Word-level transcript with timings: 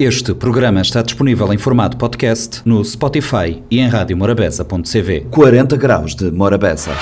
Este 0.00 0.32
programa 0.32 0.80
está 0.80 1.02
disponível 1.02 1.52
em 1.52 1.58
formato 1.58 1.94
podcast 1.98 2.62
no 2.64 2.82
Spotify 2.82 3.62
e 3.70 3.80
em 3.80 3.86
radiomorabeza.cv. 3.86 5.26
40 5.30 5.76
graus 5.76 6.14
de 6.14 6.30
Morabeza. 6.30 6.92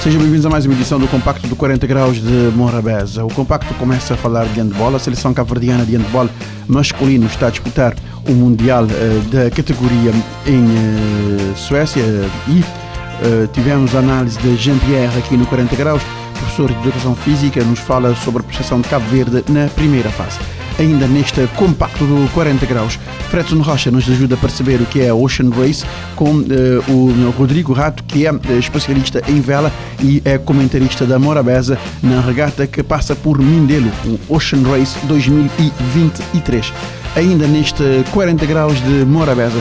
Sejam 0.00 0.18
bem-vindos 0.18 0.46
a 0.46 0.48
mais 0.48 0.64
uma 0.64 0.74
edição 0.74 0.98
do 0.98 1.06
Compacto 1.08 1.46
do 1.46 1.54
40 1.54 1.86
Graus 1.86 2.16
de 2.16 2.56
Morabeza. 2.56 3.22
O 3.26 3.28
Compacto 3.28 3.74
começa 3.74 4.14
a 4.14 4.16
falar 4.16 4.46
de 4.46 4.58
handball. 4.60 4.96
A 4.96 4.98
seleção 4.98 5.34
cabo-verdiana 5.34 5.84
de 5.84 5.94
handball 5.94 6.30
masculino 6.66 7.26
está 7.26 7.48
a 7.48 7.50
disputar 7.50 7.94
o 8.26 8.32
Mundial 8.32 8.84
uh, 8.84 9.28
da 9.28 9.50
categoria 9.50 10.12
em 10.46 10.64
uh, 10.64 11.54
Suécia 11.54 12.02
e 12.48 12.77
uh, 13.22 13.46
tivemos 13.48 13.94
a 13.94 13.98
análise 13.98 14.38
de 14.38 14.56
Jean-Pierre 14.56 15.18
aqui 15.18 15.36
no 15.36 15.46
40 15.46 15.76
Graus. 15.76 16.02
Professor 16.38 16.72
de 16.72 16.78
Educação 16.80 17.14
Física 17.14 17.62
nos 17.64 17.80
fala 17.80 18.14
sobre 18.16 18.40
a 18.40 18.44
prestação 18.44 18.80
de 18.80 18.88
Cabo 18.88 19.06
Verde 19.06 19.44
na 19.48 19.68
primeira 19.68 20.10
fase 20.10 20.38
ainda 20.78 21.06
neste 21.06 21.46
compacto 21.56 22.04
do 22.04 22.30
40 22.32 22.64
graus. 22.66 22.98
Fredson 23.30 23.60
Rocha 23.60 23.90
nos 23.90 24.08
ajuda 24.08 24.36
a 24.36 24.38
perceber 24.38 24.80
o 24.80 24.86
que 24.86 25.02
é 25.02 25.12
Ocean 25.12 25.50
Race 25.50 25.84
com 26.14 26.30
uh, 26.30 26.44
o 26.88 27.30
Rodrigo 27.36 27.72
Rato, 27.72 28.02
que 28.04 28.26
é 28.26 28.30
eh, 28.30 28.58
especialista 28.58 29.22
em 29.28 29.40
vela 29.40 29.72
e 30.00 30.22
é 30.24 30.38
comentarista 30.38 31.04
da 31.04 31.18
Morabeza 31.18 31.78
na 32.02 32.20
regata 32.20 32.66
que 32.66 32.82
passa 32.82 33.14
por 33.14 33.38
Mindelo, 33.38 33.90
o 34.28 34.34
Ocean 34.34 34.62
Race 34.62 34.96
2023. 35.06 36.72
Ainda 37.16 37.46
neste 37.46 37.82
40 38.12 38.46
graus 38.46 38.80
de 38.80 39.04
Morabeza, 39.04 39.60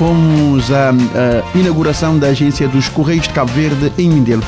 fomos 0.00 0.72
à, 0.72 0.92
à 0.92 1.58
inauguração 1.58 2.18
da 2.18 2.28
agência 2.28 2.66
dos 2.66 2.88
Correios 2.88 3.28
de 3.28 3.34
Cabo 3.34 3.52
Verde 3.52 3.92
em 3.98 4.08
Mindelo. 4.08 4.42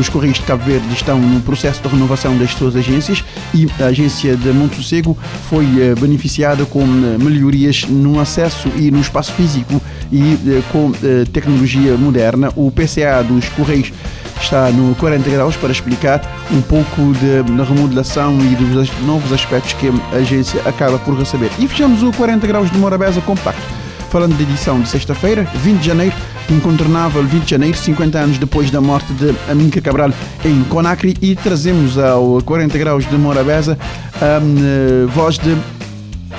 Os 0.00 0.08
Correios 0.08 0.38
de 0.38 0.44
Cabo 0.44 0.64
Verde 0.64 0.90
estão 0.94 1.20
no 1.20 1.42
processo 1.42 1.82
de 1.82 1.88
renovação 1.88 2.34
das 2.38 2.52
suas 2.52 2.74
agências 2.74 3.22
e 3.52 3.68
a 3.78 3.88
agência 3.88 4.34
de 4.34 4.48
Monte 4.48 4.76
Sossego 4.76 5.14
foi 5.50 5.66
eh, 5.78 5.94
beneficiada 5.94 6.64
com 6.64 6.80
eh, 6.80 7.22
melhorias 7.22 7.84
no 7.86 8.18
acesso 8.18 8.70
e 8.78 8.90
no 8.90 8.98
espaço 8.98 9.34
físico 9.34 9.78
e 10.10 10.38
eh, 10.46 10.62
com 10.72 10.90
tecnologia 11.30 11.98
moderna. 11.98 12.50
O 12.56 12.70
PCA 12.70 13.22
dos 13.22 13.46
Correios 13.50 13.92
está 14.40 14.70
no 14.70 14.94
40 14.94 15.28
graus 15.28 15.54
para 15.54 15.70
explicar 15.70 16.22
um 16.50 16.62
pouco 16.62 17.12
da 17.58 17.62
remodelação 17.62 18.38
e 18.40 18.54
dos 18.54 18.90
novos 19.06 19.30
aspectos 19.34 19.74
que 19.74 19.88
a 20.14 20.16
agência 20.16 20.62
acaba 20.64 20.98
por 20.98 21.14
receber. 21.14 21.50
E 21.58 21.68
fechamos 21.68 22.02
o 22.02 22.10
40 22.10 22.46
graus 22.46 22.70
de 22.70 22.78
Morabeza 22.78 23.20
compacto 23.20 23.83
falando 24.14 24.36
da 24.36 24.44
edição 24.44 24.80
de 24.80 24.88
sexta-feira, 24.88 25.42
20 25.42 25.80
de 25.80 25.86
janeiro, 25.88 26.14
incontornável 26.48 27.20
20 27.24 27.42
de 27.42 27.50
janeiro, 27.50 27.76
50 27.76 28.16
anos 28.16 28.38
depois 28.38 28.70
da 28.70 28.80
morte 28.80 29.12
de 29.12 29.34
Aminca 29.50 29.80
Cabral 29.80 30.10
em 30.44 30.62
Conakry 30.68 31.16
e 31.20 31.34
trazemos 31.34 31.98
ao 31.98 32.40
40 32.42 32.78
graus 32.78 33.04
de 33.10 33.16
Morabeza 33.16 33.76
a 34.22 34.38
uh, 34.38 35.08
voz 35.08 35.36
de 35.36 35.56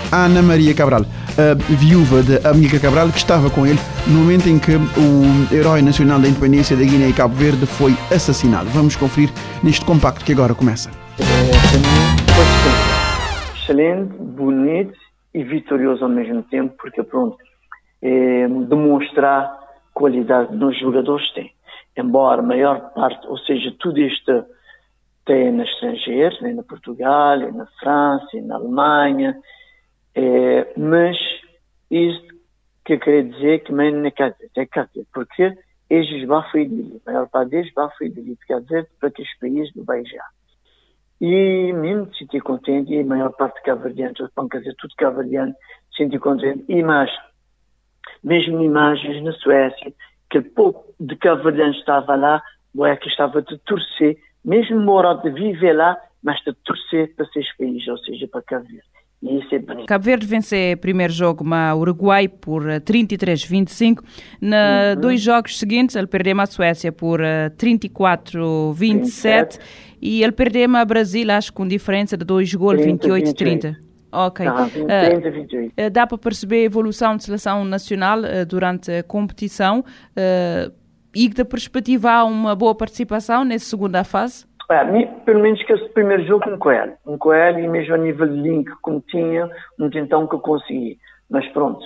Ana 0.09 0.41
Maria 0.41 0.73
Cabral, 0.73 1.01
a 1.01 1.73
viúva 1.73 2.23
de 2.23 2.47
Amílcar 2.47 2.79
Cabral, 2.79 3.09
que 3.09 3.17
estava 3.17 3.49
com 3.49 3.67
ele 3.67 3.79
no 4.07 4.19
momento 4.19 4.47
em 4.47 4.57
que 4.57 4.71
o 4.71 5.53
herói 5.53 5.81
nacional 5.81 6.17
da 6.17 6.29
independência 6.29 6.77
da 6.77 6.83
Guiné 6.85 7.09
e 7.09 7.13
Cabo 7.13 7.35
Verde 7.35 7.65
foi 7.65 7.93
assassinado. 8.09 8.69
Vamos 8.69 8.95
conferir 8.95 9.29
neste 9.61 9.83
compacto 9.83 10.23
que 10.23 10.31
agora 10.31 10.55
começa. 10.55 10.89
Excelente, 13.53 14.15
bonito 14.17 14.93
e 15.33 15.43
vitorioso 15.43 16.05
ao 16.05 16.09
mesmo 16.09 16.41
tempo, 16.43 16.73
porque 16.79 17.03
pronto, 17.03 17.35
é, 18.05 18.47
demonstrar 18.47 19.59
qualidade 19.91 20.55
nos 20.55 20.77
jogadores 20.79 21.27
têm. 21.33 21.51
Embora 21.97 22.41
a 22.41 22.45
maior 22.45 22.93
parte, 22.93 23.25
ou 23.25 23.37
seja, 23.39 23.73
tudo 23.79 23.99
isto 23.99 24.45
tem 25.25 25.51
na 25.51 25.63
estrangeiro, 25.63 26.35
nem 26.41 26.53
na 26.53 26.61
Portugal, 26.61 27.39
nem 27.39 27.51
na 27.51 27.65
França, 27.79 28.27
nem 28.33 28.43
na 28.43 28.55
Alemanha, 28.55 29.35
é, 30.13 30.71
mas 30.77 31.17
isso 31.89 32.21
que 32.83 32.93
eu 32.93 32.99
queria 32.99 33.23
dizer 33.23 33.63
que 33.63 33.73
nem 33.73 33.91
na 33.91 34.11
casa, 34.11 34.35
é 34.55 34.65
casa, 34.67 34.91
porque 35.11 35.57
eles 35.89 36.27
vão 36.27 36.43
foi 36.51 36.65
dele, 36.67 37.01
a 37.07 37.11
maior 37.11 37.27
parte 37.29 37.49
deles 37.49 37.73
foi 37.97 38.09
dele, 38.09 38.37
quer 38.45 38.61
dizer, 38.61 38.87
para 38.99 39.09
que 39.09 39.23
os 39.23 39.39
países 39.39 39.73
do 39.73 39.83
beijar. 39.83 40.29
E 41.19 41.73
mesmo 41.73 42.11
se 42.13 42.19
senti 42.19 42.39
contente, 42.39 42.93
e 42.93 42.99
a 42.99 43.05
maior 43.05 43.31
parte 43.31 43.55
de 43.55 43.63
cabo-verdianos, 43.63 44.19
quer 44.51 44.75
tudo 44.75 44.93
cabo-verdiano, 44.95 45.55
senti 45.95 46.19
contente, 46.19 46.65
e 46.67 46.83
mais, 46.83 47.09
mesmo 48.25 48.61
imagens 48.63 49.23
na 49.23 49.31
Suécia, 49.33 49.93
que 50.29 50.41
pouco 50.41 50.93
de 50.99 51.15
cabo 51.15 51.49
estava 51.49 52.15
lá, 52.15 52.41
ou 52.75 52.85
é 52.85 52.97
que 52.97 53.07
estava 53.07 53.43
de 53.43 53.57
torcer, 53.59 54.17
mesmo 54.43 54.81
morado 54.81 55.21
de 55.21 55.29
viver 55.29 55.73
lá, 55.73 55.95
mas 56.23 56.41
de 56.43 56.51
torcer 56.65 57.15
para 57.15 57.27
seus 57.27 57.55
países, 57.55 57.87
ou 57.87 57.97
seja, 57.99 58.27
para 58.27 58.41
Cabo 58.41 58.65
Verde. 58.65 58.83
E 59.21 59.39
isso 59.39 59.55
é 59.55 59.59
bonito. 59.59 59.85
Cabo 59.85 60.03
Verde 60.03 60.25
vence 60.25 60.73
o 60.73 60.77
primeiro 60.77 61.13
jogo, 61.13 61.45
mas 61.45 61.77
Uruguai 61.77 62.27
por 62.27 62.63
33-25. 62.63 64.03
Na 64.41 64.95
uhum. 64.95 65.01
dois 65.01 65.21
jogos 65.21 65.59
seguintes, 65.59 65.95
ele 65.95 66.07
perdeu 66.07 66.41
a 66.41 66.47
Suécia 66.47 66.91
por 66.91 67.21
34-27 67.21 69.59
e 70.01 70.23
ele 70.23 70.33
perdeu 70.33 70.75
a 70.75 70.83
Brasil, 70.83 71.31
acho 71.31 71.53
com 71.53 71.67
diferença 71.67 72.17
de 72.17 72.25
dois 72.25 72.51
gols, 72.53 72.81
28-30. 72.81 73.84
Ok. 74.15 74.45
Tá, 74.45 74.63
20, 74.63 75.27
uh, 75.27 75.31
28. 75.31 75.73
Uh, 75.73 75.89
dá 75.89 76.07
para 76.07 76.17
perceber 76.17 76.61
a 76.61 76.63
evolução 76.63 77.17
de 77.17 77.23
seleção 77.23 77.65
nacional 77.65 78.19
uh, 78.19 78.45
durante 78.47 78.91
a 78.91 79.03
competição 79.03 79.79
uh, 79.79 80.73
e 81.13 81.29
da 81.29 81.43
perspectiva 81.43 82.11
há 82.11 82.23
uma 82.23 82.55
boa 82.55 82.73
participação 82.73 83.43
nessa 83.43 83.65
segunda 83.65 84.03
fase? 84.03 84.45
É, 84.71 84.83
pelo 85.25 85.41
menos 85.41 85.61
que 85.63 85.73
esse 85.73 85.89
primeiro 85.89 86.25
jogo 86.25 86.49
um 86.49 86.57
Coelho. 86.57 86.93
Um 87.05 87.17
Coelho 87.17 87.59
e 87.59 87.67
mesmo 87.67 87.93
a 87.93 87.97
nível 87.97 88.27
de 88.27 88.41
link 88.41 88.71
como 88.81 89.01
tinha, 89.01 89.49
um 89.79 89.89
tentão 89.89 90.25
que 90.27 90.35
eu 90.35 90.39
consegui. 90.39 90.97
Mas 91.29 91.47
pronto, 91.49 91.85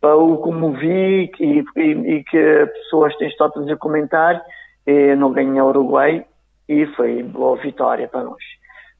para 0.00 0.16
o 0.16 0.38
como 0.38 0.72
vi 0.72 1.30
e, 1.38 1.64
e, 1.76 1.90
e 1.90 2.24
que 2.24 2.66
pessoas 2.66 3.14
têm 3.16 3.28
estado 3.28 3.50
a 3.50 3.60
fazer 3.60 3.76
comentário, 3.76 4.40
não 5.18 5.32
ganhei 5.32 5.60
o 5.60 5.66
Uruguai 5.66 6.24
e 6.68 6.86
foi 6.86 7.22
boa 7.22 7.56
vitória 7.56 8.08
para 8.08 8.24
nós. 8.24 8.42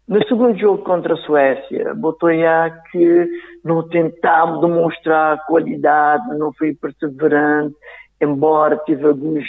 No 0.07 0.23
segundo 0.29 0.59
jogo 0.59 0.85
contra 0.85 1.15
a 1.15 1.17
Suécia, 1.17 1.95
Botoia 1.95 2.79
que 2.93 3.27
não 3.65 3.89
tentava 3.89 4.61
demonstrar 4.61 5.43
qualidade, 5.47 6.37
não 6.37 6.53
foi 6.53 6.75
perseverante, 6.75 7.75
embora 8.21 8.77
tive 8.85 9.07
alguns 9.07 9.47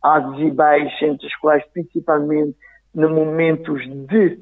altos 0.00 0.40
e 0.40 0.50
baixos, 0.52 1.02
entre 1.02 1.26
os 1.26 1.34
quais 1.36 1.64
principalmente 1.72 2.56
nos 2.94 3.10
momentos 3.10 3.82
de 4.06 4.38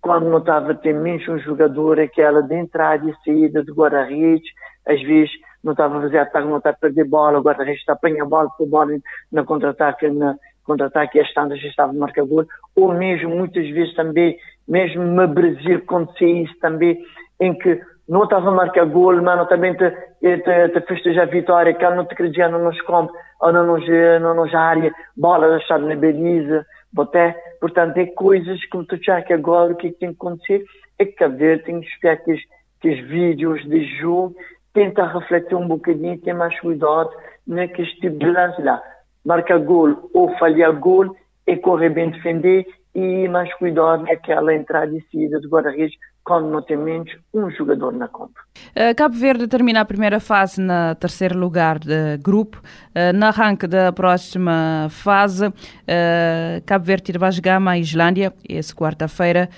quando 0.00 0.30
não 0.30 0.38
estava 0.38 0.74
ter 0.74 0.94
menos 0.94 1.28
um 1.28 1.38
jogador, 1.38 2.00
aquela 2.00 2.42
de 2.42 2.54
entrada 2.54 3.06
e 3.10 3.14
saída 3.22 3.62
de 3.62 3.70
guarda-redes, 3.72 4.48
às 4.86 5.02
vezes 5.02 5.30
não 5.62 5.72
estava 5.72 5.98
a 5.98 6.00
fazer 6.00 6.18
ataque, 6.18 6.48
não 6.48 6.56
estava 6.56 6.76
a 6.76 6.80
perder 6.80 7.04
bola, 7.04 7.38
o 7.38 7.42
guarda-redes 7.42 7.80
está 7.80 7.92
a 7.92 7.96
apanhar 7.96 8.24
a 8.24 8.28
bola, 8.28 8.48
a 8.48 8.64
bola 8.64 8.92
na 9.30 9.44
contra-ataque, 9.44 10.08
na 10.08 10.36
contra-ataque 10.64 11.20
as 11.20 11.30
tantas 11.34 11.62
estava 11.62 11.90
a 11.90 11.94
marcar 11.94 12.24
gol, 12.24 12.46
ou 12.74 12.94
mesmo 12.94 13.28
muitas 13.36 13.68
vezes 13.68 13.94
também 13.94 14.38
mesmo 14.68 15.02
no 15.02 15.26
Brasil 15.28 15.78
acontecia 15.78 16.42
isso 16.42 16.58
também, 16.60 16.98
em 17.40 17.54
que 17.54 17.80
não 18.08 18.24
estava 18.24 18.48
a 18.48 18.52
marcar 18.52 18.86
gol, 18.86 19.22
mas 19.22 19.48
também 19.48 19.74
te, 19.74 19.88
te, 20.20 20.68
te 20.68 20.80
festejar 20.82 21.28
a 21.28 21.30
vitória, 21.30 21.72
que 21.72 21.88
não 21.90 22.04
te 22.04 22.12
acredita, 22.12 22.48
nos 22.48 22.80
compra, 22.82 23.14
ou 23.40 23.52
não 23.52 23.66
nos, 23.66 23.86
não 24.20 24.34
nos 24.34 24.54
área, 24.54 24.92
bola 25.16 25.48
deixada 25.48 25.86
na 25.86 25.94
baliza, 25.94 26.66
boté. 26.92 27.36
Portanto, 27.60 27.96
é 27.98 28.06
coisas 28.06 28.64
como 28.66 28.84
tu 28.84 28.96
já 29.02 29.22
que 29.22 29.32
agora 29.32 29.72
o 29.72 29.76
que, 29.76 29.88
é 29.88 29.90
que 29.90 29.98
tem 29.98 30.08
que 30.10 30.16
acontecer 30.16 30.64
é 30.98 31.04
que 31.04 31.28
ver, 31.28 31.62
tem 31.62 31.80
que 31.80 31.86
esperar 31.86 32.16
que 32.18 32.32
os, 32.32 32.40
que 32.80 32.90
os 32.90 33.00
vídeos 33.08 33.64
de 33.68 33.84
jogo 33.98 34.34
tenta 34.74 35.06
refletir 35.06 35.54
um 35.54 35.66
bocadinho, 35.66 36.20
ter 36.20 36.34
mais 36.34 36.58
cuidado 36.60 37.10
naquele 37.46 37.88
tipo 37.94 38.18
de 38.18 38.26
lance 38.26 38.60
lá. 38.60 38.82
Marcar 39.24 39.58
gol 39.58 40.10
ou 40.12 40.36
falhar 40.38 40.72
gol 40.72 41.16
é 41.46 41.56
correr 41.56 41.90
bem 41.90 42.10
defender 42.10 42.66
e 42.94 43.28
mais 43.28 43.52
cuidado 43.54 44.02
naquela 44.02 44.54
entrada 44.54 44.92
e 44.96 45.00
saída 45.10 45.40
de 45.40 45.48
guarda-redes 45.48 45.96
quando 46.30 46.48
não 46.48 46.62
tem 46.62 46.76
menos 46.76 47.10
um 47.34 47.50
jogador 47.50 47.92
na 47.92 48.06
conta. 48.06 48.40
Uh, 48.68 48.94
Cabo 48.96 49.16
Verde 49.16 49.48
termina 49.48 49.80
a 49.80 49.84
primeira 49.84 50.20
fase 50.20 50.60
na 50.60 50.94
terceiro 50.94 51.36
lugar 51.36 51.80
de 51.80 52.18
grupo. 52.18 52.62
Uh, 52.90 53.12
na 53.12 53.30
arranque 53.30 53.66
da 53.66 53.92
próxima 53.92 54.86
fase, 54.90 55.48
uh, 55.48 55.52
Cabo 56.64 56.84
Verde 56.84 57.10
irá 57.10 57.32
jogar 57.32 57.60
a 57.60 57.78
Islândia, 57.78 58.32
essa 58.48 58.72
quarta-feira, 58.72 59.48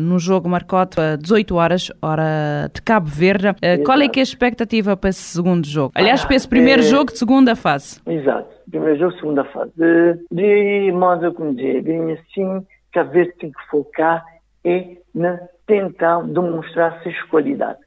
no 0.00 0.18
jogo 0.18 0.48
marcado 0.48 0.98
a 0.98 1.16
18 1.16 1.54
horas, 1.54 1.92
hora 2.00 2.70
de 2.72 2.80
Cabo 2.80 3.06
Verde. 3.06 3.48
qual 3.84 4.00
é 4.00 4.08
que 4.08 4.18
é 4.18 4.22
a 4.22 4.24
expectativa 4.24 4.96
para 4.96 5.10
esse 5.10 5.20
segundo 5.20 5.66
jogo? 5.66 5.92
Aliás, 5.94 6.24
para 6.24 6.34
esse 6.34 6.48
primeiro 6.48 6.80
é... 6.80 6.84
jogo 6.84 7.12
de 7.12 7.18
segunda 7.18 7.54
fase. 7.54 8.00
Exato, 8.06 8.48
primeiro 8.70 8.98
jogo, 8.98 9.12
segunda 9.12 9.44
fase. 9.44 9.70
De, 9.76 10.18
de 10.32 10.92
modo 10.92 11.32
como 11.34 11.54
dizer, 11.54 12.18
assim, 12.18 12.66
Cabo 12.90 13.10
Verde 13.10 13.34
tem 13.38 13.52
que 13.52 13.66
focar 13.70 14.24
é 14.64 14.96
na 15.14 15.38
tentar 15.66 16.22
demonstrar 16.22 17.02
suas 17.02 17.20
qualidades. 17.24 17.82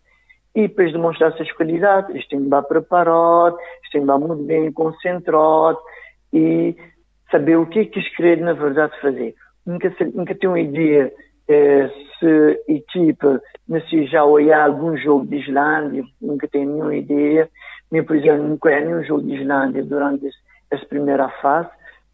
E 0.55 0.67
de 0.67 0.91
demonstrar 0.91 1.33
suas 1.33 1.51
qualidades, 1.51 2.09
eles 2.09 2.27
têm 2.27 2.39
de 2.39 2.45
estar 2.45 2.63
preparados, 2.63 3.59
eles 3.59 3.91
têm 3.91 4.01
de 4.01 4.07
estar 4.07 4.17
muito 4.17 4.43
bem 4.43 4.71
concentrados 4.71 5.81
e 6.33 6.75
saber 7.29 7.57
o 7.57 7.65
que 7.65 7.79
é 7.79 7.85
que 7.85 7.99
eles 7.99 8.15
querem, 8.15 8.43
na 8.43 8.53
verdade, 8.53 8.99
fazer. 9.01 9.35
nunca, 9.65 9.93
nunca 10.13 10.33
tenho 10.33 10.53
uma 10.53 10.59
ideia 10.59 11.13
eh, 11.47 11.89
se 12.19 12.63
a 12.67 12.71
equipa 12.71 13.41
se 13.89 14.05
já 14.07 14.23
olhar 14.23 14.65
algum 14.65 14.97
jogo 14.97 15.25
de 15.27 15.37
Islândia, 15.37 16.03
nunca 16.21 16.47
tenho 16.47 16.71
nenhuma 16.71 16.95
ideia. 16.95 17.49
Nem, 17.91 18.03
por 18.03 18.15
exemplo, 18.15 18.43
nunca 18.43 18.71
é 18.71 18.83
nenhum 18.83 19.03
jogo 19.03 19.23
de 19.23 19.35
Islândia 19.35 19.83
durante 19.83 20.29
essa 20.71 20.85
primeira 20.85 21.29
fase, 21.41 21.69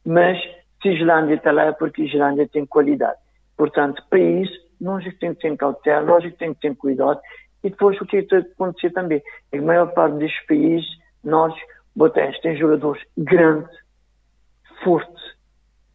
mas 0.06 0.38
se 0.82 0.90
Islândia 0.90 1.36
está 1.36 1.52
lá 1.52 1.66
é 1.66 1.72
porque 1.72 2.04
a 2.04 2.06
Islândia 2.06 2.48
tem 2.48 2.66
qualidade. 2.66 3.18
Portanto, 3.64 4.04
para 4.10 4.20
isso, 4.20 4.60
nós 4.82 5.06
temos 5.20 5.38
que 5.38 5.48
ter 5.48 5.56
cautela, 5.56 6.06
nós 6.06 6.36
temos 6.36 6.58
que 6.58 6.68
ter 6.68 6.76
cuidado. 6.76 7.18
E 7.64 7.70
depois 7.70 7.96
o 8.02 8.06
que 8.06 8.18
está 8.18 8.36
a 8.36 8.40
acontecer 8.42 8.90
também? 8.90 9.24
É 9.54 9.58
que 9.58 9.64
a 9.64 9.66
maior 9.66 9.94
parte 9.94 10.18
destes 10.18 10.46
países, 10.46 10.86
nós, 11.24 11.54
botamos, 11.96 12.38
tem 12.42 12.58
jogadores 12.58 13.02
grandes, 13.18 13.74
fortes 14.84 15.24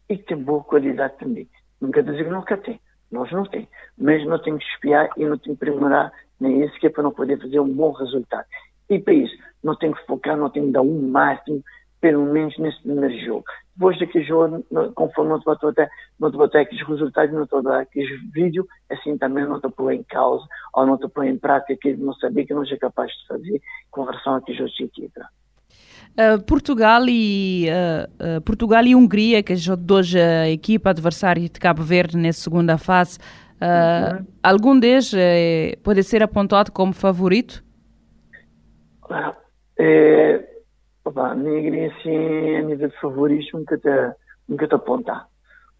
e 0.09 0.17
que 0.17 0.23
têm 0.23 0.37
boa 0.37 0.63
qualidade 0.63 1.15
também. 1.19 1.47
Nunca 1.79 2.01
dizer 2.01 2.23
que 2.23 2.31
nunca 2.31 2.57
tem. 2.57 2.81
Nós 3.11 3.31
não 3.31 3.45
temos. 3.45 3.69
Mas 3.95 4.25
não 4.25 4.41
temos 4.41 4.63
que 4.63 4.71
espiar 4.71 5.11
e 5.15 5.25
não 5.25 5.37
temos 5.37 5.59
que 5.59 5.67
aprimorar 5.67 6.11
nem 6.39 6.63
isso, 6.63 6.73
que 6.79 6.87
é 6.87 6.89
para 6.89 7.03
não 7.03 7.11
poder 7.11 7.39
fazer 7.39 7.59
um 7.59 7.71
bom 7.71 7.91
resultado. 7.91 8.47
E 8.89 8.97
para 8.97 9.13
isso, 9.13 9.37
não 9.63 9.75
tem 9.75 9.91
que 9.91 10.03
focar, 10.07 10.35
não 10.35 10.49
tem 10.49 10.65
que 10.65 10.71
dar 10.71 10.81
um 10.81 11.07
máximo, 11.07 11.63
pelo 12.01 12.25
menos 12.25 12.57
nesse 12.57 12.81
primeiro 12.81 13.15
jogo. 13.23 13.45
Até, 15.69 15.89
não 16.19 16.31
te 16.31 16.37
botou 16.37 16.59
aqueles 16.59 16.85
resultados, 16.85 17.33
não 17.33 17.45
te 17.45 17.51
botou 17.51 17.71
aqueles 17.71 18.09
vídeos, 18.31 18.67
assim 18.89 19.17
também 19.17 19.45
não 19.45 19.59
te 19.59 19.69
põe 19.69 19.97
em 19.97 20.03
causa, 20.03 20.45
ou 20.73 20.85
não 20.85 20.97
te 20.97 21.07
põe 21.07 21.29
em 21.29 21.37
prática 21.37 21.73
aquilo 21.73 21.97
que 21.97 22.03
não 22.03 22.13
sabia 22.13 22.45
que 22.45 22.53
não 22.53 22.63
é 22.63 22.77
capaz 22.77 23.11
de 23.11 23.27
fazer 23.27 23.61
àqueles 23.93 24.59
outros 24.59 24.79
equipas. 24.79 25.25
Uh, 26.09 26.41
Portugal 26.43 27.03
e 27.07 27.67
uh, 27.69 28.37
uh, 28.37 28.41
Portugal 28.41 28.83
e 28.85 28.95
Hungria, 28.95 29.41
que 29.41 29.55
são 29.55 29.77
duas 29.77 30.13
a 30.13 30.49
equipa 30.49 30.89
adversária 30.89 31.43
de 31.43 31.59
Cabo 31.59 31.83
Verde 31.83 32.17
nessa 32.17 32.41
segunda 32.41 32.77
fase, 32.77 33.17
uhum. 33.61 34.25
algum 34.43 34.77
deles 34.77 35.13
eh, 35.13 35.77
pode 35.83 36.03
ser 36.03 36.23
apontado 36.23 36.71
como 36.71 36.93
favorito? 36.93 37.63
É, 39.77 40.45
opa, 41.09 41.33
ninguém 41.35 41.87
assim, 41.87 42.55
a 42.55 42.61
nível 42.61 42.89
de 42.89 42.99
favoritos, 42.99 43.51
nunca 43.53 43.77
te, 43.77 43.89
nunca 44.47 44.67
te 44.67 44.75
apontar. 44.75 45.27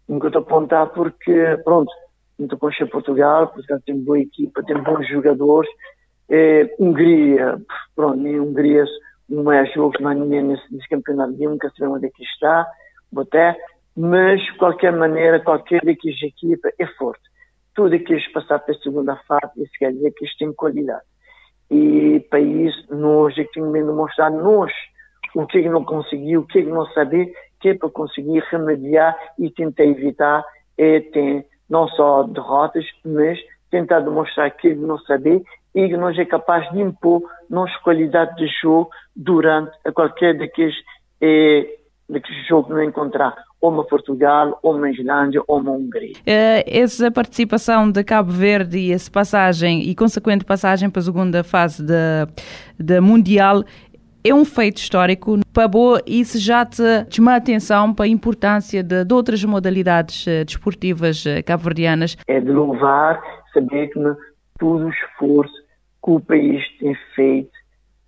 Nunca 0.08 0.30
te 0.30 0.36
apontar 0.36 0.88
porque, 0.88 1.56
pronto, 1.64 1.90
muito 2.38 2.58
concha 2.58 2.86
Portugal, 2.86 3.48
Portugal 3.48 3.80
tem 3.86 4.02
boa 4.02 4.18
equipa, 4.18 4.62
tem 4.64 4.82
bons 4.82 5.08
jogadores. 5.08 5.70
É, 6.28 6.74
Hungria, 6.78 7.60
pronto, 7.94 8.16
nem 8.16 8.40
Hungria 8.40 8.84
não 9.28 9.52
é 9.52 9.64
jogo 9.66 9.92
que 9.92 10.02
não 10.02 10.12
ninguém 10.12 10.42
nesse, 10.42 10.74
nesse 10.74 10.88
campeonato, 10.88 11.32
nunca 11.32 11.70
sabemos 11.70 11.98
onde 11.98 12.06
é 12.06 12.10
que 12.10 12.24
está, 12.24 12.66
boté, 13.12 13.56
mas 13.96 14.40
de 14.40 14.56
qualquer 14.56 14.92
maneira, 14.92 15.40
qualquer 15.40 15.82
equipa 15.86 16.70
é 16.78 16.86
forte. 16.98 17.22
Tudo 17.74 17.94
aquilo 17.94 18.20
que 18.20 18.32
passar 18.32 18.58
para 18.58 18.74
a 18.74 18.78
segunda 18.78 19.16
fase, 19.28 19.62
isso 19.62 19.72
quer 19.78 19.92
dizer 19.92 20.12
que 20.12 20.24
eles 20.24 20.36
têm 20.36 20.52
qualidade. 20.52 21.04
E 21.70 22.18
para 22.28 22.40
isso, 22.40 22.92
nós 22.92 23.36
é 23.38 23.44
que 23.44 23.52
temos 23.52 23.72
de 23.72 23.82
mostrar 23.84 24.30
nós 24.30 24.72
o 25.34 25.46
que 25.46 25.58
é 25.58 25.62
que 25.62 25.68
não 25.68 25.84
conseguiu, 25.84 26.40
o 26.40 26.46
que 26.46 26.60
é 26.60 26.62
que 26.62 26.68
não 26.68 26.86
saber, 26.86 27.32
que 27.60 27.70
é 27.70 27.74
para 27.74 27.90
conseguir 27.90 28.42
remediar 28.50 29.16
e 29.38 29.50
tentar 29.50 29.84
evitar 29.84 30.44
é, 30.76 31.00
ter 31.00 31.46
não 31.68 31.86
só 31.88 32.24
derrotas, 32.24 32.84
mas 33.04 33.38
tentar 33.70 34.00
demonstrar 34.00 34.50
que 34.50 34.74
não 34.74 34.98
saber 34.98 35.42
e 35.74 35.88
que 35.88 35.96
nós 35.96 36.18
é 36.18 36.24
capaz 36.24 36.68
de 36.72 36.80
impor 36.80 37.22
nossa 37.48 37.78
qualidade 37.84 38.34
de 38.36 38.48
jogo 38.60 38.90
durante 39.14 39.70
qualquer 39.94 40.36
daqueles, 40.36 40.74
eh, 41.20 41.78
daqueles 42.08 42.46
jogos 42.48 42.68
que 42.68 42.74
não 42.74 42.82
encontrar 42.82 43.36
ou 43.60 43.70
uma 43.70 43.84
Portugal, 43.84 44.58
ou 44.62 44.74
uma 44.74 44.90
Islândia, 44.90 45.42
ou 45.46 45.58
uma 45.58 45.72
Hungria. 45.72 46.14
Uh, 46.20 46.64
essa 46.66 47.10
participação 47.10 47.90
de 47.90 48.02
Cabo 48.02 48.32
Verde 48.32 48.78
e 48.78 48.92
essa 48.92 49.10
passagem, 49.10 49.82
e 49.82 49.94
consequente 49.94 50.44
passagem 50.46 50.88
para 50.88 51.00
a 51.00 51.04
segunda 51.04 51.44
fase 51.44 51.84
da 52.78 53.00
Mundial, 53.02 53.62
é 54.22 54.34
um 54.34 54.44
feito 54.44 54.78
histórico 54.78 55.40
para 55.52 55.66
boa 55.66 56.02
isso 56.06 56.38
já 56.38 56.64
te 56.64 56.82
chama 57.10 57.32
a 57.32 57.36
atenção 57.36 57.94
para 57.94 58.04
a 58.04 58.08
importância 58.08 58.82
de, 58.82 59.04
de 59.04 59.14
outras 59.14 59.42
modalidades 59.44 60.26
uh, 60.26 60.44
desportivas 60.44 61.24
uh, 61.24 61.42
cabo-verdianas? 61.44 62.16
É 62.26 62.40
de 62.40 62.50
louvar, 62.50 63.20
saber 63.52 63.88
que 63.88 64.00
todo 64.58 64.84
o 64.84 64.90
esforço 64.90 65.54
que 66.04 66.10
o 66.10 66.20
país 66.20 66.62
tem 66.78 66.94
feito, 67.14 67.50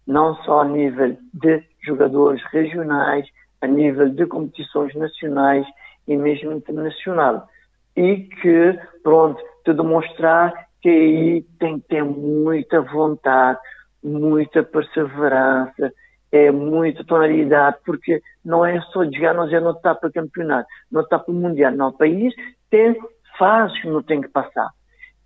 não 0.07 0.35
só 0.45 0.63
a 0.63 0.65
nível 0.65 1.17
de 1.33 1.63
jogadores 1.85 2.43
regionais, 2.53 3.27
a 3.61 3.67
nível 3.67 4.09
de 4.09 4.27
competições 4.27 4.95
nacionais 4.95 5.67
e 6.07 6.17
mesmo 6.17 6.53
internacional. 6.53 7.49
E 7.97 8.29
que, 8.41 8.79
pronto, 9.03 9.41
te 9.65 9.73
demonstrar 9.73 10.53
que 10.81 10.89
aí 10.89 11.43
tem 11.59 11.79
que 11.79 11.89
ter 11.89 12.05
muita 12.05 12.81
vontade, 12.81 13.59
muita 14.03 14.63
perseverança, 14.63 15.93
é 16.33 16.51
muita 16.51 17.05
tonalidade, 17.05 17.77
porque 17.85 18.23
não 18.43 18.65
é 18.65 18.81
só 18.93 19.05
jogar, 19.05 19.35
não 19.35 19.47
é 19.47 19.61
não 19.61 19.73
está 19.73 19.95
para 19.95 20.11
campeonato, 20.11 20.67
não 20.91 21.03
está 21.03 21.19
para 21.19 21.31
o 21.31 21.37
mundial, 21.37 21.73
não. 21.73 21.89
O 21.89 21.93
país 21.93 22.35
tem 22.71 22.99
fases 23.39 23.79
que 23.83 23.89
não 23.89 24.03
tem 24.03 24.23
que 24.23 24.29
passar. 24.29 24.71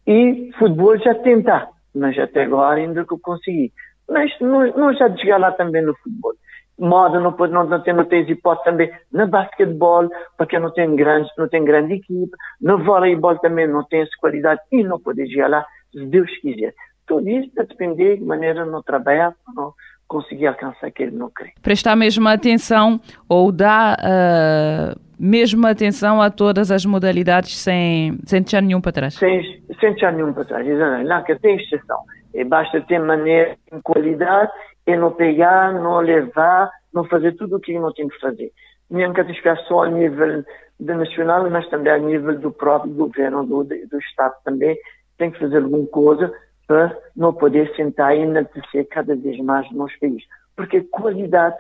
E 0.05 0.50
futebol 0.58 0.99
já 0.99 1.14
tenta, 1.14 1.69
mas 1.94 2.19
até 2.19 2.43
agora 2.43 2.81
ainda 2.81 3.05
que 3.05 3.12
eu 3.14 3.20
consegui. 3.20 3.73
Mas 4.08 4.32
não, 4.41 4.67
não 4.73 4.93
já 4.94 5.14
chegar 5.17 5.38
lá 5.38 5.53
também 5.53 5.82
no 5.82 5.94
futebol. 5.97 6.35
Moda 6.79 7.19
não 7.20 7.32
pode, 7.32 7.52
não, 7.52 7.64
não 7.64 7.81
tem, 7.81 7.94
não 7.94 8.05
tem 8.05 8.29
hipótese 8.29 8.64
também 8.64 8.93
na 9.11 9.26
basquetebol, 9.26 10.11
porque 10.37 10.59
não 10.59 10.70
tem 10.73 10.94
grande, 10.94 11.31
não 11.38 11.49
tem 11.49 11.64
grande 11.64 11.94
equipe. 11.94 12.37
No 12.61 12.85
voleibol 12.85 13.38
também 13.38 13.67
não 13.67 13.85
tem 13.85 14.02
essa 14.02 14.11
qualidade 14.20 14.61
e 14.70 14.82
não 14.82 15.00
pode 15.00 15.26
chegar 15.29 15.49
lá, 15.49 15.67
se 15.91 16.05
Deus 16.05 16.31
quiser. 16.38 16.75
Tudo 17.06 17.29
isso 17.29 17.50
vai 17.56 17.64
depender 17.64 18.19
de 18.19 18.25
maneira 18.25 18.67
não 18.67 18.82
trabalhar, 18.82 19.35
não 19.55 19.73
conseguir 20.06 20.47
alcançar 20.47 20.87
aquilo 20.87 21.12
que 21.12 21.17
não. 21.17 21.31
Prestar 21.62 21.97
mesmo 21.97 22.29
atenção 22.29 23.00
ou 23.29 23.50
dar 23.50 23.97
uh, 23.99 25.00
mesmo 25.19 25.67
atenção 25.67 26.20
a 26.20 26.31
todas 26.31 26.70
as 26.70 26.85
modalidades 26.85 27.56
sem, 27.58 28.19
sem 28.25 28.43
deixar 28.43 28.62
nenhum 28.62 28.81
para 28.81 28.93
trás. 28.93 29.14
Sem, 29.14 29.43
sem 29.81 29.91
deixar 29.93 30.12
nenhum 30.12 30.32
para 30.32 30.44
trás, 30.44 30.67
exatamente. 30.67 31.08
Lá 31.08 31.23
que 31.23 31.35
tem 31.37 31.56
exceção. 31.56 31.99
E 32.35 32.44
basta 32.44 32.81
ter 32.82 32.99
maneira, 32.99 33.56
em 33.73 33.81
qualidade, 33.81 34.50
e 34.87 34.97
não 34.97 35.11
pegar, 35.12 35.73
não 35.73 35.99
levar, 36.00 36.70
não 36.93 37.05
fazer 37.05 37.32
tudo 37.32 37.56
o 37.56 37.61
que 37.61 37.79
não 37.79 37.93
tem 37.93 38.09
que 38.09 38.20
fazer. 38.20 38.52
Mesmo 38.91 39.14
que 39.14 39.25
ficar 39.25 39.56
só 39.69 39.85
a 39.85 39.88
nível 39.88 40.44
nacional, 40.79 41.49
mas 41.50 41.69
também 41.69 41.93
a 41.93 41.99
nível 41.99 42.38
do 42.38 42.52
próprio 42.52 42.93
governo, 42.93 43.44
do, 43.44 43.64
do 43.64 43.99
Estado 43.99 44.35
também, 44.45 44.76
tem 45.19 45.31
que 45.31 45.38
fazer 45.38 45.57
alguma 45.57 45.87
coisa 45.87 46.33
para 46.66 46.96
não 47.14 47.32
poder 47.32 47.75
sentar 47.76 48.16
e 48.16 48.20
enaltecer 48.20 48.87
cada 48.88 49.14
vez 49.14 49.38
mais 49.38 49.70
no 49.70 49.78
nosso 49.78 49.99
país. 50.00 50.23
Porque 50.56 50.80
qualidade 50.82 51.56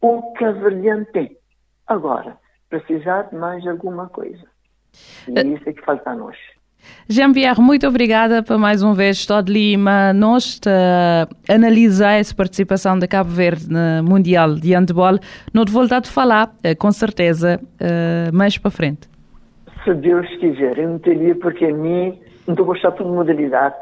o 0.00 0.32
Cavalhante 0.34 1.12
tem. 1.12 1.36
Agora, 1.86 2.36
precisar 2.68 3.22
de 3.22 3.36
mais 3.36 3.66
alguma 3.66 4.08
coisa. 4.08 4.44
E 5.28 5.38
eh, 5.38 5.42
isso 5.42 5.68
é 5.68 5.72
que 5.72 5.84
falta 5.84 6.10
a 6.10 6.14
nós. 6.14 6.36
Jean-Pierre, 7.08 7.60
muito 7.60 7.86
obrigada 7.86 8.42
por 8.42 8.58
mais 8.58 8.82
uma 8.82 8.94
vez 8.94 9.16
estar 9.16 9.42
de 9.42 9.52
Lima. 9.52 10.12
Nós 10.12 10.60
analisar 11.48 12.12
essa 12.12 12.34
participação 12.34 12.98
de 12.98 13.06
Cabo 13.06 13.30
Verde 13.30 13.68
no 13.68 14.02
Mundial 14.08 14.54
de 14.54 14.74
Handball. 14.74 15.18
Não 15.52 15.64
te 15.64 15.72
voltar 15.72 15.98
a 15.98 16.04
falar, 16.04 16.54
eh, 16.62 16.74
com 16.74 16.92
certeza, 16.92 17.60
eh, 17.80 18.30
mais 18.32 18.58
para 18.58 18.70
frente. 18.70 19.08
Se 19.84 19.94
Deus 19.94 20.28
quiser, 20.36 20.78
eu 20.78 20.88
não 20.90 20.98
teria 20.98 21.34
porque 21.34 21.66
a 21.66 21.74
mim 21.74 22.18
não 22.46 22.52
estou 22.54 22.66
gostando 22.66 22.96
de 22.96 23.04
modalidade, 23.04 23.74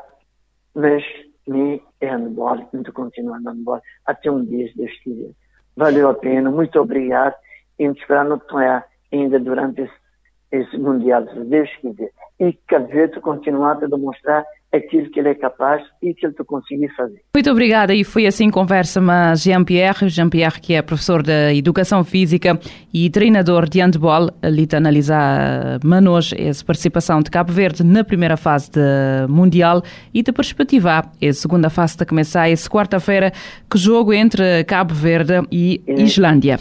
mas 0.76 1.02
mim 1.46 1.80
é 2.00 2.06
handball, 2.06 2.68
estou 2.72 2.92
continuando 2.92 3.48
handball 3.48 3.80
até 4.04 4.30
um 4.30 4.44
dia, 4.44 4.68
se 4.68 4.76
Deus 4.76 4.92
quiser. 5.02 5.30
Valeu 5.74 6.10
a 6.10 6.14
pena, 6.14 6.50
muito 6.50 6.78
obrigado 6.78 7.34
e 7.78 7.84
esperar 7.84 8.24
no 8.24 8.38
ainda 9.10 9.40
durante 9.40 9.82
esse, 9.82 9.94
esse 10.52 10.78
Mundial, 10.78 11.26
se 11.28 11.40
Deus 11.44 11.70
quiser. 11.80 12.12
E 12.38 12.52
Cabo 12.68 12.88
Verde 12.88 13.20
continuar 13.20 13.82
a 13.82 13.86
demonstrar 13.86 14.44
aquilo 14.72 15.10
que 15.10 15.20
ele 15.20 15.30
é 15.30 15.34
capaz 15.34 15.82
e 16.02 16.14
que 16.14 16.26
ele 16.26 16.34
conseguir 16.34 16.88
fazer. 16.94 17.20
Muito 17.34 17.50
obrigada 17.50 17.94
e 17.94 18.04
foi 18.04 18.26
assim 18.26 18.50
conversa-me 18.50 19.34
Jean-Pierre, 19.36 20.08
Jean-Pierre 20.08 20.60
que 20.60 20.74
é 20.74 20.82
professor 20.82 21.22
de 21.22 21.56
Educação 21.56 22.04
Física 22.04 22.58
e 22.92 23.08
treinador 23.10 23.68
de 23.68 23.80
handball, 23.80 24.30
ali 24.42 24.66
a 24.72 24.76
analisar 24.76 25.78
manos 25.84 26.32
essa 26.36 26.64
participação 26.64 27.20
de 27.22 27.30
Cabo 27.30 27.52
Verde 27.52 27.82
na 27.82 28.04
primeira 28.04 28.36
fase 28.36 28.70
do 28.70 29.32
Mundial 29.32 29.82
e 30.12 30.22
de 30.22 30.32
perspectivar 30.32 31.10
a 31.22 31.32
segunda 31.32 31.70
fase 31.70 31.96
de 31.96 32.04
começar 32.04 32.50
essa 32.50 32.68
quarta-feira, 32.68 33.32
que 33.70 33.78
jogo 33.78 34.12
entre 34.12 34.64
Cabo 34.64 34.94
Verde 34.94 35.42
e 35.50 35.82
é. 35.86 36.02
Islândia. 36.02 36.58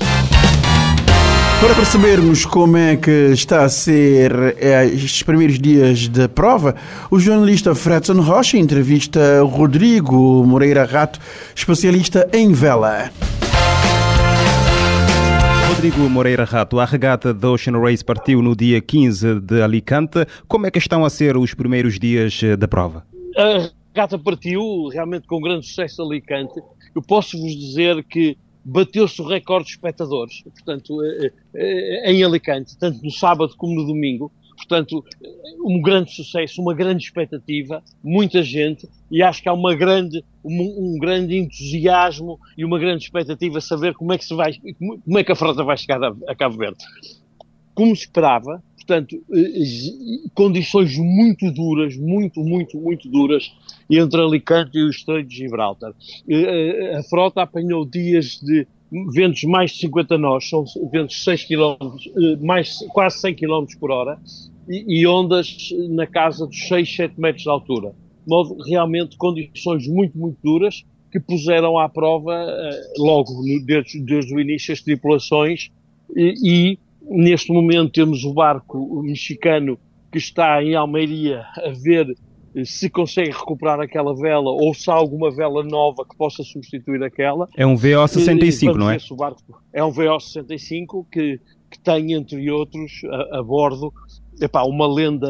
Para 1.62 1.74
percebermos 1.74 2.46
como 2.46 2.78
é 2.78 2.96
que 2.98 3.32
está 3.32 3.64
a 3.64 3.70
ser 3.70 4.32
é, 4.60 4.86
estes 4.86 5.24
primeiros 5.24 5.58
dias 5.58 6.08
de 6.08 6.28
prova, 6.28 6.76
o 7.10 7.20
jornalista 7.20 7.74
Fredson 7.74 8.22
Rocha 8.22 8.58
entrevista 8.58 9.42
Rodrigo 9.42 10.46
Moreira 10.46 10.84
Rato, 10.84 11.20
especialista 11.56 12.30
em 12.34 12.52
vela. 12.52 13.10
Rodrigo 15.70 16.10
Moreira 16.10 16.44
Rato, 16.44 16.80
a 16.80 16.86
regata 16.86 17.34
da 17.34 17.50
Ocean 17.50 17.80
Race 17.80 18.04
partiu 18.04 18.42
no 18.42 18.56
dia 18.56 18.82
15 18.82 19.40
de 19.40 19.62
Alicante. 19.62 20.26
Como 20.48 20.68
é 20.68 20.72
que 20.72 20.80
estão 20.80 21.06
a 21.06 21.10
ser 21.10 21.38
os 21.38 21.54
primeiros 21.54 21.98
dias 21.98 22.42
eh, 22.44 22.56
da 22.56 22.68
prova? 22.68 23.06
A 23.38 23.70
regata 23.94 24.20
partiu 24.20 24.88
realmente 24.92 25.26
com 25.26 25.42
grande 25.42 25.66
sucesso 25.66 25.98
de 25.98 26.10
Alicante. 26.10 26.62
Eu 26.94 27.02
posso 27.02 27.38
vos 27.38 27.56
dizer 27.56 28.04
que 28.04 28.38
bateu-se 28.66 29.22
o 29.22 29.28
recorde 29.28 29.68
de 29.68 29.74
espectadores, 29.74 30.42
portanto, 30.42 31.04
eh, 31.04 31.32
eh, 31.54 32.12
em 32.12 32.24
Alicante, 32.24 32.76
tanto 32.78 33.02
no 33.04 33.12
sábado 33.12 33.56
como 33.56 33.76
no 33.76 33.86
domingo. 33.86 34.32
Portanto, 34.56 35.04
um 35.66 35.82
grande 35.82 36.16
sucesso, 36.16 36.62
uma 36.62 36.74
grande 36.74 37.04
expectativa, 37.04 37.84
muita 38.02 38.42
gente, 38.42 38.90
e 39.12 39.22
acho 39.22 39.44
que 39.44 39.50
há 39.50 39.54
uma 39.54 39.76
grande, 39.76 40.24
um, 40.44 40.94
um, 40.96 40.98
grande 40.98 41.36
entusiasmo 41.38 42.40
e 42.58 42.64
uma 42.64 42.80
grande 42.80 43.04
expectativa 43.04 43.58
a 43.58 43.62
saber 43.62 43.94
como 43.94 44.14
é 44.14 44.18
que 44.18 44.24
se 44.24 44.34
vai, 44.34 44.54
como 44.80 45.20
é 45.20 45.24
que 45.26 45.32
a 45.32 45.36
frota 45.36 45.62
vai 45.62 45.78
chegar 45.78 46.02
a, 46.02 46.16
a 46.28 46.36
Cabo 46.36 46.58
Verde. 46.58 46.78
Como 47.74 47.92
esperava, 47.92 48.64
portanto, 48.86 49.22
eh, 49.34 50.30
condições 50.34 50.96
muito 50.98 51.52
duras, 51.52 51.98
muito, 51.98 52.42
muito, 52.42 52.78
muito 52.78 53.10
duras 53.10 53.52
entre 53.90 54.22
Alicante 54.22 54.78
e 54.78 54.84
o 54.84 54.90
Estreito 54.90 55.30
de 55.30 55.38
Gibraltar. 55.38 55.94
A 56.98 57.04
frota 57.04 57.42
apanhou 57.42 57.86
dias 57.86 58.40
de 58.42 58.68
ventos 59.12 59.44
mais 59.44 59.72
de 59.72 59.80
50 59.80 60.18
nós, 60.18 60.48
são 60.48 60.64
ventos 60.92 61.24
6 61.24 61.46
km, 61.46 61.76
eh, 62.16 62.36
mais, 62.40 62.78
quase 62.90 63.20
100 63.20 63.36
km 63.36 63.66
por 63.80 63.92
hora, 63.92 64.20
e, 64.68 65.06
ondas 65.06 65.70
na 65.90 66.08
casa 66.08 66.48
dos 66.48 66.68
6, 66.68 66.96
7 66.96 67.20
metros 67.20 67.44
de 67.44 67.50
altura. 67.50 67.90
De 67.90 68.30
modo 68.30 68.58
realmente 68.64 69.16
condições 69.16 69.88
muito, 69.88 70.18
muito 70.18 70.38
duras 70.44 70.84
que 71.12 71.20
puseram 71.20 71.78
à 71.78 71.88
prova 71.88 72.34
logo 72.98 73.44
desde, 73.64 74.02
desde, 74.02 74.34
o 74.34 74.40
início 74.40 74.74
as 74.74 74.82
tripulações 74.82 75.70
e, 76.16 76.34
e 76.44 76.80
neste 77.10 77.52
momento 77.52 77.92
temos 77.92 78.24
o 78.24 78.34
barco 78.34 79.02
mexicano 79.04 79.78
que 80.12 80.18
está 80.18 80.64
em 80.64 80.76
Almeria 80.76 81.46
a 81.58 81.70
ver 81.70 82.16
se 82.64 82.90
consegue 82.90 83.32
recuperar 83.32 83.82
aquela 83.82 84.16
vela 84.16 84.50
ou 84.50 84.74
se 84.74 84.90
há 84.90 84.94
alguma 84.94 85.30
vela 85.30 85.62
nova 85.64 86.06
que 86.06 86.16
possa 86.16 86.42
substituir 86.42 87.04
aquela. 87.04 87.50
É 87.58 87.66
um 87.66 87.76
VO65, 87.76 88.76
não 88.76 88.90
é? 88.90 88.98
Barco, 89.18 89.62
é 89.74 89.84
um 89.84 89.92
VO65 89.92 91.06
que, 91.12 91.40
que 91.70 91.80
tem, 91.80 92.14
entre 92.14 92.50
outros, 92.50 93.02
a, 93.10 93.40
a 93.40 93.44
bordo 93.44 93.92
epá, 94.42 94.64
uma 94.64 94.88
lenda, 94.88 95.28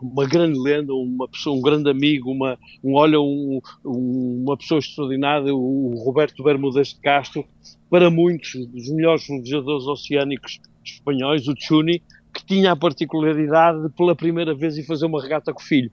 uma 0.00 0.26
grande 0.26 0.58
lenda, 0.58 0.94
uma 0.94 1.28
pessoa, 1.28 1.56
um 1.56 1.60
grande 1.60 1.90
amigo, 1.90 2.30
uma, 2.30 2.58
um, 2.82 2.94
olha, 2.94 3.20
um, 3.20 3.60
uma 3.84 4.56
pessoa 4.56 4.78
extraordinária, 4.78 5.54
o 5.54 5.94
Roberto 6.04 6.42
Bermudas 6.42 6.88
de 6.88 7.00
Castro, 7.00 7.44
para 7.90 8.10
muitos 8.10 8.52
dos 8.66 8.88
melhores 8.90 9.26
velejadores 9.26 9.86
oceânicos 9.86 10.60
espanhóis, 10.94 11.46
o 11.48 11.54
Chuni, 11.56 12.02
que 12.32 12.44
tinha 12.44 12.72
a 12.72 12.76
particularidade 12.76 13.82
de, 13.82 13.88
pela 13.90 14.14
primeira 14.14 14.54
vez, 14.54 14.76
ir 14.76 14.84
fazer 14.84 15.06
uma 15.06 15.22
regata 15.22 15.52
com 15.52 15.60
o 15.60 15.64
filho. 15.64 15.90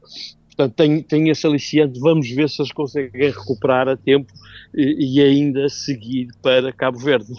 Portanto, 0.48 0.76
tem, 0.76 1.02
tem 1.02 1.30
esse 1.30 1.48
aliciante, 1.48 2.00
vamos 2.00 2.30
ver 2.30 2.50
se 2.50 2.62
eles 2.62 2.72
conseguem 2.72 3.32
recuperar 3.32 3.88
a 3.88 3.98
tempo 3.98 4.32
e, 4.76 5.18
e 5.18 5.22
ainda 5.22 5.68
seguir 5.68 6.28
para 6.42 6.72
Cabo 6.72 7.00
Verde. 7.00 7.34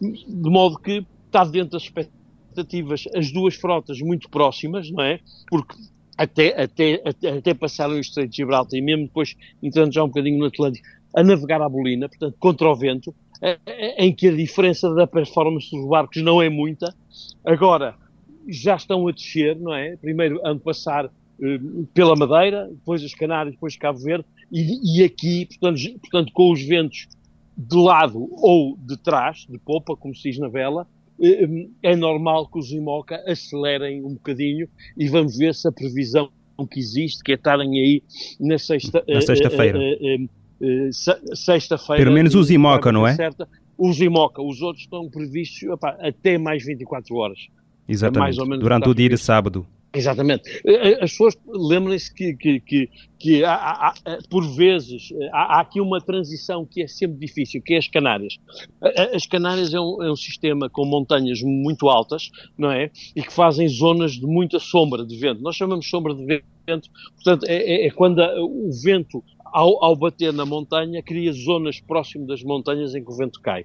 De 0.00 0.50
modo 0.50 0.78
que 0.78 1.04
está 1.26 1.44
dentro 1.44 1.70
das 1.70 1.82
expectativas 1.82 3.04
as 3.14 3.32
duas 3.32 3.54
frotas 3.54 4.00
muito 4.00 4.28
próximas, 4.28 4.90
não 4.90 5.02
é? 5.02 5.20
Porque 5.48 5.74
até, 6.16 6.62
até, 6.62 7.02
até, 7.04 7.38
até 7.38 7.54
passaram 7.54 7.94
o 7.94 8.00
Estreito 8.00 8.30
de 8.30 8.36
Gibraltar 8.36 8.78
e 8.78 8.82
mesmo 8.82 9.06
depois 9.06 9.34
entrando 9.62 9.92
já 9.92 10.04
um 10.04 10.08
bocadinho 10.08 10.38
no 10.38 10.44
Atlântico, 10.44 10.86
a 11.16 11.24
navegar 11.24 11.60
à 11.62 11.68
bolina, 11.68 12.08
portanto, 12.08 12.36
contra 12.38 12.68
o 12.68 12.76
vento, 12.76 13.14
em 13.96 14.14
que 14.14 14.28
a 14.28 14.32
diferença 14.32 14.92
da 14.94 15.06
performance 15.06 15.70
dos 15.70 15.88
barcos 15.88 16.22
não 16.22 16.42
é 16.42 16.48
muita. 16.48 16.94
Agora, 17.44 17.94
já 18.48 18.76
estão 18.76 19.06
a 19.08 19.12
descer, 19.12 19.58
não 19.58 19.74
é? 19.74 19.96
Primeiro, 19.96 20.40
ano 20.44 20.60
passar 20.60 21.06
eh, 21.06 21.58
pela 21.94 22.14
Madeira, 22.16 22.68
depois 22.68 23.02
as 23.02 23.14
Canárias, 23.14 23.54
depois 23.54 23.76
Cabo 23.76 23.98
Verde, 23.98 24.24
e, 24.52 24.98
e, 24.98 25.04
aqui, 25.04 25.46
portanto, 25.46 25.80
portanto, 26.00 26.32
com 26.32 26.52
os 26.52 26.62
ventos 26.62 27.08
de 27.56 27.76
lado 27.76 28.28
ou 28.32 28.76
de 28.76 28.96
trás, 28.96 29.46
de 29.48 29.58
popa, 29.58 29.96
como 29.96 30.14
se 30.14 30.30
diz 30.30 30.38
na 30.38 30.48
vela, 30.48 30.86
eh, 31.20 31.68
é 31.82 31.96
normal 31.96 32.46
que 32.48 32.58
os 32.58 32.70
IMOCA 32.70 33.22
acelerem 33.26 34.04
um 34.04 34.14
bocadinho 34.14 34.68
e 34.96 35.08
vamos 35.08 35.36
ver 35.36 35.54
se 35.54 35.68
a 35.68 35.72
previsão 35.72 36.30
que 36.70 36.78
existe, 36.78 37.22
que 37.22 37.32
é 37.32 37.34
estarem 37.36 37.70
aí 37.80 38.02
na 38.38 38.58
sexta... 38.58 39.02
Na 39.08 39.20
sexta-feira. 39.22 39.78
Uh, 39.78 40.28
sexta-feira. 41.34 42.02
Pelo 42.02 42.14
menos 42.14 42.34
os 42.34 42.50
IMOCA, 42.50 42.92
não 42.92 43.06
é? 43.06 43.14
Certa, 43.14 43.48
os 43.78 44.00
IMOCA, 44.00 44.42
os 44.42 44.60
outros 44.60 44.84
estão 44.84 45.08
previstos 45.08 45.68
opa, 45.70 45.96
até 46.00 46.36
mais 46.36 46.64
24 46.64 47.14
horas. 47.16 47.38
Exatamente, 47.88 48.40
é 48.40 48.58
durante 48.58 48.88
o 48.88 48.94
dia 48.94 49.08
de 49.08 49.18
sábado. 49.18 49.66
Exatamente. 49.92 50.48
Eh, 50.64 50.90
eh, 50.90 50.98
as 51.02 51.10
pessoas 51.10 51.36
lembrem-se 51.48 52.14
que, 52.14 52.34
que, 52.34 52.60
que, 52.60 52.90
que 53.18 53.44
há, 53.44 53.54
há, 53.54 53.94
por 54.28 54.46
vezes 54.54 55.12
há, 55.32 55.56
há, 55.56 55.60
aqui 55.60 55.80
uma 55.80 56.00
transição 56.00 56.64
que 56.64 56.82
é 56.82 56.86
sempre 56.86 57.18
difícil, 57.18 57.60
que 57.60 57.74
é 57.74 57.78
as 57.78 57.88
Canárias. 57.88 58.36
As 59.12 59.26
Canárias 59.26 59.74
é 59.74 59.80
um, 59.80 60.02
é 60.02 60.12
um, 60.12 60.16
sistema 60.16 60.70
com 60.70 60.84
montanhas 60.84 61.42
muito 61.42 61.88
altas, 61.88 62.30
não 62.56 62.70
é? 62.70 62.90
E 63.16 63.22
que 63.22 63.32
fazem 63.32 63.66
zonas 63.68 64.12
de 64.12 64.26
muita 64.26 64.60
sombra 64.60 65.04
de 65.04 65.16
vento. 65.16 65.42
Nós 65.42 65.56
chamamos 65.56 65.88
sombra 65.88 66.14
de 66.14 66.24
vento, 66.24 66.88
portanto, 67.16 67.44
é, 67.48 67.56
é, 67.56 67.86
é 67.86 67.90
quando 67.90 68.20
o 68.20 68.70
vento 68.70 69.24
ao, 69.52 69.82
ao, 69.84 69.96
bater 69.96 70.32
na 70.32 70.44
montanha, 70.44 71.02
cria 71.02 71.32
zonas 71.32 71.80
próximas 71.80 72.28
das 72.28 72.42
montanhas 72.42 72.94
em 72.94 73.04
que 73.04 73.10
o 73.10 73.16
vento 73.16 73.40
cai. 73.40 73.64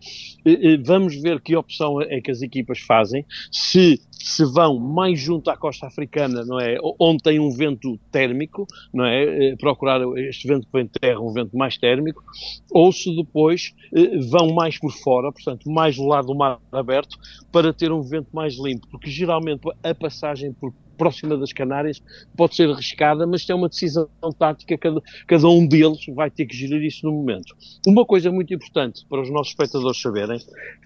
Vamos 0.84 1.16
ver 1.22 1.42
que 1.42 1.56
opção 1.56 2.02
é 2.02 2.22
que 2.22 2.32
as 2.32 2.42
equipas 2.42 2.80
fazem, 2.80 3.26
se 3.52 4.00
se 4.26 4.44
vão 4.44 4.80
mais 4.80 5.20
junto 5.20 5.52
à 5.52 5.56
costa 5.56 5.86
africana, 5.86 6.44
não 6.44 6.60
é, 6.60 6.78
onde 7.00 7.22
tem 7.22 7.40
um 7.40 7.52
vento 7.52 8.00
térmico, 8.12 8.66
não 8.92 9.06
é, 9.06 9.52
eh, 9.52 9.56
procurar 9.56 10.02
este 10.18 10.48
vento 10.48 10.66
que 10.66 10.74
vem 10.74 10.86
de 10.86 10.94
terra, 11.00 11.20
um 11.20 11.32
vento 11.32 11.56
mais 11.56 11.78
térmico, 11.78 12.24
ou 12.72 12.92
se 12.92 13.16
depois 13.16 13.76
eh, 13.96 14.18
vão 14.28 14.52
mais 14.52 14.80
por 14.80 14.92
fora, 14.92 15.32
portanto, 15.32 15.70
mais 15.70 15.98
do 15.98 16.08
lado 16.08 16.26
do 16.26 16.36
mar 16.36 16.60
aberto, 16.72 17.20
para 17.52 17.72
ter 17.72 17.92
um 17.92 18.02
vento 18.02 18.30
mais 18.34 18.58
limpo, 18.58 18.88
porque 18.90 19.12
geralmente 19.12 19.62
a 19.84 19.94
passagem 19.94 20.52
por 20.52 20.74
próxima 20.96 21.38
das 21.38 21.54
Canárias 21.54 22.02
pode 22.36 22.56
ser 22.56 22.70
arriscada, 22.70 23.28
mas 23.28 23.48
é 23.50 23.54
uma 23.54 23.70
decisão 23.70 24.08
tática, 24.38 24.78
cada, 24.78 25.02
cada 25.28 25.48
um 25.48 25.68
deles 25.68 26.06
vai 26.14 26.32
ter 26.32 26.46
que 26.46 26.56
gerir 26.56 26.84
isso 26.84 27.06
no 27.06 27.12
momento. 27.12 27.56
Uma 27.86 28.06
coisa 28.06 28.32
muito 28.32 28.54
importante 28.54 29.06
para 29.08 29.22
os 29.22 29.30
nossos 29.30 29.50
espectadores 29.50 30.02
saberem 30.02 30.40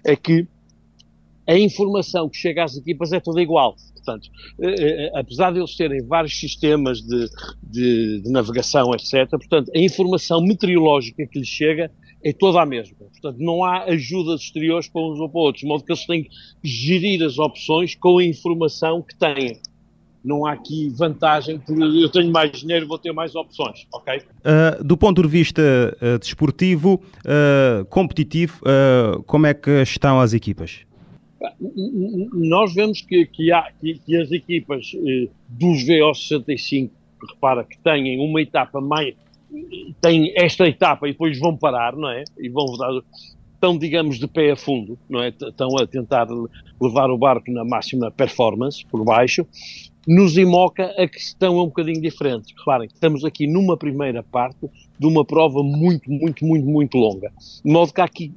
é 0.04 0.14
que 0.16 0.46
a 1.46 1.58
informação 1.58 2.28
que 2.28 2.36
chega 2.36 2.64
às 2.64 2.76
equipas 2.76 3.12
é 3.12 3.18
toda 3.18 3.42
igual. 3.42 3.74
Portanto, 3.94 4.30
eh, 4.60 4.74
eh, 4.78 5.10
apesar 5.14 5.52
de 5.52 5.58
eles 5.58 5.76
terem 5.76 6.02
vários 6.06 6.38
sistemas 6.38 7.00
de, 7.02 7.28
de, 7.62 8.20
de, 8.22 8.30
navegação, 8.30 8.92
etc., 8.94 9.28
portanto, 9.30 9.70
a 9.74 9.78
informação 9.78 10.40
meteorológica 10.40 11.26
que 11.26 11.38
lhes 11.38 11.48
chega 11.48 11.90
é 12.22 12.32
toda 12.32 12.60
a 12.60 12.66
mesma. 12.66 12.96
Portanto, 12.98 13.36
não 13.38 13.64
há 13.64 13.84
ajudas 13.84 14.42
exteriores 14.42 14.88
para 14.88 15.02
uns 15.02 15.18
ou 15.18 15.28
para 15.28 15.40
outros, 15.40 15.62
de 15.62 15.68
modo 15.68 15.84
que 15.84 15.92
eles 15.92 16.06
têm 16.06 16.24
que 16.24 16.30
gerir 16.62 17.22
as 17.22 17.38
opções 17.38 17.94
com 17.94 18.18
a 18.18 18.24
informação 18.24 19.02
que 19.02 19.16
têm 19.16 19.60
não 20.24 20.46
há 20.46 20.52
aqui 20.52 20.90
vantagem, 20.90 21.58
porque 21.58 21.82
eu 21.82 22.08
tenho 22.10 22.30
mais 22.30 22.52
dinheiro, 22.52 22.86
vou 22.86 22.98
ter 22.98 23.12
mais 23.12 23.34
opções, 23.34 23.86
ok? 23.92 24.18
Uh, 24.18 24.84
do 24.84 24.96
ponto 24.96 25.22
de 25.22 25.28
vista 25.28 25.62
uh, 25.62 26.18
desportivo, 26.18 27.00
uh, 27.24 27.84
competitivo, 27.86 28.60
como 29.26 29.46
é 29.46 29.54
que 29.54 29.70
estão 29.82 30.20
as 30.20 30.32
equipas? 30.32 30.80
Nós 32.34 32.74
vemos 32.74 33.00
que, 33.00 33.24
que, 33.26 33.50
há, 33.50 33.70
que, 33.80 33.94
que 33.94 34.16
as 34.16 34.30
equipas 34.30 34.92
dos 35.48 35.84
VO65, 35.84 36.90
repara 37.30 37.64
que 37.64 37.78
têm 37.78 38.18
uma 38.18 38.42
etapa 38.42 38.80
mais, 38.80 39.14
têm 40.00 40.32
esta 40.36 40.66
etapa 40.66 41.08
e 41.08 41.12
depois 41.12 41.38
vão 41.38 41.56
parar, 41.56 41.96
não 41.96 42.10
é? 42.10 42.24
E 42.38 42.48
vão 42.48 42.66
dar, 42.76 42.90
estão, 43.54 43.76
digamos, 43.76 44.18
de 44.18 44.26
pé 44.26 44.50
a 44.50 44.56
fundo, 44.56 44.98
não 45.08 45.22
é? 45.22 45.28
Estão 45.28 45.76
a 45.78 45.86
tentar 45.86 46.26
levar 46.80 47.10
o 47.10 47.16
barco 47.16 47.50
na 47.50 47.64
máxima 47.64 48.10
performance 48.10 48.84
por 48.86 49.02
baixo 49.04 49.46
nos 50.06 50.36
IMOCA 50.36 50.94
a 50.96 51.06
questão 51.06 51.58
é 51.58 51.62
um 51.62 51.66
bocadinho 51.66 52.00
diferente. 52.00 52.54
Reparem, 52.56 52.88
estamos 52.92 53.24
aqui 53.24 53.46
numa 53.46 53.76
primeira 53.76 54.22
parte 54.22 54.68
de 54.98 55.06
uma 55.06 55.24
prova 55.24 55.62
muito, 55.62 56.10
muito, 56.10 56.44
muito, 56.44 56.66
muito 56.66 56.98
longa. 56.98 57.32
De 57.64 57.70
modo 57.70 57.92
que 57.92 58.00
há 58.00 58.04
aqui, 58.04 58.32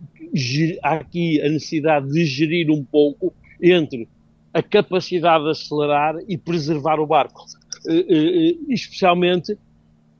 há 0.83 0.93
aqui 0.95 1.41
a 1.41 1.49
necessidade 1.49 2.09
de 2.11 2.25
gerir 2.25 2.69
um 2.69 2.83
pouco 2.83 3.33
entre 3.61 4.07
a 4.53 4.61
capacidade 4.61 5.45
de 5.45 5.51
acelerar 5.51 6.15
e 6.27 6.37
preservar 6.37 6.99
o 6.99 7.07
barco. 7.07 7.45
Uh, 7.85 7.91
uh, 7.91 8.71
especialmente, 8.71 9.57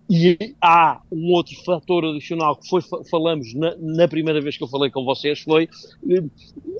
e 0.10 0.56
há 0.62 1.02
um 1.12 1.32
outro 1.32 1.56
fator 1.64 2.04
adicional 2.06 2.58
que 2.58 2.68
foi, 2.68 2.82
falamos 3.10 3.54
na, 3.54 3.76
na, 3.78 4.08
primeira 4.08 4.42
vez 4.42 4.58
que 4.58 4.64
eu 4.64 4.68
falei 4.68 4.92
com 4.92 5.06
vocês, 5.06 5.40
foi 5.40 5.70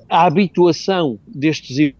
a 0.08 0.26
habituação 0.26 1.18
destes 1.26 1.94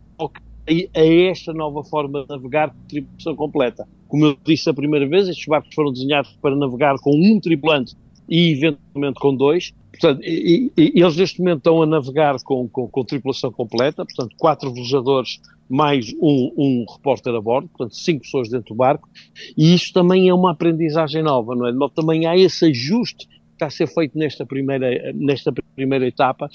A 0.66 1.00
esta 1.00 1.52
nova 1.52 1.84
forma 1.84 2.22
de 2.22 2.28
navegar 2.28 2.70
com 2.70 2.88
tripulação 2.88 3.36
completa. 3.36 3.88
Como 4.08 4.24
eu 4.26 4.36
disse 4.44 4.68
a 4.70 4.74
primeira 4.74 5.06
vez, 5.06 5.28
estes 5.28 5.46
barcos 5.46 5.74
foram 5.74 5.92
desenhados 5.92 6.36
para 6.40 6.56
navegar 6.56 6.96
com 7.00 7.10
um 7.14 7.38
tripulante 7.38 7.94
e 8.28 8.52
eventualmente 8.52 9.20
com 9.20 9.34
dois. 9.34 9.74
Portanto, 9.90 10.22
e, 10.24 10.72
e 10.76 11.00
eles 11.00 11.16
neste 11.16 11.38
momento 11.38 11.58
estão 11.58 11.82
a 11.82 11.86
navegar 11.86 12.36
com, 12.42 12.68
com, 12.68 12.88
com 12.88 13.04
tripulação 13.04 13.52
completa, 13.52 14.04
portanto, 14.04 14.34
quatro 14.38 14.72
velejadores 14.72 15.40
mais 15.68 16.12
um, 16.20 16.52
um 16.56 16.84
repórter 16.90 17.34
a 17.34 17.40
bordo, 17.40 17.68
portanto, 17.68 17.96
cinco 17.96 18.22
pessoas 18.22 18.48
dentro 18.48 18.74
do 18.74 18.76
barco, 18.76 19.08
e 19.56 19.74
isso 19.74 19.92
também 19.92 20.28
é 20.28 20.34
uma 20.34 20.50
aprendizagem 20.50 21.22
nova, 21.22 21.54
não 21.54 21.66
é? 21.66 21.90
Também 21.94 22.26
há 22.26 22.36
esse 22.36 22.66
ajuste 22.66 23.28
está 23.54 23.66
a 23.66 23.70
ser 23.70 23.86
feito 23.86 24.18
nesta 24.18 24.44
primeira, 24.44 25.12
nesta 25.14 25.52
primeira 25.74 26.06
etapa, 26.06 26.48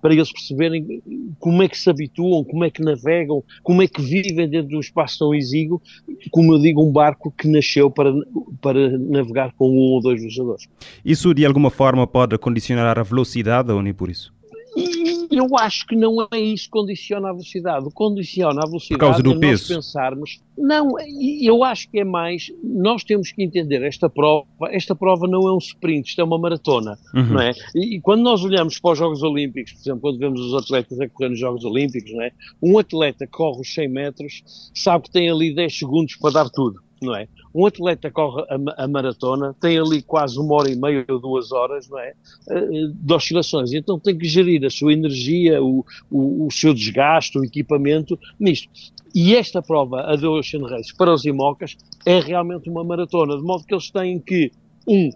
para 0.00 0.12
eles 0.12 0.32
perceberem 0.32 1.02
como 1.38 1.62
é 1.62 1.68
que 1.68 1.78
se 1.78 1.88
habituam, 1.88 2.44
como 2.44 2.64
é 2.64 2.70
que 2.70 2.82
navegam, 2.82 3.42
como 3.62 3.82
é 3.82 3.88
que 3.88 4.02
vivem 4.02 4.48
dentro 4.48 4.68
de 4.68 4.76
um 4.76 4.80
espaço 4.80 5.18
tão 5.18 5.34
exíguo, 5.34 5.80
como 6.30 6.54
eu 6.54 6.58
digo, 6.58 6.84
um 6.84 6.92
barco 6.92 7.30
que 7.30 7.48
nasceu 7.48 7.90
para, 7.90 8.12
para 8.60 8.98
navegar 8.98 9.52
com 9.52 9.70
um 9.70 9.92
ou 9.92 10.00
dois 10.00 10.20
viajadores. 10.20 10.68
Isso 11.04 11.32
de 11.32 11.46
alguma 11.46 11.70
forma 11.70 12.06
pode 12.06 12.36
condicionar 12.38 12.98
a 12.98 13.02
velocidade 13.02 13.72
ou 13.72 13.82
nem 13.82 13.94
por 13.94 14.10
isso? 14.10 14.39
Eu 15.30 15.46
acho 15.56 15.86
que 15.86 15.94
não 15.94 16.26
é 16.32 16.38
isso 16.38 16.64
que 16.64 16.70
condiciona 16.70 17.28
a 17.28 17.32
velocidade. 17.32 17.86
O 17.86 17.90
condiciona 17.90 18.60
a 18.62 18.66
velocidade 18.66 18.98
Por 18.98 19.06
causa 19.06 19.22
do 19.22 19.32
é 19.32 19.38
peso. 19.38 19.74
nós 19.74 19.84
pensarmos. 19.86 20.40
Não, 20.58 20.94
eu 21.40 21.62
acho 21.62 21.88
que 21.88 22.00
é 22.00 22.04
mais. 22.04 22.50
Nós 22.62 23.04
temos 23.04 23.30
que 23.30 23.42
entender 23.42 23.82
esta 23.82 24.10
prova. 24.10 24.46
Esta 24.70 24.94
prova 24.94 25.28
não 25.28 25.46
é 25.46 25.54
um 25.54 25.58
sprint, 25.58 26.08
isto 26.08 26.20
é 26.20 26.24
uma 26.24 26.38
maratona, 26.38 26.98
uhum. 27.14 27.34
não 27.34 27.40
é? 27.40 27.52
E, 27.74 27.96
e, 27.96 28.00
quando 28.00 28.22
nós 28.22 28.44
olhamos 28.44 28.78
para 28.78 28.92
os 28.92 28.98
Jogos 28.98 29.22
Olímpicos, 29.22 29.72
por 29.72 29.80
exemplo, 29.80 30.00
quando 30.00 30.18
vemos 30.18 30.40
os 30.40 30.54
atletas 30.54 31.00
a 31.00 31.08
correr 31.08 31.30
nos 31.30 31.38
Jogos 31.38 31.64
Olímpicos, 31.64 32.12
não 32.12 32.22
é? 32.22 32.32
Um 32.62 32.78
atleta 32.78 33.26
que 33.26 33.32
corre 33.32 33.60
os 33.60 33.72
100 33.72 33.88
metros 33.88 34.42
sabe 34.74 35.04
que 35.04 35.12
tem 35.12 35.30
ali 35.30 35.54
10 35.54 35.78
segundos 35.78 36.16
para 36.16 36.32
dar 36.32 36.50
tudo 36.50 36.80
não 37.00 37.14
é? 37.14 37.26
Um 37.54 37.66
atleta 37.66 38.10
corre 38.10 38.42
a, 38.42 38.84
a, 38.84 38.88
maratona, 38.88 39.54
tem 39.60 39.78
ali 39.78 40.02
quase 40.02 40.38
uma 40.38 40.54
hora 40.54 40.70
e 40.70 40.76
meia 40.76 41.04
ou 41.08 41.18
duas 41.18 41.50
horas, 41.50 41.88
não 41.88 41.98
é? 41.98 42.12
Eh, 42.48 42.90
de 42.92 43.14
oscilações. 43.14 43.72
Então 43.72 43.98
tem 43.98 44.16
que 44.16 44.26
gerir 44.26 44.64
a 44.64 44.70
sua 44.70 44.92
energia, 44.92 45.62
o, 45.62 45.84
o, 46.10 46.46
o 46.46 46.50
seu 46.50 46.74
desgaste, 46.74 47.38
o 47.38 47.44
equipamento 47.44 48.18
nisto. 48.38 48.68
E 49.14 49.34
esta 49.34 49.60
prova, 49.60 50.02
a 50.02 50.16
The 50.16 50.28
Ocean 50.28 50.66
Race, 50.68 50.94
para 50.96 51.12
os 51.12 51.24
IMOCAS, 51.24 51.76
é 52.06 52.20
realmente 52.20 52.70
uma 52.70 52.84
maratona, 52.84 53.36
de 53.36 53.42
modo 53.42 53.64
que 53.64 53.74
eles 53.74 53.90
têm 53.90 54.20
que, 54.20 54.52
um, 54.86 55.10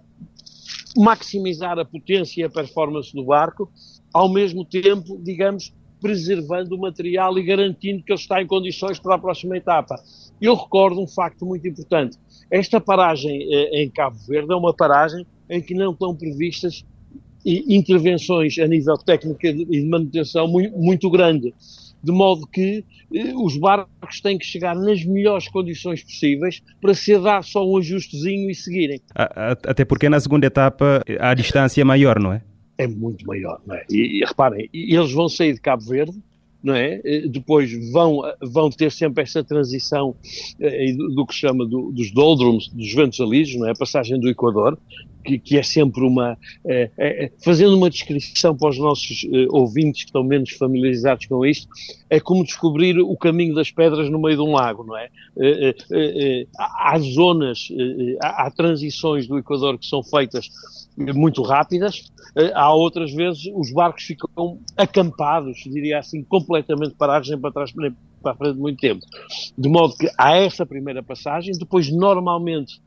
maximizar 0.96 1.78
a 1.78 1.84
potência 1.84 2.40
e 2.40 2.44
a 2.44 2.50
performance 2.50 3.12
do 3.12 3.24
barco, 3.24 3.70
ao 4.12 4.28
mesmo 4.28 4.64
tempo, 4.64 5.18
digamos, 5.22 5.72
preservando 6.04 6.74
o 6.74 6.78
material 6.78 7.38
e 7.38 7.42
garantindo 7.42 8.02
que 8.02 8.12
ele 8.12 8.20
está 8.20 8.42
em 8.42 8.46
condições 8.46 8.98
para 8.98 9.14
a 9.14 9.18
próxima 9.18 9.56
etapa. 9.56 9.96
Eu 10.38 10.54
recordo 10.54 11.00
um 11.00 11.06
facto 11.06 11.46
muito 11.46 11.66
importante. 11.66 12.18
Esta 12.50 12.78
paragem 12.78 13.48
eh, 13.50 13.82
em 13.82 13.88
Cabo 13.88 14.18
Verde 14.28 14.52
é 14.52 14.54
uma 14.54 14.74
paragem 14.74 15.24
em 15.48 15.62
que 15.62 15.72
não 15.72 15.92
estão 15.92 16.14
previstas 16.14 16.84
intervenções 17.46 18.58
a 18.58 18.66
nível 18.66 18.98
técnico 18.98 19.46
e 19.46 19.52
de 19.54 19.86
manutenção 19.86 20.46
muito, 20.46 21.08
grande. 21.08 21.54
De 22.02 22.12
modo 22.12 22.46
que 22.48 22.84
eh, 23.14 23.32
os 23.34 23.56
barcos 23.56 24.20
têm 24.20 24.36
que 24.36 24.44
chegar 24.44 24.76
nas 24.76 25.02
melhores 25.06 25.48
condições 25.48 26.04
possíveis 26.04 26.60
para 26.82 26.92
se 26.92 27.18
dar 27.18 27.42
só 27.42 27.66
um 27.66 27.78
ajustezinho 27.78 28.50
e 28.50 28.54
seguirem. 28.54 29.00
Até 29.14 29.86
porque 29.86 30.10
na 30.10 30.20
segunda 30.20 30.46
etapa 30.46 31.02
a 31.18 31.32
distância 31.32 31.80
é 31.80 31.84
maior, 31.84 32.20
não 32.20 32.30
é? 32.30 32.42
É 32.76 32.86
muito 32.86 33.26
maior, 33.26 33.60
não 33.66 33.74
é? 33.74 33.84
E, 33.90 34.20
e 34.20 34.24
reparem, 34.24 34.68
eles 34.72 35.12
vão 35.12 35.28
sair 35.28 35.54
de 35.54 35.60
Cabo 35.60 35.84
Verde, 35.84 36.20
não 36.62 36.74
é? 36.74 37.00
Eh, 37.04 37.28
depois 37.28 37.70
vão, 37.92 38.22
vão 38.40 38.70
ter 38.70 38.90
sempre 38.90 39.22
essa 39.22 39.44
transição 39.44 40.16
eh, 40.58 40.92
do, 40.92 41.14
do, 41.14 41.26
que 41.26 41.34
se 41.34 41.40
chama 41.40 41.66
do, 41.66 41.92
dos 41.92 42.10
doldrums, 42.10 42.68
dos 42.68 42.92
ventos 42.92 43.20
alísios, 43.20 43.60
não 43.60 43.68
é? 43.68 43.72
A 43.72 43.76
passagem 43.76 44.18
do 44.18 44.28
Equador, 44.28 44.78
que, 45.24 45.38
que 45.38 45.58
é 45.58 45.62
sempre 45.62 46.04
uma. 46.04 46.38
É, 46.66 46.90
é, 46.98 47.32
fazendo 47.42 47.76
uma 47.76 47.90
descrição 47.90 48.56
para 48.56 48.68
os 48.68 48.78
nossos 48.78 49.26
ouvintes 49.50 50.02
que 50.02 50.08
estão 50.10 50.22
menos 50.22 50.50
familiarizados 50.50 51.26
com 51.26 51.44
isto, 51.44 51.66
é 52.10 52.20
como 52.20 52.44
descobrir 52.44 52.98
o 53.00 53.16
caminho 53.16 53.54
das 53.54 53.70
pedras 53.70 54.10
no 54.10 54.20
meio 54.20 54.36
de 54.36 54.42
um 54.42 54.52
lago, 54.52 54.84
não 54.84 54.96
é? 54.96 55.08
há 56.58 56.98
zonas, 56.98 57.68
há, 58.22 58.46
há 58.46 58.50
transições 58.50 59.26
do 59.26 59.38
Equador 59.38 59.78
que 59.78 59.86
são 59.86 60.02
feitas 60.02 60.50
muito 60.96 61.42
rápidas, 61.42 62.12
há 62.54 62.72
outras 62.72 63.12
vezes 63.12 63.50
os 63.54 63.72
barcos 63.72 64.04
ficam 64.04 64.58
acampados, 64.76 65.58
diria 65.64 65.98
assim, 65.98 66.22
completamente 66.22 66.94
parados 66.94 67.28
nem 67.28 67.38
para 67.38 67.52
trás 67.52 67.72
nem 67.74 67.94
para 68.22 68.32
a 68.32 68.36
frente 68.36 68.58
muito 68.58 68.80
tempo. 68.80 69.04
De 69.56 69.68
modo 69.68 69.96
que 69.96 70.08
há 70.18 70.36
essa 70.36 70.64
primeira 70.64 71.02
passagem, 71.02 71.52
depois 71.58 71.90
normalmente 71.90 72.80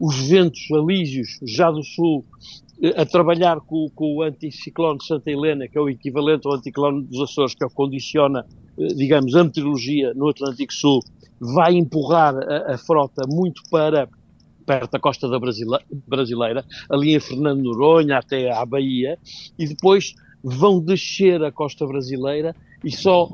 os 0.00 0.28
ventos 0.28 0.68
alísios 0.72 1.38
já 1.42 1.70
do 1.70 1.82
sul 1.82 2.24
a 2.96 3.06
trabalhar 3.06 3.60
com, 3.60 3.88
com, 3.94 4.16
o 4.16 4.22
anticiclone 4.22 4.98
de 4.98 5.06
Santa 5.06 5.30
Helena, 5.30 5.66
que 5.66 5.78
é 5.78 5.80
o 5.80 5.88
equivalente 5.88 6.46
ao 6.46 6.54
anticiclone 6.54 7.04
dos 7.04 7.20
Açores, 7.20 7.54
que 7.54 7.64
é 7.64 7.66
o 7.66 7.70
condiciona, 7.70 8.44
digamos, 8.76 9.34
a 9.34 9.44
meteorologia 9.44 10.12
no 10.14 10.28
Atlântico 10.28 10.74
Sul, 10.74 11.00
vai 11.40 11.74
empurrar 11.74 12.34
a, 12.36 12.74
a 12.74 12.78
frota 12.78 13.22
muito 13.28 13.62
para 13.70 14.08
perto 14.66 14.90
da 14.90 14.98
costa 14.98 15.28
da 15.28 15.38
brasileira, 15.38 16.64
ali 16.90 17.14
em 17.14 17.20
Fernando 17.20 17.62
Noronha 17.62 18.18
até 18.18 18.50
à 18.50 18.66
Bahia, 18.66 19.16
e 19.56 19.66
depois 19.66 20.14
vão 20.42 20.80
descer 20.80 21.42
a 21.42 21.52
costa 21.52 21.86
brasileira 21.86 22.54
e 22.84 22.90
só 22.90 23.30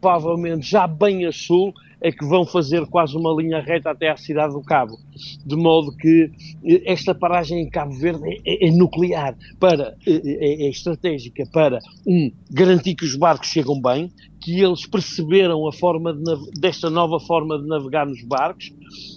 provavelmente 0.00 0.66
já 0.66 0.86
bem 0.86 1.26
a 1.26 1.32
sul 1.32 1.72
é 2.00 2.12
que 2.12 2.24
vão 2.24 2.44
fazer 2.44 2.86
quase 2.86 3.16
uma 3.16 3.30
linha 3.40 3.60
reta 3.60 3.90
até 3.90 4.10
à 4.10 4.16
cidade 4.16 4.52
do 4.52 4.62
Cabo. 4.62 4.98
De 5.44 5.56
modo 5.56 5.96
que 5.96 6.30
eh, 6.64 6.82
esta 6.84 7.14
paragem 7.14 7.60
em 7.60 7.70
Cabo 7.70 7.92
Verde 7.94 8.22
é, 8.24 8.66
é, 8.66 8.68
é 8.68 8.70
nuclear, 8.70 9.36
para, 9.58 9.96
é, 10.06 10.66
é, 10.66 10.68
estratégica 10.68 11.44
para, 11.52 11.78
um, 12.06 12.30
garantir 12.50 12.94
que 12.94 13.04
os 13.04 13.16
barcos 13.16 13.48
chegam 13.48 13.80
bem, 13.80 14.10
que 14.40 14.60
eles 14.60 14.86
perceberam 14.86 15.66
a 15.66 15.72
forma 15.72 16.12
de, 16.12 16.60
desta 16.60 16.90
nova 16.90 17.18
forma 17.18 17.58
de 17.58 17.66
navegar 17.66 18.06
nos 18.06 18.22
barcos 18.22 18.72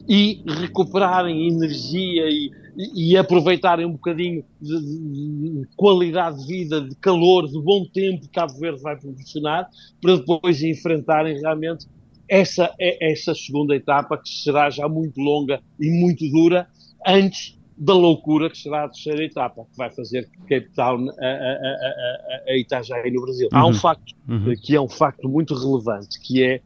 e 0.07 0.41
recuperarem 0.47 1.47
energia 1.47 2.29
e, 2.29 2.49
e, 2.77 3.11
e 3.11 3.17
aproveitarem 3.17 3.85
um 3.85 3.91
bocadinho 3.91 4.43
de, 4.59 4.79
de, 4.79 5.59
de, 5.59 5.67
qualidade 5.75 6.39
de 6.39 6.47
vida, 6.47 6.81
de 6.81 6.95
calor, 6.95 7.47
de 7.47 7.61
bom 7.61 7.85
tempo 7.85 8.21
que 8.21 8.29
Cabo 8.29 8.57
Verde 8.57 8.81
vai 8.81 8.95
proporcionar, 8.95 9.69
para 10.01 10.15
depois 10.15 10.63
enfrentarem 10.63 11.39
realmente 11.39 11.85
essa, 12.29 12.73
é 12.79 13.11
essa 13.11 13.33
segunda 13.33 13.75
etapa 13.75 14.17
que 14.17 14.29
será 14.29 14.69
já 14.69 14.87
muito 14.87 15.19
longa 15.19 15.61
e 15.79 15.89
muito 15.89 16.29
dura 16.29 16.67
antes 17.05 17.57
da 17.77 17.93
loucura 17.93 18.49
que 18.49 18.57
será 18.57 18.83
a 18.83 18.89
terceira 18.89 19.23
etapa, 19.23 19.63
que 19.63 19.77
vai 19.77 19.89
fazer 19.89 20.29
Cape 20.41 20.69
Town 20.75 21.09
a, 21.09 21.25
a, 21.25 22.49
a, 22.49 22.51
a 22.51 22.57
Itajaí 22.57 23.09
no 23.09 23.21
Brasil. 23.21 23.47
Uhum. 23.51 23.57
Há 23.57 23.65
um 23.65 23.67
uhum. 23.69 23.73
facto 23.73 24.15
uhum. 24.27 24.53
que 24.61 24.75
é 24.75 24.81
um 24.81 24.89
facto 24.89 25.29
muito 25.29 25.55
relevante, 25.55 26.19
que 26.19 26.43
é 26.43 26.61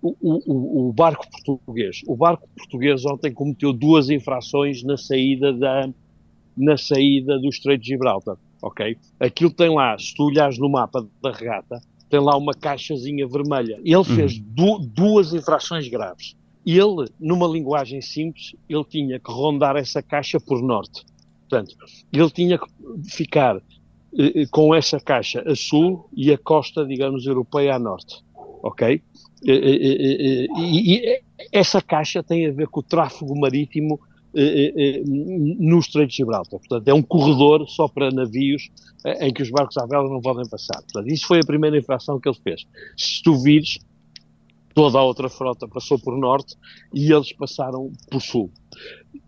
o, 0.00 0.14
o, 0.20 0.88
o, 0.88 0.92
barco 0.92 1.26
português. 1.30 2.00
O 2.06 2.16
barco 2.16 2.48
português 2.56 3.04
ontem 3.04 3.32
cometeu 3.32 3.72
duas 3.72 4.08
infrações 4.08 4.82
na 4.82 4.96
saída 4.96 5.52
da 5.52 5.88
na 6.56 6.78
saída 6.78 7.38
do 7.38 7.50
Estreito 7.50 7.82
de 7.82 7.88
Gibraltar, 7.88 8.38
ok? 8.62 8.96
Aquilo 9.20 9.50
tem 9.50 9.68
lá, 9.68 9.98
se 9.98 10.14
tu 10.14 10.22
olhares 10.22 10.58
no 10.58 10.70
mapa 10.70 11.06
da 11.22 11.30
regata, 11.30 11.82
tem 12.08 12.20
lá 12.20 12.36
uma 12.36 12.54
caixazinha 12.54 13.26
vermelha. 13.26 13.80
Ele 13.84 14.04
fez 14.04 14.38
uhum. 14.38 14.44
du 14.48 14.78
duas 14.78 15.32
infrações 15.32 15.88
graves. 15.88 16.36
Ele, 16.64 17.08
numa 17.20 17.46
linguagem 17.46 18.00
simples, 18.00 18.54
ele 18.68 18.84
tinha 18.84 19.20
que 19.20 19.30
rondar 19.30 19.76
essa 19.76 20.02
caixa 20.02 20.38
por 20.40 20.60
norte. 20.62 21.04
Portanto, 21.48 21.76
ele 22.12 22.30
tinha 22.30 22.58
que 22.58 22.66
ficar 23.08 23.56
eh, 24.18 24.42
eh 24.42 24.46
com 24.50 24.74
essa 24.74 24.98
caixa 24.98 25.42
a 25.46 25.54
sul 25.54 26.08
e 26.16 26.32
a 26.32 26.38
costa, 26.38 26.84
digamos, 26.84 27.26
europeia 27.26 27.76
a 27.76 27.78
norte. 27.78 28.24
Ok? 28.62 29.00
E, 29.44 29.52
e, 29.52 30.48
e, 30.56 30.96
e 30.96 31.22
essa 31.52 31.80
caixa 31.80 32.22
tem 32.22 32.46
a 32.46 32.52
ver 32.52 32.66
com 32.66 32.80
o 32.80 32.82
tráfego 32.82 33.38
marítimo 33.38 33.94
eh, 33.94 34.04
eh, 34.04 34.05
no 34.36 35.78
Estreito 35.78 36.10
de 36.10 36.16
Gibraltar. 36.18 36.58
Portanto, 36.60 36.88
é 36.88 36.94
um 36.94 37.02
corredor 37.02 37.66
só 37.68 37.88
para 37.88 38.10
navios 38.10 38.68
eh, 39.04 39.26
em 39.26 39.32
que 39.32 39.42
os 39.42 39.50
barcos 39.50 39.76
à 39.78 39.86
vela 39.86 40.08
não 40.08 40.20
podem 40.20 40.48
passar. 40.48 40.82
Portanto, 40.82 41.08
isso 41.08 41.26
foi 41.26 41.40
a 41.40 41.46
primeira 41.46 41.78
infração 41.78 42.20
que 42.20 42.28
ele 42.28 42.38
fez. 42.42 42.66
Se 42.96 43.22
tu 43.22 43.36
vires, 43.42 43.78
toda 44.74 44.98
a 44.98 45.02
outra 45.02 45.30
frota 45.30 45.66
passou 45.66 45.98
por 45.98 46.18
norte 46.18 46.54
e 46.92 47.10
eles 47.10 47.32
passaram 47.32 47.90
por 48.10 48.20
sul. 48.20 48.50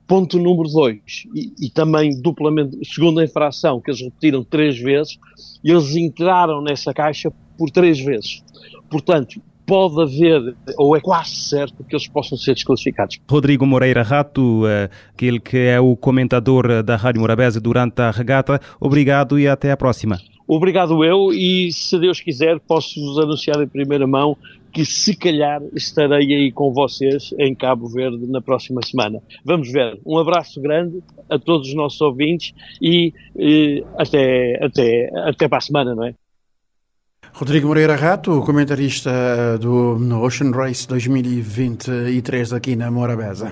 Ponto 0.07 0.38
número 0.38 0.68
dois, 0.68 1.25
e, 1.35 1.53
e, 1.66 1.71
também 1.71 2.21
duplamente, 2.21 2.79
segunda 2.85 3.25
infração, 3.25 3.81
que 3.81 3.90
eles 3.90 4.01
repetiram 4.01 4.42
três 4.42 4.79
vezes, 4.79 5.18
eles 5.62 5.97
entraram 5.97 6.62
nessa 6.62 6.92
caixa 6.94 7.31
por 7.59 7.71
três 7.71 7.99
vezes. 7.99 8.42
Portanto, 8.90 9.40
pode 9.69 10.01
haver, 10.01 10.57
ou 10.79 10.97
é 10.97 11.01
quase 11.01 11.37
certo, 11.37 11.85
que 11.85 11.95
eles 11.95 12.09
possam 12.09 12.39
ser 12.39 12.55
desclassificados. 12.55 13.19
Rodrigo 13.31 13.67
Moreira 13.67 14.03
Rato, 14.03 14.67
eh, 14.67 14.89
aquele 15.15 15.39
que 15.39 15.59
é 15.59 15.79
o 15.79 15.95
comentador 15.95 16.71
eh, 16.71 16.83
da 16.83 16.97
Rádio 16.97 17.21
Morabeza 17.21 17.61
durante 17.61 18.01
a 18.01 18.11
regata, 18.11 18.59
obrigado 18.81 19.39
e 19.39 19.47
até 19.47 19.71
à 19.71 19.77
próxima. 19.77 20.19
Obrigado 20.47 21.05
eu 21.05 21.31
e 21.31 21.71
se 21.71 21.99
Deus 21.99 22.23
quiser 22.23 22.59
posso-vos 22.61 23.19
anunciar 23.19 23.63
em 23.63 23.69
primeira 23.69 24.07
mão 24.07 24.35
que 24.73 24.83
se 24.87 25.15
calhar 25.15 25.61
estarei 25.75 26.35
aí 26.35 26.51
com 26.51 26.73
vocês 26.73 27.35
em 27.39 27.55
Cabo 27.55 27.87
Verde 27.89 28.27
na 28.27 28.41
próxima 28.41 28.81
semana. 28.83 29.21
Vamos 29.45 29.71
ver. 29.71 30.01
Um 30.07 30.17
abraço 30.17 30.59
grande 30.63 31.03
a 31.29 31.39
todos 31.39 31.69
os 31.69 31.75
nossos 31.75 32.01
ouvintes 32.01 32.55
e, 32.81 33.13
e 33.37 33.85
até, 33.99 34.65
até, 34.65 35.11
até 35.29 35.47
para 35.47 35.59
a 35.59 35.61
semana, 35.61 35.95
não 35.95 36.05
é? 36.05 36.15
Rodrigo 37.38 37.68
Moreira 37.68 37.94
Rato, 37.94 38.42
comentarista 38.44 39.57
do 39.61 39.96
Ocean 40.20 40.51
Race 40.51 40.88
2023 40.88 42.53
aqui 42.53 42.74
na 42.74 42.90
Morabeza. 42.90 43.51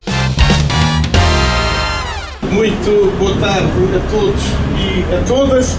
Muito 2.51 3.17
boa 3.17 3.37
tarde 3.37 3.69
a 3.95 4.11
todos 4.11 4.43
e 4.75 5.15
a 5.15 5.23
todas. 5.29 5.79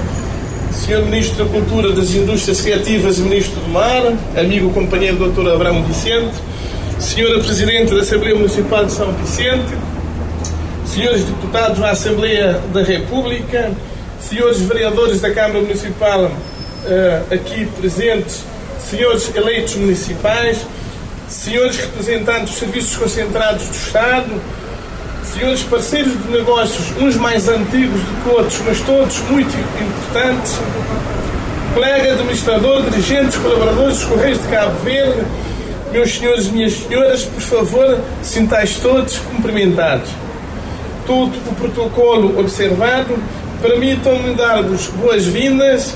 Senhor 0.71 1.03
Ministro 1.03 1.43
da 1.43 1.51
Cultura, 1.51 1.91
das 1.91 2.11
Indústrias 2.11 2.61
Criativas 2.61 3.19
e 3.19 3.23
Ministro 3.23 3.59
do 3.59 3.67
Mar, 3.67 4.01
amigo 4.39 4.69
companheiro 4.69 5.29
Dr. 5.29 5.49
Abrão 5.49 5.83
Vicente, 5.83 6.37
Senhora 6.99 7.41
Presidente 7.41 7.93
da 7.93 7.99
Assembleia 7.99 8.35
Municipal 8.35 8.85
de 8.85 8.93
São 8.93 9.11
Vicente, 9.11 9.75
Senhores 10.85 11.25
Deputados 11.25 11.79
na 11.79 11.89
Assembleia 11.89 12.53
da 12.73 12.83
República, 12.83 13.69
Senhores 14.21 14.61
Vereadores 14.61 15.19
da 15.19 15.29
Câmara 15.29 15.59
Municipal 15.59 16.31
uh, 16.87 17.33
aqui 17.33 17.65
presentes, 17.79 18.43
senhores 18.79 19.33
eleitos 19.35 19.75
municipais, 19.75 20.59
senhores 21.27 21.77
representantes 21.77 22.51
dos 22.51 22.59
serviços 22.59 22.97
concentrados 22.97 23.67
do 23.67 23.75
Estado, 23.75 24.41
senhores 25.33 25.63
parceiros 25.63 26.13
de 26.23 26.31
negócios, 26.31 26.85
uns 26.99 27.15
mais 27.15 27.47
antigos 27.47 27.99
do 27.99 28.23
que 28.23 28.29
outros, 28.29 28.61
mas 28.65 28.79
todos 28.81 29.19
muito 29.29 29.53
importantes, 29.81 30.57
colega 31.73 32.13
administrador, 32.13 32.83
dirigentes, 32.89 33.35
colaboradores 33.37 33.97
dos 33.97 34.05
Correios 34.05 34.41
de 34.41 34.47
Cabo 34.47 34.79
Verde, 34.83 35.25
meus 35.91 36.15
senhores 36.15 36.47
e 36.47 36.51
minhas 36.51 36.73
senhoras, 36.73 37.23
por 37.25 37.41
favor, 37.41 37.99
sintais 38.23 38.77
todos 38.77 39.17
cumprimentados. 39.19 40.09
Todo 41.05 41.33
o 41.49 41.55
protocolo 41.55 42.39
observado, 42.39 43.17
permitam-me 43.61 44.33
dar-vos 44.33 44.87
boas-vindas 44.87 45.95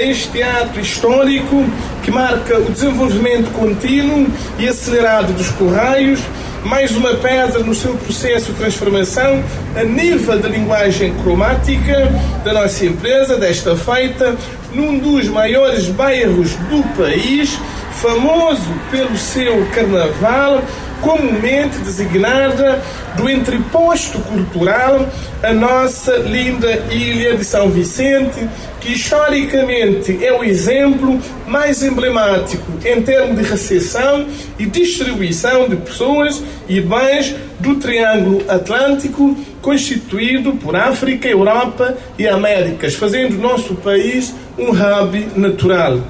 este 0.00 0.42
ato 0.42 0.80
histórico 0.80 1.64
que 2.02 2.10
marca 2.10 2.58
o 2.58 2.70
desenvolvimento 2.70 3.50
contínuo 3.52 4.26
e 4.58 4.68
acelerado 4.68 5.32
dos 5.32 5.48
Correios, 5.50 6.20
mais 6.64 6.96
uma 6.96 7.14
pedra 7.14 7.58
no 7.60 7.74
seu 7.74 7.94
processo 7.96 8.52
de 8.52 8.58
transformação 8.58 9.42
a 9.76 9.82
nível 9.82 10.38
da 10.38 10.48
linguagem 10.48 11.12
cromática 11.22 12.10
da 12.44 12.52
nossa 12.52 12.86
empresa, 12.86 13.36
desta 13.36 13.76
feita, 13.76 14.36
num 14.72 14.98
dos 14.98 15.28
maiores 15.28 15.88
bairros 15.88 16.52
do 16.70 16.82
país, 16.96 17.58
famoso 18.00 18.72
pelo 18.90 19.16
seu 19.16 19.66
carnaval, 19.74 20.62
comumente 21.02 21.78
designada 21.78 22.80
do 23.16 23.28
entreposto 23.28 24.18
cultural, 24.20 25.06
a 25.42 25.52
nossa 25.52 26.16
linda 26.16 26.84
ilha 26.90 27.36
de 27.36 27.44
São 27.44 27.68
Vicente, 27.68 28.48
que 28.80 28.92
historicamente 28.92 30.24
é 30.24 30.32
o 30.32 30.42
exemplo 30.42 31.20
mais 31.46 31.82
emblemático 31.82 32.64
em 32.84 33.02
termos 33.02 33.36
de 33.36 33.42
recepção 33.42 34.26
e 34.58 34.64
distribuição 34.64 35.68
de 35.68 35.76
pessoas 35.76 36.42
e 36.68 36.80
bens 36.80 37.34
do 37.58 37.74
Triângulo 37.74 38.44
Atlântico, 38.48 39.36
constituído 39.60 40.54
por 40.54 40.74
África, 40.74 41.28
Europa 41.28 41.96
e 42.18 42.26
Américas, 42.26 42.94
fazendo 42.94 43.36
o 43.36 43.42
nosso 43.42 43.74
país 43.74 44.32
um 44.56 44.70
hub 44.70 45.28
natural 45.36 46.00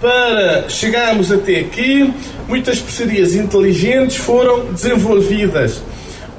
para 0.00 0.68
chegarmos 0.68 1.30
até 1.30 1.60
aqui, 1.60 2.12
muitas 2.48 2.78
parcerias 2.78 3.34
inteligentes 3.34 4.16
foram 4.16 4.72
desenvolvidas. 4.72 5.82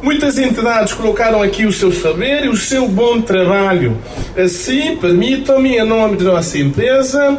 Muitas 0.02 0.39
entidades 0.39 0.93
colocaram 0.93 1.43
aqui 1.43 1.67
o 1.67 1.71
seu 1.71 1.91
saber 1.91 2.45
e 2.45 2.50
o 2.50 2.58
seu 2.58 2.88
bom 2.88 3.21
trabalho. 3.21 3.95
Assim, 4.36 4.97
permitam-me, 4.97 5.78
em 5.78 5.86
nome 5.86 6.17
da 6.17 6.24
nossa 6.24 6.58
empresa, 6.58 7.38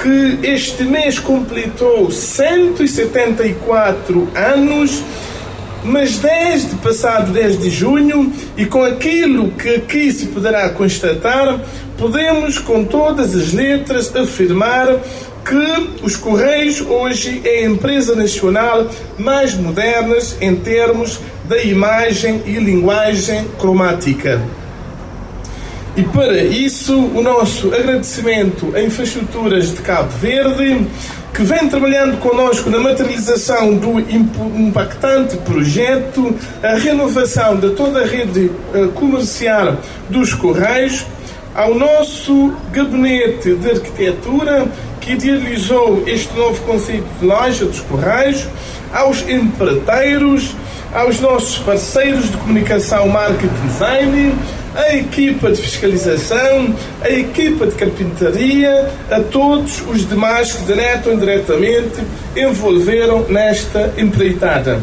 que 0.00 0.38
este 0.46 0.84
mês 0.84 1.18
completou 1.18 2.12
174 2.12 4.28
anos, 4.32 5.02
mas 5.82 6.18
desde 6.18 6.76
passado 6.76 7.32
10 7.32 7.58
de 7.58 7.70
junho 7.70 8.32
e 8.56 8.64
com 8.64 8.84
aquilo 8.84 9.50
que 9.50 9.70
aqui 9.70 10.12
se 10.12 10.26
poderá 10.26 10.70
constatar, 10.70 11.60
podemos 11.98 12.58
com 12.58 12.84
todas 12.84 13.34
as 13.34 13.52
letras 13.52 14.14
afirmar 14.14 14.86
que 15.44 16.02
os 16.02 16.16
Correios 16.16 16.80
hoje 16.80 17.42
é 17.44 17.64
a 17.64 17.66
empresa 17.66 18.16
nacional 18.16 18.88
mais 19.18 19.54
moderna 19.54 20.16
em 20.40 20.56
termos 20.56 21.20
da 21.46 21.62
imagem 21.62 22.42
e 22.46 22.52
linguagem 22.52 23.44
cromática. 23.58 24.40
E 25.96 26.02
para 26.02 26.42
isso, 26.42 26.98
o 26.98 27.22
nosso 27.22 27.72
agradecimento 27.72 28.74
a 28.74 28.82
Infraestruturas 28.82 29.70
de 29.70 29.82
Cabo 29.82 30.10
Verde, 30.18 30.86
que 31.32 31.42
vem 31.42 31.68
trabalhando 31.68 32.18
conosco 32.18 32.70
na 32.70 32.78
materialização 32.78 33.76
do 33.76 34.00
impactante 34.00 35.36
projeto, 35.38 36.34
a 36.62 36.74
renovação 36.74 37.56
de 37.56 37.70
toda 37.70 38.00
a 38.00 38.06
rede 38.06 38.50
eh, 38.72 38.88
comercial 38.94 39.76
dos 40.08 40.32
Correios, 40.32 41.04
ao 41.54 41.74
nosso 41.74 42.52
gabinete 42.72 43.54
de 43.54 43.70
arquitetura, 43.70 44.66
que 45.04 45.12
idealizou 45.12 46.02
este 46.06 46.34
novo 46.34 46.60
conceito 46.62 47.06
de 47.20 47.26
loja 47.26 47.66
dos 47.66 47.80
Correios, 47.80 48.46
aos 48.92 49.20
empreiteiros, 49.28 50.56
aos 50.94 51.20
nossos 51.20 51.58
parceiros 51.58 52.30
de 52.30 52.36
comunicação, 52.38 53.06
marketing 53.08 53.66
design, 53.66 54.34
a 54.74 54.94
equipa 54.94 55.50
de 55.50 55.60
fiscalização, 55.60 56.74
a 57.02 57.10
equipa 57.10 57.66
de 57.66 57.74
carpintaria, 57.74 58.90
a 59.10 59.20
todos 59.20 59.82
os 59.86 60.08
demais 60.08 60.52
que 60.52 60.64
direto 60.64 61.10
ou 61.10 61.14
indiretamente 61.14 62.00
envolveram 62.34 63.26
nesta 63.28 63.92
empreitada. 63.98 64.80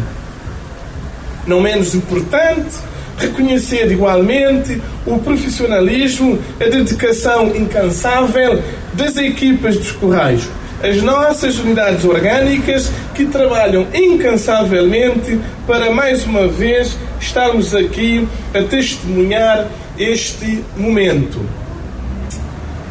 Não 1.48 1.60
menos 1.60 1.96
importante, 1.96 2.76
reconhecer 3.22 3.92
igualmente 3.92 4.82
o 5.06 5.18
profissionalismo, 5.20 6.40
a 6.60 6.66
dedicação 6.66 7.56
incansável 7.56 8.62
das 8.94 9.16
equipas 9.18 9.78
dos 9.78 9.92
Correios, 9.92 10.48
as 10.84 11.02
nossas 11.02 11.60
unidades 11.60 12.04
orgânicas 12.04 12.92
que 13.14 13.26
trabalham 13.26 13.88
incansavelmente 13.94 15.40
para 15.68 15.92
mais 15.92 16.26
uma 16.26 16.48
vez 16.48 16.98
estarmos 17.20 17.76
aqui 17.76 18.28
a 18.54 18.64
testemunhar 18.64 19.68
este 19.98 20.64
momento. 20.76 21.40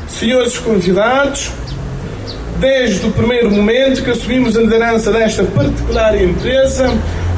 Senhores 0.09 0.59
convidados, 0.59 1.51
desde 2.59 3.07
o 3.07 3.11
primeiro 3.11 3.51
momento 3.51 4.03
que 4.05 4.11
assumimos 4.11 4.57
a 4.57 4.61
liderança 4.61 5.11
desta 5.11 5.43
particular 5.45 6.21
empresa, 6.21 6.90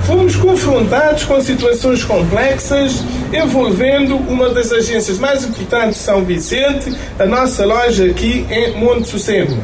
fomos 0.05 0.37
confrontados 0.37 1.25
com 1.25 1.41
situações 1.41 2.05
complexas 2.05 3.03
envolvendo 3.33 4.17
uma 4.17 4.51
das 4.51 4.73
agências 4.73 5.19
mais 5.19 5.45
importantes 5.45 5.99
de 5.99 6.05
São 6.05 6.25
Vicente, 6.25 6.95
a 7.19 7.27
nossa 7.27 7.65
loja 7.65 8.07
aqui 8.07 8.47
em 8.51 8.77
Monte 8.79 9.09
Sossego. 9.09 9.57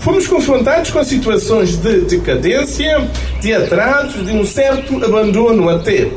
Fomos 0.00 0.26
confrontados 0.26 0.90
com 0.90 1.02
situações 1.04 1.76
de 1.76 2.00
decadência, 2.00 3.08
de 3.40 3.54
atrasos, 3.54 4.26
de 4.26 4.32
um 4.32 4.44
certo 4.44 5.02
abandono 5.04 5.68
até. 5.68 6.08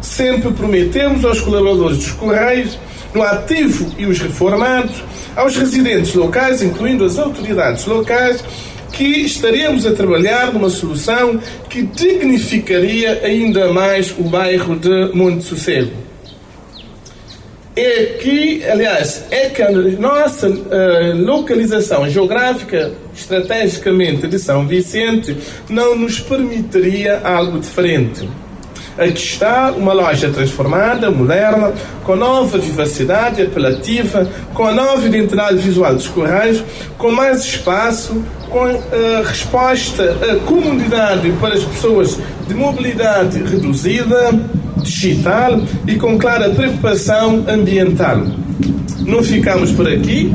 Sempre 0.00 0.52
prometemos 0.52 1.24
aos 1.24 1.40
colaboradores 1.40 1.98
dos 1.98 2.12
Correios, 2.12 2.78
no 3.14 3.22
ativo 3.22 3.92
e 3.96 4.06
os 4.06 4.18
reformados, 4.18 5.02
aos 5.34 5.56
residentes 5.56 6.14
locais, 6.14 6.62
incluindo 6.62 7.04
as 7.04 7.18
autoridades 7.18 7.86
locais, 7.86 8.44
que 8.96 9.22
estaremos 9.22 9.84
a 9.86 9.92
trabalhar 9.92 10.52
numa 10.52 10.70
solução 10.70 11.40
que 11.68 11.82
dignificaria 11.82 13.20
ainda 13.24 13.72
mais 13.72 14.14
o 14.16 14.22
bairro 14.22 14.76
de 14.76 15.10
Monte 15.12 15.44
Sossego. 15.44 15.90
É 17.76 18.04
que, 18.22 18.64
aliás, 18.64 19.24
é 19.32 19.48
que 19.48 19.60
a 19.60 19.70
nossa 19.72 20.48
uh, 20.48 21.24
localização 21.24 22.08
geográfica, 22.08 22.92
estrategicamente 23.12 24.28
de 24.28 24.38
São 24.38 24.64
Vicente, 24.64 25.36
não 25.68 25.96
nos 25.96 26.20
permitiria 26.20 27.20
algo 27.24 27.58
diferente. 27.58 28.28
Aqui 28.96 29.18
está 29.18 29.72
uma 29.72 29.92
loja 29.92 30.30
transformada, 30.30 31.10
moderna, 31.10 31.72
com 32.04 32.14
nova 32.14 32.58
vivacidade 32.58 33.42
apelativa, 33.42 34.28
com 34.52 34.64
a 34.64 34.72
nova 34.72 35.04
identidade 35.04 35.58
visual 35.58 35.94
dos 35.94 36.06
Correios, 36.06 36.62
com 36.96 37.10
mais 37.10 37.44
espaço, 37.44 38.22
com 38.48 38.64
a 38.64 38.70
eh, 38.70 39.22
resposta 39.26 40.16
à 40.30 40.36
comunidade 40.46 41.32
para 41.40 41.54
as 41.54 41.64
pessoas 41.64 42.20
de 42.46 42.54
mobilidade 42.54 43.42
reduzida, 43.42 44.30
digital 44.76 45.60
e 45.88 45.96
com 45.96 46.16
clara 46.16 46.50
preocupação 46.50 47.44
ambiental. 47.48 48.22
Não 49.00 49.24
ficamos 49.24 49.72
por 49.72 49.88
aqui. 49.88 50.30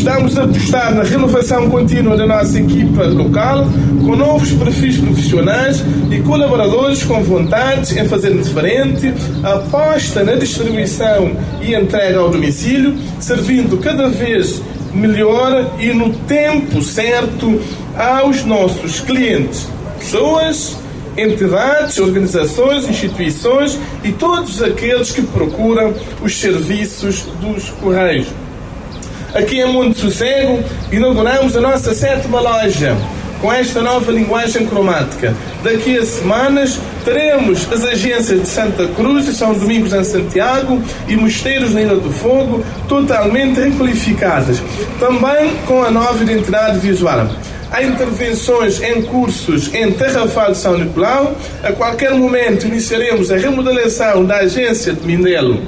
Estamos 0.00 0.38
a 0.38 0.44
apostar 0.44 0.94
na 0.94 1.02
renovação 1.02 1.68
contínua 1.68 2.16
da 2.16 2.26
nossa 2.26 2.58
equipa 2.58 3.04
local, 3.04 3.66
com 4.02 4.16
novos 4.16 4.50
perfis 4.52 4.96
profissionais 4.96 5.84
e 6.10 6.22
colaboradores 6.22 7.02
com 7.02 7.22
vontade 7.22 8.00
em 8.00 8.08
fazer 8.08 8.32
diferente, 8.32 9.12
aposta 9.42 10.24
na 10.24 10.36
distribuição 10.36 11.36
e 11.60 11.74
entrega 11.74 12.18
ao 12.18 12.30
domicílio, 12.30 12.96
servindo 13.20 13.76
cada 13.76 14.08
vez 14.08 14.62
melhor 14.94 15.70
e 15.78 15.92
no 15.92 16.14
tempo 16.20 16.80
certo 16.80 17.60
aos 17.94 18.42
nossos 18.42 19.00
clientes, 19.00 19.68
pessoas, 19.98 20.78
entidades, 21.14 21.98
organizações, 21.98 22.88
instituições 22.88 23.78
e 24.02 24.12
todos 24.12 24.62
aqueles 24.62 25.12
que 25.12 25.20
procuram 25.20 25.92
os 26.22 26.40
serviços 26.40 27.26
dos 27.42 27.68
Correios. 27.68 28.28
Aqui 29.34 29.60
em 29.60 29.72
Monte 29.72 30.00
Sossego 30.00 30.62
inauguramos 30.90 31.56
a 31.56 31.60
nossa 31.60 31.94
sétima 31.94 32.40
loja 32.40 32.96
com 33.40 33.52
esta 33.52 33.80
nova 33.80 34.10
linguagem 34.10 34.66
cromática. 34.66 35.34
Daqui 35.62 35.96
a 35.96 36.04
semanas 36.04 36.78
teremos 37.04 37.72
as 37.72 37.84
agências 37.84 38.42
de 38.42 38.48
Santa 38.48 38.88
Cruz 38.88 39.28
e 39.28 39.32
São 39.32 39.54
Domingos 39.54 39.92
em 39.92 40.02
Santiago 40.02 40.82
e 41.06 41.16
Mosteiros 41.16 41.72
na 41.72 41.80
Ilha 41.80 41.94
do 41.94 42.10
Fogo 42.10 42.64
totalmente 42.88 43.60
requalificadas, 43.60 44.60
também 44.98 45.54
com 45.66 45.82
a 45.82 45.90
nova 45.90 46.22
identidade 46.22 46.80
visual. 46.80 47.28
Há 47.70 47.84
intervenções 47.84 48.82
em 48.82 49.00
cursos 49.02 49.72
em 49.72 49.92
Terrafal 49.92 50.50
de 50.50 50.58
São 50.58 50.76
Nicolau. 50.76 51.36
A 51.62 51.70
qualquer 51.70 52.12
momento 52.14 52.66
iniciaremos 52.66 53.30
a 53.30 53.36
remodelação 53.36 54.24
da 54.24 54.38
agência 54.38 54.92
de 54.92 55.06
Mindelo 55.06 55.62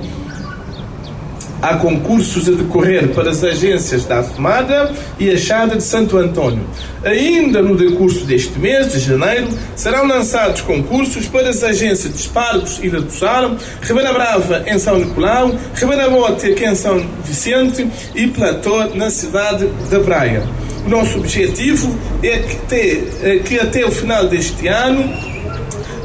Há 1.62 1.76
concursos 1.76 2.48
a 2.48 2.52
decorrer 2.52 3.10
para 3.10 3.30
as 3.30 3.44
agências 3.44 4.04
da 4.04 4.18
Afumada 4.18 4.90
e 5.16 5.30
a 5.30 5.36
Chada 5.36 5.76
de 5.76 5.84
Santo 5.84 6.18
Antônio. 6.18 6.64
Ainda 7.04 7.62
no 7.62 7.76
decurso 7.76 8.24
deste 8.24 8.58
mês, 8.58 8.90
de 8.90 8.98
janeiro, 8.98 9.46
serão 9.76 10.04
lançados 10.04 10.60
concursos 10.62 11.28
para 11.28 11.48
as 11.50 11.62
agências 11.62 12.12
de 12.12 12.18
Espargos 12.18 12.80
e 12.82 12.90
da 12.90 13.00
Tussaro, 13.00 13.56
Ribeira 13.80 14.12
Brava 14.12 14.64
em 14.66 14.76
São 14.76 14.98
Nicolau, 14.98 15.54
Ribeira 15.76 16.10
Bote 16.10 16.48
aqui 16.48 16.64
em 16.64 16.74
São 16.74 17.06
Vicente 17.24 17.88
e 18.12 18.26
Platô 18.26 18.84
na 18.96 19.08
cidade 19.08 19.68
da 19.88 20.00
Praia. 20.00 20.42
O 20.84 20.88
nosso 20.90 21.18
objetivo 21.18 21.96
é 22.24 22.38
que 22.38 22.56
até, 22.56 23.02
é 23.22 23.38
que 23.38 23.60
até 23.60 23.86
o 23.86 23.92
final 23.92 24.26
deste 24.26 24.66
ano 24.66 25.08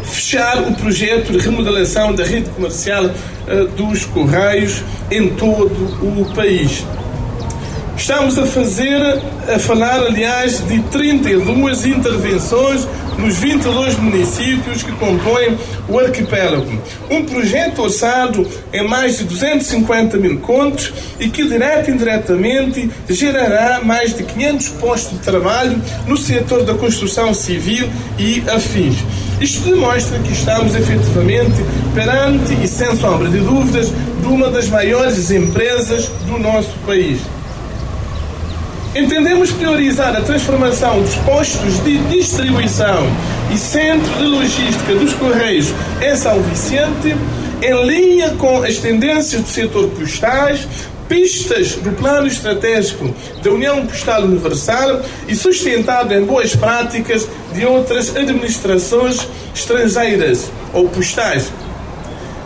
fechar 0.03 0.61
o 0.69 0.75
projeto 0.75 1.31
de 1.31 1.39
remodelação 1.39 2.13
da 2.13 2.23
rede 2.23 2.47
comercial 2.51 3.09
dos 3.75 4.05
Correios 4.05 4.83
em 5.09 5.29
todo 5.29 5.71
o 6.01 6.25
país. 6.35 6.85
Estamos 7.97 8.37
a 8.37 8.45
fazer, 8.45 9.01
a 9.53 9.57
falar, 9.57 9.99
aliás, 9.99 10.65
de 10.67 10.79
32 10.83 11.85
intervenções 11.85 12.87
nos 13.17 13.37
22 13.37 13.97
municípios 13.97 14.83
que 14.83 14.91
compõem 14.93 15.57
o 15.89 15.97
arquipélago. 15.97 16.71
Um 17.09 17.25
projeto 17.25 17.81
orçado 17.81 18.47
em 18.71 18.87
mais 18.87 19.17
de 19.17 19.23
250 19.23 20.17
mil 20.17 20.39
contos 20.39 20.93
e 21.19 21.27
que, 21.27 21.47
direto 21.47 21.89
e 21.89 21.93
indiretamente, 21.93 22.89
gerará 23.09 23.81
mais 23.83 24.15
de 24.15 24.23
500 24.23 24.69
postos 24.69 25.17
de 25.17 25.25
trabalho 25.25 25.81
no 26.05 26.15
setor 26.15 26.63
da 26.63 26.75
construção 26.75 27.33
civil 27.33 27.89
e 28.19 28.43
afins. 28.47 28.97
Isto 29.39 29.69
demonstra 29.69 30.17
que 30.19 30.33
estamos 30.33 30.73
efetivamente 30.73 31.63
perante 31.93 32.53
e 32.63 32.67
sem 32.67 32.95
sombra 32.95 33.29
de 33.29 33.39
dúvidas 33.39 33.89
de 33.89 34.27
uma 34.27 34.49
das 34.49 34.67
maiores 34.67 35.29
empresas 35.29 36.07
do 36.25 36.39
nosso 36.39 36.73
país. 36.85 37.19
Entendemos 38.95 39.51
priorizar 39.51 40.15
a 40.15 40.21
transformação 40.21 40.99
dos 41.01 41.13
postos 41.17 41.83
de 41.83 41.99
distribuição 42.09 43.07
e 43.53 43.57
centro 43.57 44.11
de 44.17 44.23
logística 44.23 44.95
dos 44.95 45.13
Correios 45.13 45.71
em 46.01 46.15
São 46.15 46.41
Vicente, 46.41 47.15
em 47.61 47.85
linha 47.85 48.31
com 48.31 48.63
as 48.63 48.77
tendências 48.77 49.43
do 49.43 49.47
setor 49.47 49.87
postais, 49.89 50.67
pistas 51.07 51.73
do 51.75 51.91
plano 51.91 52.27
estratégico 52.27 53.13
da 53.41 53.51
União 53.51 53.85
Postal 53.85 54.23
Universal 54.23 55.01
e 55.27 55.35
sustentado 55.35 56.13
em 56.13 56.23
boas 56.23 56.55
práticas 56.55 57.27
de 57.53 57.65
outras 57.65 58.15
administrações 58.15 59.27
estrangeiras 59.53 60.51
ou 60.73 60.87
postais, 60.89 61.51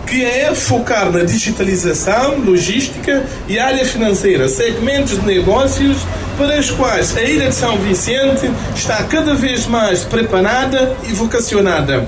que 0.08 0.24
é 0.24 0.54
focar 0.54 1.12
na 1.12 1.24
digitalização, 1.24 2.40
logística 2.40 3.24
e 3.48 3.58
área 3.58 3.86
financeira, 3.86 4.48
segmentos 4.48 5.20
de 5.20 5.26
negócios 5.26 5.98
para 6.38 6.60
os 6.60 6.72
quais 6.72 7.16
a 7.16 7.22
Ilha 7.22 7.50
de 7.50 7.56
São 7.56 7.78
Vicente 7.78 8.50
está 8.76 9.04
cada 9.04 9.34
vez 9.34 9.68
mais 9.68 10.04
preparada 10.04 10.96
e 11.08 11.14
vocacionada 11.14 12.08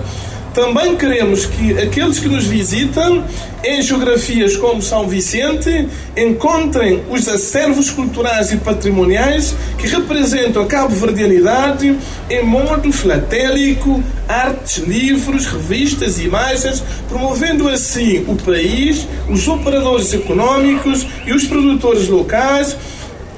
também 0.53 0.95
queremos 0.95 1.45
que 1.45 1.77
aqueles 1.79 2.19
que 2.19 2.27
nos 2.27 2.45
visitam 2.45 3.25
em 3.63 3.81
geografias 3.81 4.55
como 4.55 4.81
São 4.81 5.07
Vicente 5.07 5.89
encontrem 6.15 7.01
os 7.09 7.27
acervos 7.27 7.89
culturais 7.89 8.51
e 8.51 8.57
patrimoniais 8.57 9.55
que 9.77 9.87
representam 9.87 10.61
a 10.61 10.67
cabo-verdianidade 10.67 11.97
em 12.29 12.45
modo 12.45 12.91
filatélico, 12.91 14.03
artes, 14.27 14.77
livros, 14.77 15.47
revistas, 15.47 16.19
imagens, 16.19 16.83
promovendo 17.09 17.67
assim 17.67 18.23
o 18.27 18.35
país, 18.35 19.07
os 19.29 19.47
operadores 19.47 20.13
econômicos 20.13 21.07
e 21.25 21.33
os 21.33 21.45
produtores 21.45 22.07
locais. 22.07 22.77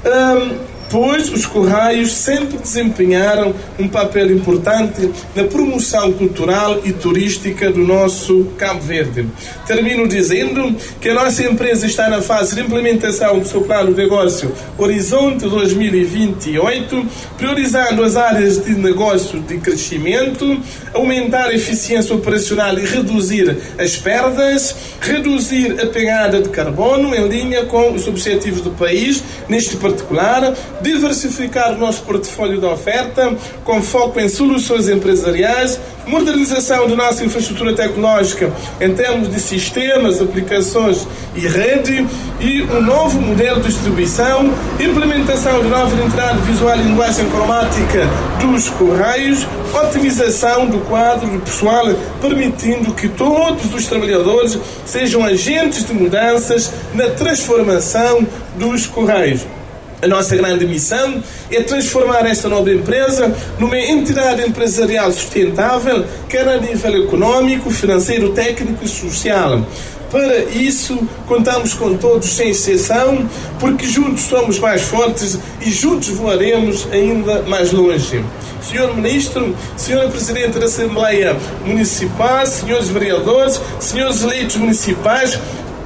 Um, 0.04 0.75
pois 0.90 1.30
os 1.32 1.46
Correios 1.46 2.12
sempre 2.12 2.58
desempenharam 2.58 3.54
um 3.78 3.88
papel 3.88 4.30
importante 4.30 5.10
na 5.34 5.44
promoção 5.44 6.12
cultural 6.12 6.80
e 6.84 6.92
turística 6.92 7.70
do 7.70 7.80
nosso 7.80 8.46
Cabo 8.58 8.80
Verde. 8.80 9.26
Termino 9.66 10.06
dizendo 10.06 10.74
que 11.00 11.08
a 11.08 11.14
nossa 11.14 11.42
empresa 11.42 11.86
está 11.86 12.08
na 12.08 12.22
fase 12.22 12.54
de 12.54 12.60
implementação 12.60 13.38
do 13.38 13.46
seu 13.46 13.62
plano 13.62 13.92
de 13.92 14.02
negócio 14.02 14.52
Horizonte 14.78 15.48
2028, 15.48 17.06
priorizando 17.36 18.02
as 18.02 18.16
áreas 18.16 18.64
de 18.64 18.74
negócio 18.74 19.40
de 19.40 19.58
crescimento, 19.58 20.60
aumentar 20.94 21.48
a 21.48 21.54
eficiência 21.54 22.14
operacional 22.14 22.78
e 22.78 22.84
reduzir 22.84 23.56
as 23.78 23.96
perdas, 23.96 24.74
reduzir 25.00 25.80
a 25.80 25.86
pegada 25.86 26.40
de 26.40 26.48
carbono 26.48 27.14
em 27.14 27.28
linha 27.28 27.64
com 27.66 27.92
os 27.92 28.06
objetivos 28.06 28.60
do 28.60 28.70
país, 28.70 29.22
neste 29.48 29.76
particular, 29.76 30.54
diversificar 30.80 31.72
o 31.72 31.78
nosso 31.78 32.02
portfólio 32.02 32.58
de 32.58 32.66
oferta 32.66 33.34
com 33.64 33.82
foco 33.82 34.20
em 34.20 34.28
soluções 34.28 34.88
empresariais, 34.88 35.78
modernização 36.06 36.88
da 36.88 36.94
nossa 36.94 37.24
infraestrutura 37.24 37.74
tecnológica 37.74 38.52
em 38.80 38.94
termos 38.94 39.28
de 39.28 39.40
sistemas, 39.40 40.20
aplicações 40.20 41.06
e 41.34 41.40
rede 41.40 42.06
e 42.40 42.62
um 42.62 42.80
novo 42.80 43.20
modelo 43.20 43.60
de 43.60 43.68
distribuição, 43.68 44.52
implementação 44.78 45.62
de 45.62 45.68
nova 45.68 45.94
identidade 45.94 46.38
visual 46.42 46.76
e 46.76 46.82
linguagem 46.82 47.28
cromática 47.30 48.06
dos 48.40 48.68
correios, 48.70 49.46
otimização 49.74 50.66
do 50.66 50.78
quadro 50.80 51.28
de 51.28 51.38
pessoal, 51.38 51.86
permitindo 52.20 52.92
que 52.94 53.08
todos 53.08 53.74
os 53.74 53.86
trabalhadores 53.86 54.58
sejam 54.84 55.24
agentes 55.24 55.84
de 55.84 55.92
mudanças 55.92 56.70
na 56.94 57.08
transformação 57.10 58.26
dos 58.58 58.86
correios. 58.86 59.55
A 60.02 60.06
nossa 60.06 60.36
grande 60.36 60.66
missão 60.66 61.22
é 61.50 61.62
transformar 61.62 62.26
esta 62.26 62.48
nova 62.48 62.70
empresa 62.70 63.34
numa 63.58 63.78
entidade 63.78 64.46
empresarial 64.46 65.10
sustentável, 65.10 66.04
quer 66.28 66.46
a 66.46 66.58
nível 66.58 67.04
econômico, 67.04 67.70
financeiro, 67.70 68.32
técnico 68.32 68.84
e 68.84 68.88
social. 68.88 69.64
Para 70.10 70.38
isso, 70.44 70.96
contamos 71.26 71.74
com 71.74 71.96
todos, 71.96 72.36
sem 72.36 72.50
exceção, 72.50 73.28
porque 73.58 73.86
juntos 73.86 74.24
somos 74.24 74.58
mais 74.58 74.82
fortes 74.82 75.38
e 75.60 75.70
juntos 75.70 76.08
voaremos 76.10 76.86
ainda 76.92 77.42
mais 77.42 77.72
longe. 77.72 78.22
Senhor 78.62 78.94
Ministro, 78.94 79.54
Senhora 79.76 80.08
Presidente 80.08 80.58
da 80.58 80.66
Assembleia 80.66 81.36
Municipal, 81.64 82.46
senhores 82.46 82.88
vereadores, 82.88 83.60
senhores 83.80 84.22
eleitos 84.22 84.56
municipais, 84.56 85.38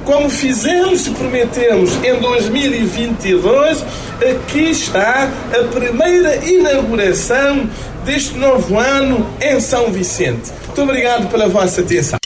como 0.05 0.29
fizemos 0.29 1.07
e 1.07 1.11
prometemos 1.11 1.95
em 2.03 2.19
2022, 2.19 3.83
aqui 4.19 4.69
está 4.71 5.29
a 5.53 5.63
primeira 5.65 6.37
inauguração 6.45 7.69
deste 8.05 8.37
novo 8.37 8.77
ano 8.77 9.25
em 9.41 9.59
São 9.59 9.91
Vicente. 9.91 10.51
Muito 10.65 10.81
obrigado 10.81 11.29
pela 11.29 11.47
vossa 11.47 11.81
atenção. 11.81 12.17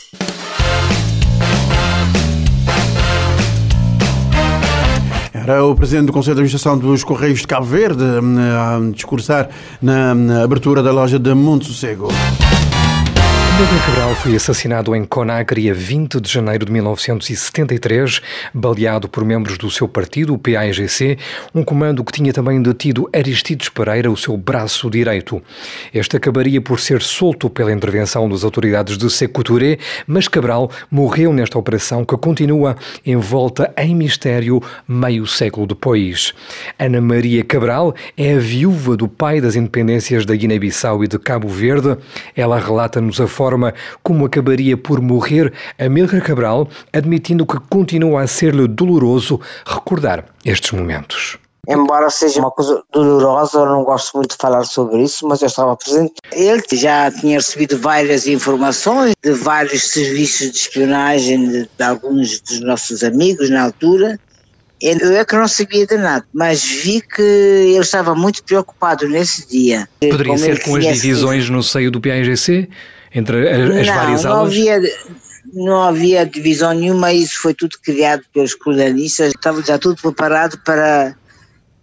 Era 5.33 5.63
o 5.63 5.75
Presidente 5.75 6.07
do 6.07 6.11
Conselho 6.11 6.35
de 6.35 6.41
Administração 6.41 6.75
dos 6.77 7.03
Correios 7.03 7.41
de 7.41 7.47
Cabo 7.47 7.67
Verde 7.67 8.03
hum, 8.03 8.35
a 8.39 8.91
discursar 8.91 9.49
na 9.79 10.43
abertura 10.43 10.81
da 10.81 10.91
loja 10.91 11.19
de 11.19 11.33
Monte 11.35 11.67
Sossego. 11.67 12.07
Pedro 13.57 13.79
Cabral 13.85 14.13
foi 14.15 14.35
assassinado 14.35 14.93
em 14.93 15.05
Conakry 15.05 15.69
a 15.69 15.73
20 15.73 16.19
de 16.19 16.29
janeiro 16.29 16.65
de 16.65 16.73
1973, 16.73 18.21
baleado 18.53 19.07
por 19.07 19.23
membros 19.23 19.57
do 19.57 19.71
seu 19.71 19.87
partido, 19.87 20.33
o 20.33 20.37
PAIGC, 20.37 21.17
um 21.53 21.63
comando 21.63 22.03
que 22.03 22.11
tinha 22.11 22.33
também 22.33 22.61
detido 22.61 23.09
Aristides 23.15 23.69
Pereira, 23.69 24.11
o 24.11 24.17
seu 24.17 24.35
braço 24.35 24.89
direito. 24.89 25.41
Este 25.93 26.17
acabaria 26.17 26.59
por 26.59 26.81
ser 26.81 27.01
solto 27.01 27.49
pela 27.49 27.71
intervenção 27.71 28.27
das 28.27 28.43
autoridades 28.43 28.97
de 28.97 29.09
Sekou 29.09 29.41
Touré, 29.41 29.77
mas 30.05 30.27
Cabral 30.27 30.69
morreu 30.91 31.31
nesta 31.31 31.57
operação 31.57 32.03
que 32.03 32.17
continua 32.17 32.75
envolta 33.05 33.73
em 33.77 33.95
mistério 33.95 34.61
meio 34.85 35.25
século 35.25 35.65
depois. 35.65 36.33
Ana 36.77 36.99
Maria 36.99 37.41
Cabral 37.41 37.95
é 38.17 38.33
a 38.33 38.37
viúva 38.37 38.97
do 38.97 39.07
pai 39.07 39.39
das 39.39 39.55
independências 39.55 40.25
da 40.25 40.35
Guiné-Bissau 40.35 41.05
e 41.05 41.07
de 41.07 41.17
Cabo 41.17 41.47
Verde. 41.47 41.95
Ela 42.35 42.59
relata-nos 42.59 43.21
a 43.21 43.27
forma 43.27 43.44
forma 43.45 43.75
como 44.01 44.25
acabaria 44.25 44.75
por 44.75 44.99
morrer 44.99 45.53
Amílcar 45.77 46.23
Cabral, 46.23 46.67
admitindo 46.91 47.45
que 47.45 47.59
continua 47.69 48.23
a 48.23 48.27
ser-lhe 48.27 48.67
doloroso 48.67 49.39
recordar 49.63 50.25
estes 50.43 50.71
momentos. 50.71 51.37
Embora 51.67 52.09
seja 52.09 52.39
uma 52.39 52.49
coisa 52.49 52.83
dolorosa, 52.91 53.59
eu 53.59 53.65
não 53.67 53.83
gosto 53.83 54.17
muito 54.17 54.31
de 54.31 54.37
falar 54.37 54.63
sobre 54.63 55.03
isso, 55.03 55.27
mas 55.27 55.41
eu 55.41 55.47
estava 55.47 55.75
presente. 55.77 56.13
Ele 56.31 56.63
já 56.73 57.11
tinha 57.11 57.37
recebido 57.37 57.77
várias 57.77 58.25
informações 58.25 59.13
de 59.23 59.31
vários 59.31 59.91
serviços 59.91 60.51
de 60.51 60.57
espionagem 60.57 61.47
de, 61.47 61.69
de 61.77 61.83
alguns 61.83 62.39
dos 62.41 62.61
nossos 62.61 63.03
amigos 63.03 63.49
na 63.51 63.63
altura. 63.63 64.19
Eu 64.81 65.15
é 65.15 65.23
que 65.23 65.35
não 65.35 65.47
sabia 65.47 65.85
de 65.85 65.97
nada, 65.97 66.25
mas 66.33 66.63
vi 66.63 67.01
que 67.01 67.21
ele 67.21 67.79
estava 67.79 68.13
muito 68.13 68.43
preocupado 68.43 69.07
nesse 69.07 69.47
dia. 69.47 69.87
Poderia 69.99 70.37
ser 70.37 70.63
com 70.63 70.75
as 70.75 70.83
divisões 70.83 71.49
no 71.49 71.63
seio 71.63 71.89
do 71.89 72.01
PAIGC? 72.01 72.69
Entre 73.15 73.49
as, 73.49 73.87
não, 73.87 73.95
várias 73.95 74.23
não 74.23 74.31
aulas? 74.31 74.53
Havia, 74.53 74.81
não 75.53 75.81
havia 75.83 76.25
divisão 76.25 76.73
nenhuma, 76.73 77.13
isso 77.13 77.41
foi 77.41 77.53
tudo 77.53 77.77
criado 77.81 78.23
pelos 78.33 78.53
colonistas, 78.53 79.29
estava 79.29 79.63
já 79.63 79.79
tudo 79.79 80.01
preparado 80.01 80.59
para 80.65 81.15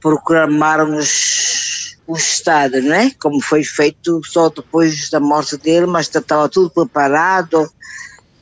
proclamarmos 0.01 1.97
o 2.07 2.17
Estado, 2.17 2.83
não 2.83 2.95
é? 2.95 3.11
Como 3.19 3.41
foi 3.41 3.65
feito 3.65 4.21
só 4.25 4.51
depois 4.51 5.09
da 5.09 5.19
morte 5.19 5.57
dele, 5.57 5.87
mas 5.87 6.09
estava 6.15 6.49
tudo 6.49 6.69
preparado, 6.69 7.67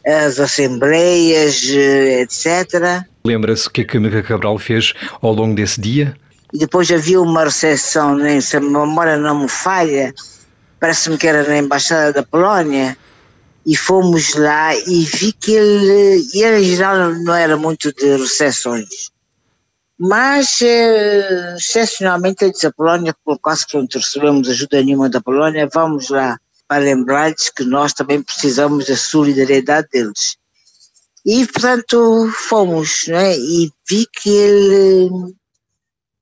as 0.04 0.40
assembleias, 0.40 1.62
eh, 1.70 2.22
etc. 2.22 3.04
Lembra-se 3.24 3.68
o 3.68 3.70
que 3.70 3.82
a 3.82 3.86
Câmara 3.86 4.22
Cabral 4.22 4.58
fez 4.58 4.94
ao 5.20 5.32
longo 5.32 5.54
desse 5.54 5.80
dia? 5.80 6.16
E 6.52 6.58
depois 6.58 6.90
havia 6.90 7.20
uma 7.20 7.44
recepção, 7.44 8.16
nem 8.16 8.40
se 8.40 8.56
a 8.56 8.60
memória 8.60 9.16
não 9.16 9.42
me 9.42 9.48
falha, 9.48 10.12
parece-me 10.80 11.18
que 11.18 11.26
era 11.26 11.46
na 11.46 11.58
Embaixada 11.58 12.12
da 12.12 12.22
Polónia, 12.22 12.96
e 13.66 13.76
fomos 13.76 14.34
lá 14.34 14.74
e 14.74 15.04
vi 15.04 15.32
que 15.32 15.52
ele, 15.52 16.26
ele 16.34 16.64
geral 16.64 17.12
não 17.22 17.34
era 17.34 17.56
muito 17.56 17.92
de 17.92 18.16
recepções. 18.16 19.10
Mas, 19.98 20.62
eh, 20.62 21.56
excepcionalmente, 21.58 22.42
ele 22.42 22.52
disse 22.52 22.66
a 22.66 22.72
Polónia, 22.72 23.14
por 23.22 23.38
causa 23.38 23.66
que 23.66 23.76
não 23.76 23.86
recebemos 23.92 24.48
ajuda 24.48 24.82
nenhuma 24.82 25.10
da 25.10 25.20
Polónia, 25.20 25.68
vamos 25.72 26.08
lá 26.08 26.38
para 26.66 26.82
lembrar-lhes 26.82 27.50
que 27.50 27.64
nós 27.64 27.92
também 27.92 28.22
precisamos 28.22 28.86
da 28.86 28.96
solidariedade 28.96 29.88
deles. 29.92 30.38
E, 31.26 31.46
portanto, 31.46 32.32
fomos, 32.48 33.04
né? 33.08 33.36
e 33.36 33.70
vi 33.86 34.06
que 34.10 34.30
ele 34.30 35.10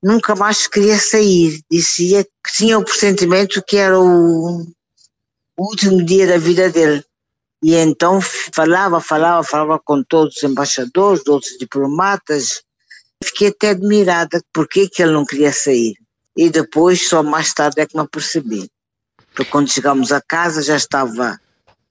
nunca 0.03 0.35
mais 0.35 0.67
queria 0.67 0.97
sair. 0.97 1.61
Dizia 1.69 2.23
que 2.23 2.53
tinha 2.53 2.77
o 2.77 2.83
pressentimento 2.83 3.63
que 3.65 3.77
era 3.77 3.99
o, 3.99 4.65
último 5.57 6.03
dia 6.03 6.25
da 6.25 6.37
vida 6.37 6.69
dele. 6.69 7.03
E 7.61 7.75
então 7.75 8.21
falava, 8.21 9.01
falava, 9.01 9.43
falava 9.43 9.79
com 9.79 10.01
todos 10.01 10.37
os 10.37 10.43
embaixadores, 10.43 11.23
todos 11.23 11.51
os 11.51 11.57
diplomatas. 11.57 12.63
Fiquei 13.23 13.49
até 13.49 13.71
admirada 13.71 14.41
porque 14.53 14.87
que 14.87 15.03
ele 15.03 15.11
não 15.11 15.25
queria 15.25 15.51
sair. 15.51 15.95
E 16.37 16.49
depois, 16.49 17.09
só 17.09 17.21
mais 17.21 17.53
tarde, 17.53 17.81
é 17.81 17.85
que 17.85 17.95
me 17.95 18.03
apercebi. 18.03 18.71
Porque 19.33 19.51
quando 19.51 19.69
chegamos 19.69 20.13
a 20.13 20.21
casa, 20.21 20.61
já 20.61 20.77
estava, 20.77 21.37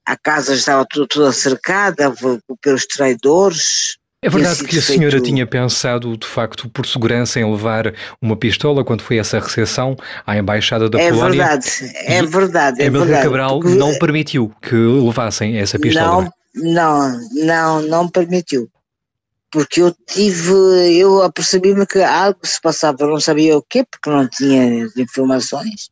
a 0.06 0.16
casa 0.16 0.54
já 0.54 0.58
estava 0.58 0.86
toda 1.06 1.32
cercada 1.32 2.14
pelos 2.62 2.86
traidores, 2.86 3.98
é 4.20 4.28
verdade 4.28 4.64
que 4.64 4.78
a 4.78 4.82
senhora 4.82 5.12
feito... 5.12 5.26
tinha 5.26 5.46
pensado, 5.46 6.16
de 6.16 6.26
facto, 6.26 6.68
por 6.68 6.86
segurança, 6.86 7.38
em 7.38 7.50
levar 7.50 7.94
uma 8.20 8.36
pistola 8.36 8.84
quando 8.84 9.02
foi 9.02 9.18
essa 9.18 9.38
recepção 9.38 9.96
à 10.26 10.36
Embaixada 10.36 10.90
da 10.90 11.00
é 11.00 11.10
Polónia? 11.10 11.46
Verdade, 11.46 11.68
é 11.94 12.22
verdade, 12.22 12.82
é 12.82 12.90
verdade. 12.90 13.22
Cabral 13.22 13.60
porque... 13.60 13.76
não 13.76 13.96
permitiu 13.98 14.52
que 14.60 14.74
levassem 14.74 15.56
essa 15.58 15.78
pistola? 15.78 16.32
Não, 16.54 16.72
não, 16.74 17.20
não, 17.32 17.82
não 17.82 18.08
permitiu. 18.08 18.68
Porque 19.50 19.80
eu 19.80 19.94
tive, 20.06 20.52
eu 20.98 21.22
apercebi-me 21.22 21.86
que 21.86 22.02
algo 22.02 22.40
se 22.42 22.60
passava, 22.60 22.98
eu 23.00 23.08
não 23.08 23.20
sabia 23.20 23.56
o 23.56 23.62
quê, 23.62 23.84
porque 23.88 24.10
não 24.10 24.28
tinha 24.28 24.86
informações, 24.96 25.90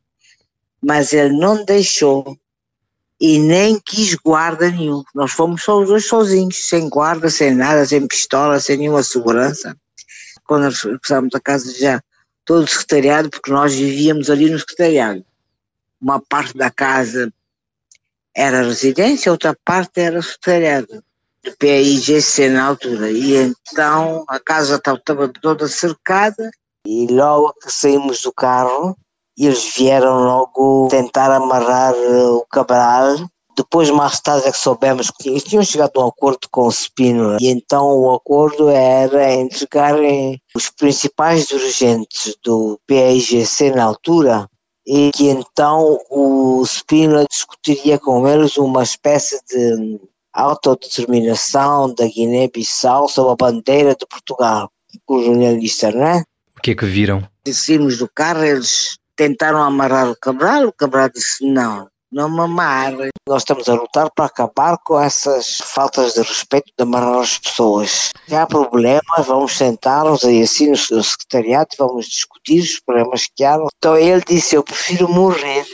mas 0.83 1.13
ele 1.13 1.35
não 1.37 1.63
deixou 1.65 2.37
e 3.19 3.39
nem 3.39 3.79
quis 3.79 4.15
guarda 4.15 4.69
nenhum. 4.69 5.03
Nós 5.13 5.31
fomos 5.31 5.63
só 5.63 5.79
os 5.79 5.87
dois 5.87 6.05
sozinhos, 6.05 6.65
sem 6.65 6.87
guarda, 6.87 7.29
sem 7.29 7.53
nada, 7.53 7.85
sem 7.85 8.07
pistola, 8.07 8.59
sem 8.59 8.77
nenhuma 8.77 9.03
segurança. 9.03 9.75
Quando 10.45 10.63
nós 10.63 10.81
regressámos 10.81 11.33
a 11.33 11.39
casa 11.39 11.73
já 11.77 12.01
todo 12.45 12.67
secretariado, 12.67 13.29
porque 13.29 13.51
nós 13.51 13.75
vivíamos 13.75 14.29
ali 14.29 14.49
no 14.49 14.59
secretariado. 14.59 15.25
Uma 15.99 16.21
parte 16.21 16.55
da 16.55 16.69
casa 16.69 17.33
era 18.33 18.61
residência, 18.61 19.31
outra 19.31 19.57
parte 19.65 19.99
era 19.99 20.21
secretariado 20.21 21.03
do 21.43 21.57
PIGC 21.57 22.49
na 22.49 22.65
altura. 22.65 23.11
E 23.11 23.35
então 23.35 24.23
a 24.27 24.39
casa 24.39 24.75
estava 24.75 25.27
toda 25.27 25.67
cercada 25.67 26.49
e 26.85 27.07
logo 27.07 27.53
que 27.53 27.71
saímos 27.71 28.21
do 28.21 28.31
carro 28.31 28.95
eles 29.45 29.73
vieram 29.75 30.23
logo 30.23 30.87
tentar 30.89 31.31
amarrar 31.31 31.93
eh, 31.93 32.27
o 32.29 32.45
Cabral. 32.49 33.17
Depois, 33.55 33.89
mais 33.89 34.19
tarde, 34.19 34.47
é 34.47 34.51
que 34.51 34.57
soubemos 34.57 35.09
que 35.11 35.29
eles 35.29 35.43
tinham 35.43 35.63
chegado 35.63 35.99
a 35.99 36.05
um 36.05 36.09
acordo 36.09 36.47
com 36.51 36.67
o 36.67 36.71
Spínola 36.71 37.37
e 37.41 37.47
então 37.47 37.85
o 37.87 38.13
acordo 38.13 38.69
era 38.69 39.33
entregarem 39.33 40.39
os 40.55 40.69
principais 40.69 41.47
dirigentes 41.47 42.35
do 42.43 42.79
PAIGC 42.87 43.71
na 43.71 43.85
altura 43.85 44.47
e 44.85 45.11
que 45.11 45.27
então 45.29 45.99
o 46.09 46.63
Spínola 46.65 47.25
discutiria 47.29 47.97
com 47.97 48.27
eles 48.27 48.57
uma 48.57 48.83
espécie 48.83 49.39
de 49.49 49.99
autodeterminação 50.31 51.93
da 51.95 52.05
Guiné-Bissau 52.07 53.09
sob 53.09 53.31
a 53.31 53.35
bandeira 53.35 53.95
de 53.95 54.05
Portugal, 54.05 54.71
colonialista, 55.05 55.91
não 55.91 56.05
é? 56.05 56.23
O 56.57 56.61
que 56.61 56.71
é 56.71 56.75
que 56.75 56.85
viram? 56.85 57.27
Descemos 57.43 57.97
do 57.97 58.07
carro, 58.07 58.43
eles 58.43 58.97
tentaram 59.17 59.61
amarrar 59.61 60.09
o 60.09 60.15
Cabral, 60.15 60.67
o 60.67 60.71
Cabral 60.71 61.09
disse 61.09 61.43
não, 61.45 61.89
não 62.11 62.29
me 62.29 62.39
amarre. 62.41 63.09
Nós 63.27 63.41
estamos 63.41 63.67
a 63.67 63.73
lutar 63.73 64.09
para 64.15 64.25
acabar 64.25 64.77
com 64.85 64.99
essas 64.99 65.57
faltas 65.57 66.13
de 66.13 66.21
respeito 66.21 66.71
de 66.77 66.83
amarrar 66.83 67.19
as 67.19 67.37
pessoas. 67.39 68.11
Se 68.27 68.35
há 68.35 68.45
problemas, 68.45 69.25
vamos 69.25 69.57
sentar-nos 69.57 70.23
aí 70.23 70.41
assim 70.41 70.69
no 70.69 70.77
secretariado, 70.77 71.69
vamos 71.77 72.05
discutir 72.05 72.61
os 72.61 72.79
problemas 72.79 73.27
que 73.35 73.43
há. 73.43 73.57
Então 73.77 73.97
ele 73.97 74.23
disse, 74.25 74.55
eu 74.55 74.63
prefiro 74.63 75.09
morrer. 75.09 75.65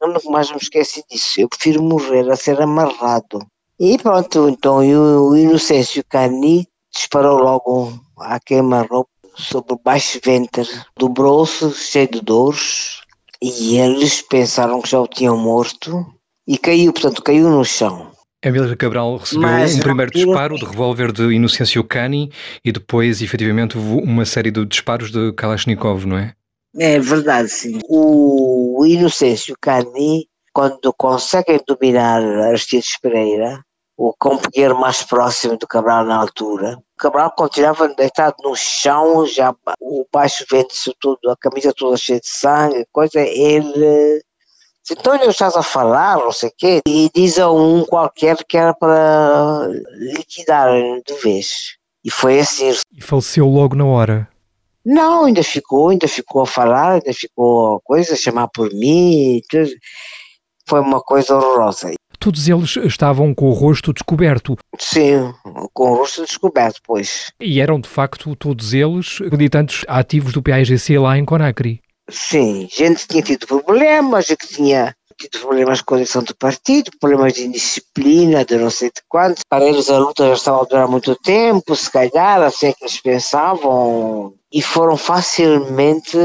Eu 0.00 0.08
nunca 0.08 0.30
mais 0.30 0.50
me 0.50 0.56
esqueci 0.56 1.04
disso. 1.10 1.40
Eu 1.40 1.48
prefiro 1.48 1.82
morrer 1.82 2.30
a 2.30 2.36
ser 2.36 2.60
amarrado. 2.62 3.44
E 3.78 3.98
pronto, 3.98 4.48
então 4.48 4.78
o 4.78 5.36
Inocêncio 5.36 6.02
Cani 6.08 6.66
disparou 6.94 7.38
logo 7.38 7.92
a 8.18 8.38
queima-roupa 8.38 9.10
sobre 9.36 9.74
o 9.74 9.80
baixo 9.82 10.20
ventre, 10.24 10.66
dobrou-se, 10.96 11.72
cheio 11.74 12.08
de 12.08 12.20
dores, 12.20 13.00
e 13.42 13.76
eles 13.76 14.22
pensaram 14.22 14.80
que 14.80 14.90
já 14.90 15.00
o 15.00 15.08
tinham 15.08 15.36
morto 15.36 16.06
e 16.46 16.56
caiu, 16.58 16.92
portanto, 16.92 17.22
caiu 17.22 17.48
no 17.48 17.64
chão. 17.64 18.12
Emílio 18.44 18.76
Cabral 18.76 19.16
recebeu 19.16 19.48
Mas, 19.48 19.76
um 19.76 19.80
primeiro 19.80 20.12
disparo 20.12 20.56
de 20.56 20.66
revólver 20.66 21.10
de 21.12 21.32
Inocêncio 21.32 21.82
Cani 21.82 22.30
e 22.62 22.70
depois, 22.70 23.22
efetivamente, 23.22 23.78
uma 23.78 24.26
série 24.26 24.50
de 24.50 24.66
disparos 24.66 25.10
de 25.10 25.32
Kalashnikov, 25.32 26.06
não 26.06 26.18
é? 26.18 26.34
É 26.78 26.98
verdade, 26.98 27.48
sim. 27.48 27.80
O 27.88 28.84
Inocêncio 28.86 29.54
Cani, 29.58 30.26
quando 30.52 30.92
conseguem 30.92 31.58
dominar 31.66 32.22
Aristides 32.22 32.98
Pereira, 33.00 33.64
o 33.96 34.12
companheiro 34.18 34.78
mais 34.78 35.02
próximo 35.02 35.56
do 35.56 35.66
Cabral 35.66 36.04
na 36.04 36.16
altura, 36.16 36.78
Cabral 36.96 37.32
continuava 37.36 37.88
deitado 37.88 38.36
no 38.42 38.54
chão, 38.56 39.26
já 39.26 39.54
o 39.80 40.06
baixo 40.12 40.44
vento 40.50 40.74
tudo, 41.00 41.30
a 41.30 41.36
camisa 41.36 41.72
toda 41.72 41.96
cheia 41.96 42.20
de 42.20 42.28
sangue, 42.28 42.86
coisa, 42.92 43.20
ele 43.20 44.22
então 44.90 45.14
ele 45.14 45.26
estás 45.26 45.56
a 45.56 45.62
falar, 45.62 46.18
não 46.18 46.32
sei 46.32 46.50
o 46.50 46.52
quê, 46.56 46.82
e 46.86 47.10
diz 47.14 47.38
a 47.38 47.50
um 47.50 47.84
qualquer 47.84 48.36
que 48.44 48.56
era 48.56 48.74
para 48.74 49.68
liquidar 49.92 50.70
de 51.06 51.14
vez. 51.22 51.76
E 52.04 52.10
foi 52.10 52.38
assim. 52.38 52.70
E 52.92 53.00
faleceu 53.00 53.46
logo 53.48 53.74
na 53.74 53.86
hora. 53.86 54.28
Não, 54.84 55.24
ainda 55.24 55.42
ficou, 55.42 55.88
ainda 55.88 56.06
ficou 56.06 56.42
a 56.42 56.46
falar, 56.46 56.92
ainda 56.92 57.14
ficou 57.14 57.76
a 57.76 57.80
coisa, 57.80 58.12
a 58.12 58.16
chamar 58.16 58.48
por 58.48 58.70
mim, 58.74 59.40
tudo. 59.48 59.70
foi 60.68 60.80
uma 60.80 61.00
coisa 61.00 61.34
horrorosa. 61.34 61.94
Todos 62.18 62.48
eles 62.48 62.76
estavam 62.76 63.34
com 63.34 63.46
o 63.46 63.52
rosto 63.52 63.92
descoberto. 63.92 64.56
Sim, 64.78 65.32
com 65.72 65.92
o 65.92 65.96
rosto 65.96 66.24
descoberto, 66.24 66.80
pois. 66.84 67.32
E 67.40 67.60
eram 67.60 67.80
de 67.80 67.88
facto 67.88 68.34
todos 68.36 68.72
eles 68.72 69.20
militantes 69.20 69.84
ativos 69.88 70.32
do 70.32 70.42
PAIGC 70.42 70.98
lá 70.98 71.18
em 71.18 71.24
Conakry. 71.24 71.80
Sim, 72.08 72.68
gente 72.70 73.02
que 73.02 73.08
tinha 73.08 73.22
tido 73.22 73.46
problemas, 73.46 74.26
que 74.26 74.46
tinha 74.46 74.94
tido 75.18 75.40
problemas 75.40 75.80
com 75.80 75.94
a 75.94 75.98
eleição 75.98 76.22
do 76.22 76.34
partido, 76.36 76.90
problemas 77.00 77.32
de 77.32 77.44
indisciplina, 77.44 78.44
de 78.44 78.56
não 78.56 78.70
sei 78.70 78.88
de 78.88 79.00
quanto. 79.08 79.40
Para 79.48 79.64
eles 79.64 79.88
a 79.88 79.98
luta 79.98 80.26
já 80.26 80.34
estava 80.34 80.62
a 80.62 80.64
durar 80.64 80.88
muito 80.88 81.14
tempo, 81.16 81.74
se 81.74 81.90
calhar, 81.90 82.42
assim 82.42 82.66
é 82.66 82.72
que 82.72 82.84
eles 82.84 83.00
pensavam, 83.00 84.34
e 84.52 84.60
foram 84.60 84.96
facilmente 84.96 86.16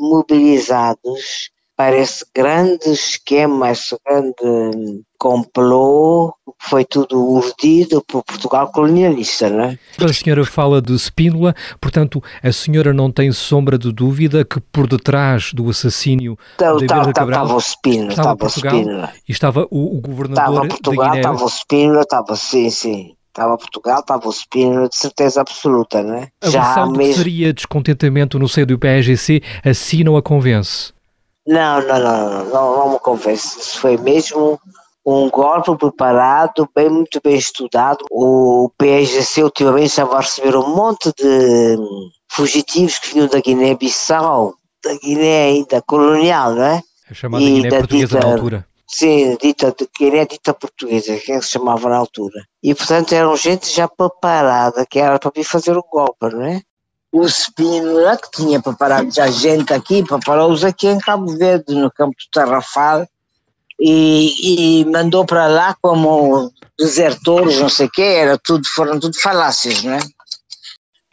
mobilizados 0.00 1.50
para 1.76 1.96
esse 1.96 2.24
grande 2.34 2.90
esquema, 2.90 3.70
esse 3.70 3.96
grande 4.06 5.02
complô, 5.18 6.34
foi 6.58 6.84
tudo 6.84 7.20
urdido 7.20 8.02
por 8.06 8.22
Portugal 8.24 8.70
colonialista, 8.72 9.48
não 9.48 9.64
é? 9.64 9.78
A 10.00 10.12
senhora 10.12 10.44
fala 10.44 10.82
de 10.82 10.94
Spínola, 10.98 11.54
portanto, 11.80 12.22
a 12.42 12.52
senhora 12.52 12.92
não 12.92 13.10
tem 13.10 13.30
sombra 13.32 13.78
de 13.78 13.92
dúvida 13.92 14.44
que 14.44 14.60
por 14.60 14.86
detrás 14.86 15.52
do 15.52 15.70
assassínio 15.70 16.36
então, 16.54 16.76
de 16.76 16.84
estava, 16.84 17.12
Cabral 17.12 17.44
estava 17.44 17.56
o 17.56 17.60
Spínola, 17.60 18.10
estava 18.10 18.32
o 18.32 18.36
Portugal 18.36 18.74
Spínola. 18.74 19.12
e 19.28 19.32
estava 19.32 19.66
o, 19.70 19.96
o 19.96 20.00
governador 20.00 20.52
Estava 20.52 20.68
Portugal, 20.68 21.06
da 21.06 21.10
Guiné. 21.10 21.20
estava 21.20 21.44
o 21.44 21.48
Spínola, 21.48 22.00
estava, 22.02 22.36
sim, 22.36 22.70
sim. 22.70 23.14
Estava 23.28 23.56
Portugal, 23.56 24.00
estava 24.00 24.28
o 24.28 24.32
Spínola, 24.32 24.88
de 24.88 24.96
certeza 24.96 25.40
absoluta, 25.40 26.02
não 26.02 26.16
é? 26.16 26.28
A 26.42 26.50
versão 26.50 26.92
de 26.92 26.98
que 26.98 27.14
seria 27.14 27.52
descontentamento 27.52 28.38
no 28.38 28.48
seio 28.48 28.66
do 28.66 28.78
PAGC, 28.78 29.42
assim 29.64 30.04
não 30.04 30.16
a 30.16 30.22
convence. 30.22 30.92
Não, 31.46 31.80
não, 31.86 31.98
não, 31.98 32.44
não, 32.44 32.76
não, 32.76 32.92
me 32.92 32.98
convence. 33.00 33.58
Isso 33.58 33.78
foi 33.80 33.96
mesmo 33.96 34.58
um 35.04 35.28
golpe 35.28 35.76
preparado, 35.76 36.68
bem, 36.74 36.88
muito 36.88 37.20
bem 37.22 37.34
estudado. 37.36 38.04
O 38.10 38.70
PSGC 38.78 39.42
ultimamente 39.42 39.86
estava 39.88 40.16
a 40.18 40.20
receber 40.20 40.54
um 40.56 40.74
monte 40.74 41.12
de 41.18 41.76
fugitivos 42.30 42.98
que 42.98 43.14
vinham 43.14 43.26
da 43.26 43.40
Guiné-Bissau, 43.40 44.54
da 44.84 44.94
Guiné 44.98 45.44
ainda 45.46 45.82
colonial, 45.82 46.54
não 46.54 46.64
é? 46.64 46.82
A 47.10 47.14
chamada 47.14 47.44
Guiné 47.44 47.68
da 47.68 47.78
portuguesa 47.78 48.06
dita- 48.18 48.26
na 48.26 48.32
altura. 48.34 48.66
Sim, 48.86 49.36
dita, 49.40 49.72
de 49.76 49.88
Guiné 49.98 50.26
dita 50.26 50.52
portuguesa, 50.54 51.16
que 51.16 51.32
é 51.32 51.38
que 51.38 51.44
se 51.44 51.52
chamava 51.52 51.88
na 51.88 51.96
altura. 51.96 52.44
E 52.62 52.74
portanto 52.74 53.12
eram 53.14 53.36
gente 53.36 53.68
já 53.70 53.88
preparada, 53.88 54.84
que 54.88 54.98
era 54.98 55.18
para 55.18 55.32
vir 55.34 55.44
fazer 55.44 55.76
o 55.76 55.82
golpe, 55.90 56.28
não 56.32 56.42
é? 56.42 56.60
O 57.12 57.28
Spínola, 57.28 58.16
que 58.16 58.30
tinha 58.30 58.60
preparado 58.60 59.14
já 59.14 59.26
gente 59.26 59.72
aqui, 59.72 60.02
preparou-os 60.02 60.64
aqui 60.64 60.88
em 60.88 60.98
Cabo 60.98 61.36
Verde, 61.36 61.74
no 61.74 61.90
campo 61.90 62.16
do 62.16 62.30
Tarrafal, 62.32 63.06
e, 63.78 64.80
e 64.80 64.84
mandou 64.86 65.26
para 65.26 65.46
lá 65.46 65.76
como 65.82 66.50
desertores, 66.78 67.58
não 67.58 67.68
sei 67.68 67.86
o 67.86 67.90
quê, 67.90 68.02
era 68.02 68.38
tudo, 68.38 68.66
foram 68.66 68.98
tudo 68.98 69.20
falácias, 69.20 69.82
não 69.82 69.94
é? 69.94 70.00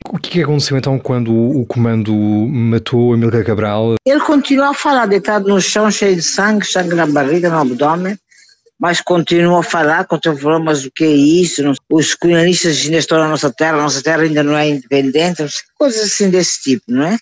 O 0.08 0.18
que 0.18 0.40
é 0.40 0.44
aconteceu 0.44 0.78
então 0.78 0.98
quando 0.98 1.34
o 1.34 1.66
comando 1.66 2.14
matou 2.16 3.14
Amílcar 3.14 3.44
Cabral? 3.44 3.96
Ele 4.06 4.20
continua 4.22 4.70
a 4.70 4.74
falar, 4.74 5.06
deitado 5.06 5.50
no 5.50 5.60
chão, 5.60 5.92
cheio 5.92 6.16
de 6.16 6.22
sangue, 6.22 6.66
sangue 6.66 6.96
na 6.96 7.06
barriga, 7.06 7.50
no 7.50 7.58
abdômen, 7.58 8.18
mas 8.80 9.02
continua 9.02 9.60
a 9.60 9.64
falar, 9.64 10.06
continua 10.06 10.38
a 10.38 10.42
falar, 10.42 10.60
mas 10.60 10.86
o 10.86 10.92
que 10.92 11.04
é 11.04 11.12
isso? 11.12 11.62
Os 11.90 12.16
colonialistas 12.16 12.82
ainda 12.86 12.98
estão 12.98 13.20
na 13.20 13.28
nossa 13.28 13.52
terra, 13.52 13.78
a 13.78 13.82
nossa 13.84 14.02
terra 14.02 14.24
ainda 14.24 14.42
não 14.42 14.56
é 14.58 14.70
independente, 14.70 15.44
coisas 15.78 16.06
assim 16.06 16.30
desse 16.30 16.62
tipo, 16.62 16.86
não 16.88 17.04
é? 17.04 17.18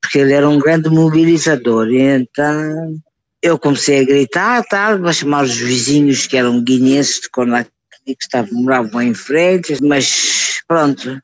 Porque 0.00 0.18
ele 0.18 0.32
era 0.32 0.48
um 0.48 0.58
grande 0.58 0.88
mobilizador, 0.88 1.88
e 1.88 2.00
então 2.00 2.96
eu 3.42 3.58
comecei 3.58 4.00
a 4.00 4.04
gritar, 4.04 4.64
tal, 4.64 5.06
a 5.06 5.12
chamar 5.12 5.44
os 5.44 5.56
vizinhos 5.56 6.26
que 6.26 6.36
eram 6.36 6.62
guineenses 6.62 7.20
de 7.20 7.30
Conakry, 7.30 7.70
que 8.06 8.16
estavam, 8.18 8.62
moravam 8.62 9.02
em 9.02 9.14
frente, 9.14 9.76
mas 9.82 10.62
pronto, 10.66 11.20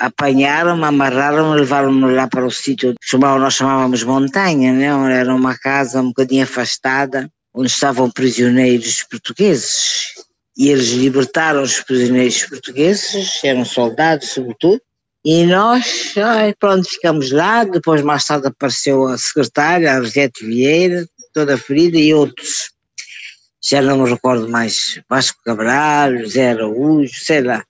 apanharam-me, 0.00 0.84
amarraram-me, 0.84 1.60
levaram-me 1.60 2.12
lá 2.14 2.26
para 2.26 2.44
o 2.44 2.50
sítio 2.50 2.94
chamava- 3.02 3.38
nós 3.38 3.54
chamávamos 3.54 4.02
montanha, 4.02 4.72
não? 4.72 5.08
era 5.08 5.32
uma 5.34 5.56
casa 5.56 6.00
um 6.00 6.08
bocadinho 6.08 6.42
afastada, 6.42 7.30
onde 7.58 7.68
estavam 7.68 8.08
prisioneiros 8.08 9.02
portugueses. 9.02 10.14
E 10.56 10.68
eles 10.70 10.90
libertaram 10.90 11.62
os 11.62 11.80
prisioneiros 11.80 12.44
portugueses, 12.44 13.42
eram 13.42 13.64
soldados 13.64 14.30
sobretudo, 14.30 14.80
e 15.24 15.44
nós, 15.44 16.14
ai, 16.16 16.54
pronto, 16.54 16.88
ficamos 16.88 17.32
lá, 17.32 17.64
depois 17.64 18.00
mais 18.02 18.24
tarde 18.24 18.46
apareceu 18.46 19.08
a 19.08 19.18
secretária, 19.18 19.92
a 19.92 19.98
Rosete 19.98 20.46
Vieira, 20.46 21.04
toda 21.32 21.58
ferida, 21.58 21.98
e 21.98 22.14
outros, 22.14 22.70
já 23.60 23.82
não 23.82 24.02
me 24.02 24.08
recordo 24.08 24.48
mais, 24.48 25.00
Vasco 25.08 25.42
Cabral, 25.44 26.16
José 26.18 26.50
Araújo, 26.50 27.12
sei 27.12 27.42
lá. 27.42 27.64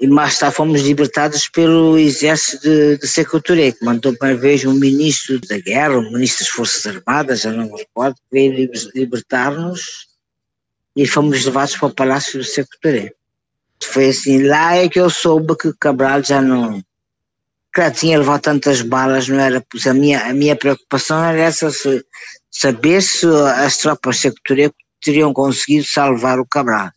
E 0.00 0.06
mais 0.06 0.38
tarde 0.38 0.56
fomos 0.56 0.80
libertados 0.80 1.46
pelo 1.50 1.98
exército 1.98 2.62
de, 2.62 2.96
de 2.96 3.42
Touré, 3.42 3.70
que 3.72 3.84
mandou 3.84 4.16
para 4.16 4.34
vez 4.34 4.64
um 4.64 4.72
ministro 4.72 5.38
da 5.42 5.58
guerra, 5.58 5.98
um 5.98 6.10
ministro 6.10 6.42
das 6.42 6.54
Forças 6.54 6.86
Armadas, 6.86 7.42
já 7.42 7.52
não 7.52 7.70
me 7.70 7.76
recordo, 7.76 8.16
veio 8.32 8.54
liber- 8.54 8.88
libertar-nos 8.94 10.08
e 10.96 11.06
fomos 11.06 11.44
levados 11.44 11.76
para 11.76 11.88
o 11.88 11.94
Palácio 11.94 12.38
do 12.38 12.44
Seco 12.44 12.70
Touré. 12.80 13.12
Foi 13.82 14.08
assim, 14.08 14.42
lá 14.42 14.74
é 14.74 14.88
que 14.88 14.98
eu 14.98 15.10
soube 15.10 15.54
que 15.54 15.70
Cabral 15.78 16.24
já 16.24 16.40
não. 16.40 16.82
Claro, 17.70 17.92
tinha 17.92 18.18
levado 18.18 18.40
tantas 18.40 18.80
balas, 18.80 19.28
não 19.28 19.38
era? 19.38 19.62
Pois 19.70 19.86
a 19.86 19.92
minha, 19.92 20.24
a 20.24 20.32
minha 20.32 20.56
preocupação 20.56 21.22
era 21.22 21.40
essa, 21.40 21.70
se, 21.70 22.02
saber 22.50 23.02
se 23.02 23.26
as 23.26 23.76
tropas 23.76 24.16
Seco 24.16 24.38
Touré 24.46 24.70
teriam 25.02 25.34
conseguido 25.34 25.84
salvar 25.84 26.40
o 26.40 26.46
Cabral 26.46 26.90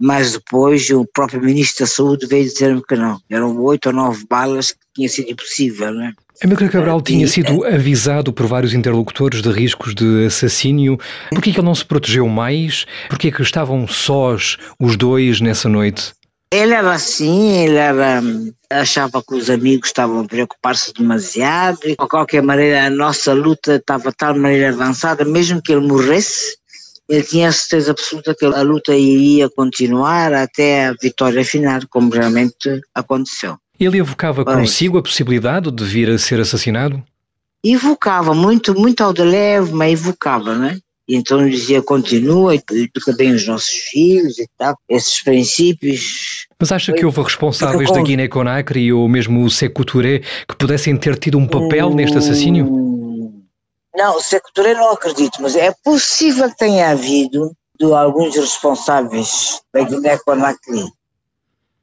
mas 0.00 0.32
depois 0.32 0.88
o 0.90 1.06
próprio 1.12 1.40
Ministro 1.42 1.84
da 1.84 1.90
Saúde 1.90 2.26
veio 2.26 2.44
dizer-me 2.44 2.82
que 2.82 2.96
não, 2.96 3.18
eram 3.30 3.56
oito 3.62 3.86
ou 3.86 3.92
nove 3.92 4.24
balas 4.28 4.72
que 4.72 4.78
tinha 4.94 5.08
sido 5.08 5.30
impossível, 5.30 5.92
não 5.92 6.04
é? 6.06 6.12
Amílcar 6.44 6.70
Cabral 6.70 7.00
tinha 7.00 7.24
E- 7.24 7.28
sido 7.28 7.64
avisado 7.64 8.30
por 8.30 8.46
vários 8.46 8.74
interlocutores 8.74 9.40
de 9.40 9.50
riscos 9.50 9.94
de 9.94 10.26
assassínio. 10.26 10.98
Por 11.30 11.40
que 11.40 11.48
é 11.50 11.52
ele 11.54 11.62
não 11.62 11.74
se 11.74 11.84
protegeu 11.84 12.28
mais? 12.28 12.84
Por 13.08 13.18
que 13.18 13.28
é 13.28 13.30
que 13.30 13.40
estavam 13.40 13.88
sós 13.88 14.58
os 14.78 14.96
dois 14.98 15.40
nessa 15.40 15.66
noite? 15.68 16.12
Ele 16.52 16.74
era 16.74 16.92
assim, 16.92 17.64
ele 17.64 17.76
era, 17.76 18.22
achava 18.70 19.22
que 19.26 19.34
os 19.34 19.50
amigos 19.50 19.88
estavam 19.88 20.20
a 20.20 20.24
preocupar-se 20.24 20.92
demasiado 20.92 21.80
e 21.84 21.90
de 21.90 21.96
qualquer 21.96 22.42
maneira 22.42 22.84
a 22.86 22.90
nossa 22.90 23.32
luta 23.32 23.76
estava 23.76 24.10
de 24.10 24.16
tal 24.16 24.34
maneira 24.38 24.68
avançada, 24.68 25.24
mesmo 25.24 25.60
que 25.60 25.72
ele 25.72 25.86
morresse, 25.86 26.56
ele 27.08 27.22
tinha 27.22 27.52
certeza 27.52 27.92
absoluta 27.92 28.34
que 28.34 28.44
a 28.44 28.62
luta 28.62 28.94
iria 28.94 29.48
continuar 29.50 30.32
até 30.32 30.86
a 30.86 30.94
vitória 31.00 31.44
final, 31.44 31.80
como 31.88 32.10
realmente 32.10 32.80
aconteceu. 32.94 33.56
Ele 33.78 33.98
evocava 33.98 34.44
consigo 34.44 34.98
a 34.98 35.02
possibilidade 35.02 35.70
de 35.70 35.84
vir 35.84 36.10
a 36.10 36.18
ser 36.18 36.40
assassinado? 36.40 37.02
evocava 37.72 38.34
muito, 38.34 38.78
muito 38.78 39.02
ao 39.02 39.12
de 39.12 39.22
leve, 39.22 39.72
mas 39.72 40.00
evocava, 40.00 40.54
né? 40.54 40.78
E 41.08 41.14
então 41.14 41.48
dizia, 41.48 41.80
continua, 41.80 42.54
e 42.54 42.60
educa 42.72 43.14
bem 43.16 43.32
os 43.32 43.46
nossos 43.46 43.70
filhos 43.70 44.38
e 44.38 44.48
tal, 44.58 44.76
esses 44.88 45.22
princípios. 45.22 46.46
Mas 46.58 46.72
acha 46.72 46.92
que 46.92 47.04
houve 47.04 47.22
responsáveis 47.22 47.92
da 47.92 48.02
Guiné-Conakry 48.02 48.92
ou 48.92 49.08
mesmo 49.08 49.44
o 49.44 49.50
Sekou 49.50 49.84
Touré 49.84 50.22
que 50.48 50.56
pudessem 50.56 50.96
ter 50.96 51.16
tido 51.16 51.38
um 51.38 51.46
papel 51.46 51.94
neste 51.94 52.18
assassínio? 52.18 52.85
Não, 53.96 54.16
o 54.16 54.20
secretário 54.20 54.76
não 54.76 54.90
acredito, 54.92 55.40
mas 55.40 55.56
é 55.56 55.72
possível 55.82 56.50
que 56.50 56.58
tenha 56.58 56.90
havido 56.90 57.56
de 57.78 57.92
alguns 57.92 58.36
responsáveis 58.36 59.62
da 59.72 59.82
Guiné-Conakry. 59.82 60.84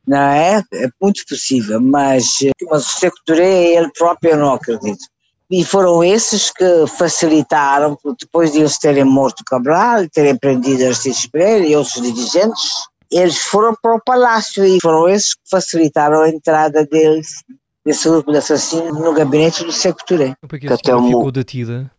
Não 0.06 0.18
é? 0.18 0.62
É 0.74 0.90
muito 1.02 1.24
possível, 1.28 1.82
mas, 1.82 2.40
mas 2.70 2.86
o 2.86 3.00
secretário 3.00 3.44
ele 3.44 3.92
próprio 3.98 4.32
eu 4.32 4.38
não 4.38 4.54
acredito. 4.54 5.06
E 5.50 5.64
foram 5.64 6.04
esses 6.04 6.52
que 6.52 6.88
facilitaram, 6.88 7.96
porque 8.02 8.26
depois 8.26 8.52
de 8.52 8.60
eles 8.60 8.78
terem 8.78 9.04
morto 9.04 9.44
Cabral, 9.46 10.08
terem 10.10 10.38
prendido 10.38 10.84
Aristides 10.84 11.28
Pereira 11.28 11.66
e 11.66 11.76
outros 11.76 12.02
dirigentes, 12.02 12.72
eles 13.12 13.38
foram 13.38 13.76
para 13.82 13.96
o 13.96 14.02
palácio 14.04 14.66
e 14.66 14.80
foram 14.82 15.08
esses 15.08 15.36
que 15.36 15.42
facilitaram 15.50 16.22
a 16.22 16.30
entrada 16.30 16.86
deles, 16.86 17.44
desse 17.86 18.10
grupo 18.10 18.32
de 18.32 18.38
assassinos, 18.40 19.00
no 19.00 19.14
gabinete 19.14 19.64
do 19.64 19.72
secretário. 19.72 20.36
Como 20.42 20.56
é 20.56 20.60
que 20.60 20.68
a 20.68 20.74
até 20.74 21.08
ficou 21.08 21.32
detida? 21.32 21.92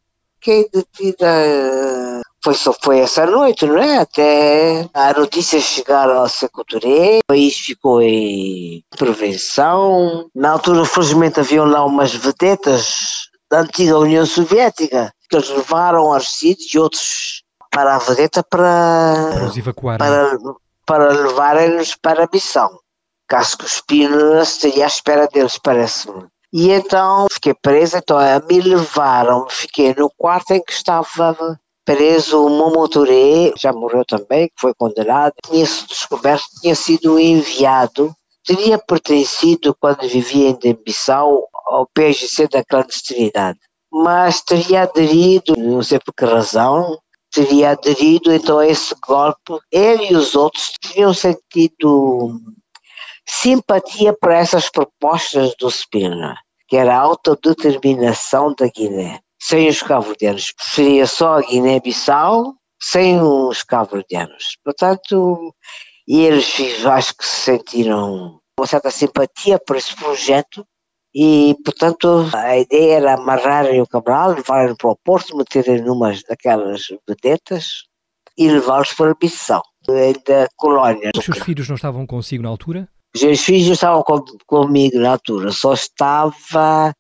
Fiquei 0.45 0.69
detida, 0.71 1.27
eh, 1.27 2.21
foi, 2.45 2.53
só 2.53 2.75
foi 2.75 2.99
essa 2.99 3.25
noite, 3.25 3.65
não 3.65 3.79
é? 3.79 3.97
Até 3.97 4.87
a 4.93 5.15
notícia 5.15 5.59
chegar 5.59 6.11
ao 6.11 6.29
secretário, 6.29 7.21
o 7.21 7.27
país 7.27 7.57
ficou 7.57 8.03
em 8.03 8.85
prevenção. 8.99 10.29
Na 10.35 10.51
altura, 10.51 10.85
felizmente, 10.85 11.41
haviam 11.41 11.65
lá 11.65 11.83
umas 11.87 12.15
vedetas 12.15 13.31
da 13.51 13.61
antiga 13.61 13.99
União 13.99 14.27
Soviética, 14.27 15.11
que 15.31 15.37
eles 15.37 15.49
levaram 15.49 16.13
Aristides 16.13 16.75
e 16.75 16.79
outros 16.79 17.43
para 17.71 17.97
a 17.97 17.99
vedeta 17.99 18.43
para, 18.43 19.31
Para 19.33 19.47
os 19.47 19.57
evacuarem. 19.57 19.99
para, 20.07 20.39
para 20.85 21.09
levarem-nos 21.23 21.95
para 21.95 22.25
a 22.25 22.29
missão. 22.31 22.69
Caso 23.27 23.57
que 23.57 23.65
o 23.65 23.69
Spínola 23.69 24.43
estaria 24.43 24.85
à 24.85 24.89
espera 24.89 25.27
deles, 25.27 25.57
parece-me. 25.57 26.27
E 26.57 26.71
então 26.71 27.27
fiquei 27.33 27.53
presa, 27.53 27.99
então 27.99 28.17
me 28.49 28.61
levaram, 28.61 29.45
fiquei 29.49 29.93
no 29.93 30.09
quarto 30.17 30.53
em 30.53 30.63
que 30.63 30.73
estava 30.73 31.59
preso 31.85 32.47
o 32.47 32.49
Momoturé, 32.49 33.53
já 33.59 33.73
morreu 33.73 34.05
também, 34.05 34.47
que 34.47 34.61
foi 34.61 34.73
condenado, 34.73 35.35
tinha 35.45 35.67
sido 35.67 35.89
descoberto, 35.89 36.45
tinha 36.61 36.77
sido 36.77 37.19
enviado, 37.19 38.15
teria 38.47 38.79
pertencido 38.79 39.77
quando 39.81 40.09
vivia 40.09 40.51
em 40.51 40.55
Dembissau 40.55 41.49
ao 41.67 41.89
PSGC 41.93 42.47
da 42.47 42.65
clandestinidade, 42.65 43.59
mas 43.93 44.41
teria 44.41 44.83
aderido, 44.83 45.57
não 45.57 45.83
sei 45.83 45.99
por 45.99 46.15
que 46.15 46.25
razão, 46.25 46.97
teria 47.33 47.71
aderido 47.71 48.33
então 48.33 48.61
a 48.61 48.67
esse 48.69 48.95
golpe. 49.05 49.59
Ele 49.73 50.13
e 50.13 50.15
os 50.15 50.37
outros 50.37 50.71
tinham 50.81 51.13
sentido 51.13 52.41
simpatia 53.27 54.13
por 54.13 54.31
essas 54.31 54.69
propostas 54.69 55.55
do 55.59 55.71
Spina, 55.71 56.37
que 56.69 56.77
era 56.77 56.97
a 56.97 57.01
autodeterminação 57.01 58.55
da 58.55 58.67
Guiné, 58.67 59.21
sem 59.41 59.69
os 59.69 59.83
cabo-verdianos. 59.83 60.53
Preferia 60.53 61.07
só 61.07 61.39
a 61.39 61.43
Guiné-Bissau, 61.43 62.55
sem 62.81 63.21
os 63.21 63.63
cabo-verdianos. 63.63 64.57
Portanto, 64.65 65.55
eles 66.07 66.85
acho 66.85 67.17
que 67.17 67.27
se 67.27 67.41
sentiram 67.43 68.41
uma 68.59 68.67
certa 68.67 68.91
simpatia 68.91 69.59
por 69.59 69.77
esse 69.77 69.95
projeto 69.97 70.67
e, 71.15 71.57
portanto, 71.65 72.29
a 72.35 72.59
ideia 72.59 72.97
era 72.97 73.15
amarrarem 73.15 73.81
o 73.81 73.87
Cabral, 73.87 74.33
levarem 74.33 74.75
para 74.77 74.91
o 74.91 74.97
Porto, 74.97 75.37
meterem 75.37 75.81
numas 75.81 76.23
daquelas 76.23 76.89
vedetas 77.09 77.85
e 78.37 78.49
levá-los 78.49 78.93
para 78.93 79.13
a 79.13 79.15
Bissau, 79.15 79.63
da 79.87 80.49
colónia. 80.57 81.13
Os 81.17 81.25
seus 81.25 81.39
filhos 81.39 81.69
não 81.69 81.77
estavam 81.77 82.07
consigo 82.07 82.43
na 82.43 82.49
altura? 82.49 82.89
Os 83.15 83.23
meus 83.23 83.41
filhos 83.41 83.69
estavam 83.69 84.03
com, 84.03 84.25
comigo 84.47 84.99
na 84.99 85.13
altura, 85.13 85.53
só 85.53 85.75
estava 85.75 86.95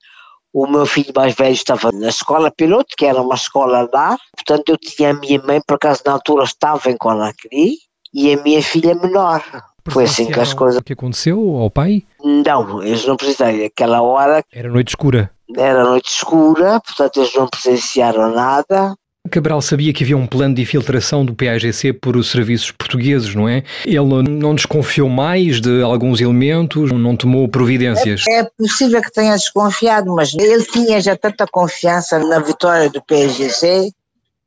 o 0.52 0.68
meu 0.68 0.86
filho 0.86 1.12
mais 1.16 1.34
velho 1.34 1.52
estava 1.52 1.90
na 1.90 2.08
escola 2.08 2.48
piloto, 2.48 2.94
que 2.96 3.04
era 3.04 3.20
uma 3.20 3.34
escola 3.34 3.88
lá, 3.92 4.16
portanto 4.36 4.68
eu 4.68 4.78
tinha 4.78 5.10
a 5.10 5.14
minha 5.14 5.42
mãe, 5.42 5.60
por 5.66 5.74
acaso 5.74 6.02
na 6.06 6.12
altura 6.12 6.44
estava 6.44 6.90
em 6.90 6.96
Conakry, 6.96 7.72
e 8.14 8.32
a 8.32 8.40
minha 8.40 8.62
filha 8.62 8.94
menor. 8.94 9.42
Foi 9.88 10.04
assim 10.04 10.30
que 10.30 10.40
as 10.40 10.54
coisas. 10.54 10.80
O 10.80 10.84
que 10.84 10.92
aconteceu 10.92 11.56
ao 11.56 11.70
pai? 11.70 12.04
Não, 12.22 12.82
eles 12.82 13.04
não 13.04 13.16
presenciaram. 13.16 13.66
Aquela 13.66 14.00
hora. 14.00 14.42
Era 14.50 14.70
noite 14.70 14.88
escura. 14.88 15.30
Era 15.54 15.84
noite 15.84 16.08
escura, 16.08 16.80
portanto 16.80 17.18
eles 17.18 17.34
não 17.34 17.48
presenciaram 17.48 18.30
nada. 18.30 18.94
Cabral 19.30 19.60
sabia 19.62 19.92
que 19.92 20.04
havia 20.04 20.16
um 20.16 20.26
plano 20.26 20.54
de 20.54 20.62
infiltração 20.62 21.24
do 21.24 21.34
PAGC 21.34 21.94
por 21.94 22.16
os 22.16 22.30
serviços 22.30 22.70
portugueses, 22.70 23.34
não 23.34 23.48
é? 23.48 23.64
Ele 23.84 24.22
não 24.28 24.54
desconfiou 24.54 25.08
mais 25.08 25.60
de 25.60 25.82
alguns 25.82 26.20
elementos, 26.20 26.92
não 26.92 27.16
tomou 27.16 27.48
providências. 27.48 28.24
É, 28.28 28.40
é 28.40 28.50
possível 28.56 29.00
que 29.00 29.10
tenha 29.10 29.34
desconfiado, 29.34 30.14
mas 30.14 30.34
ele 30.34 30.64
tinha 30.64 31.00
já 31.00 31.16
tanta 31.16 31.46
confiança 31.46 32.18
na 32.18 32.38
vitória 32.38 32.90
do 32.90 33.02
PAGC, 33.02 33.92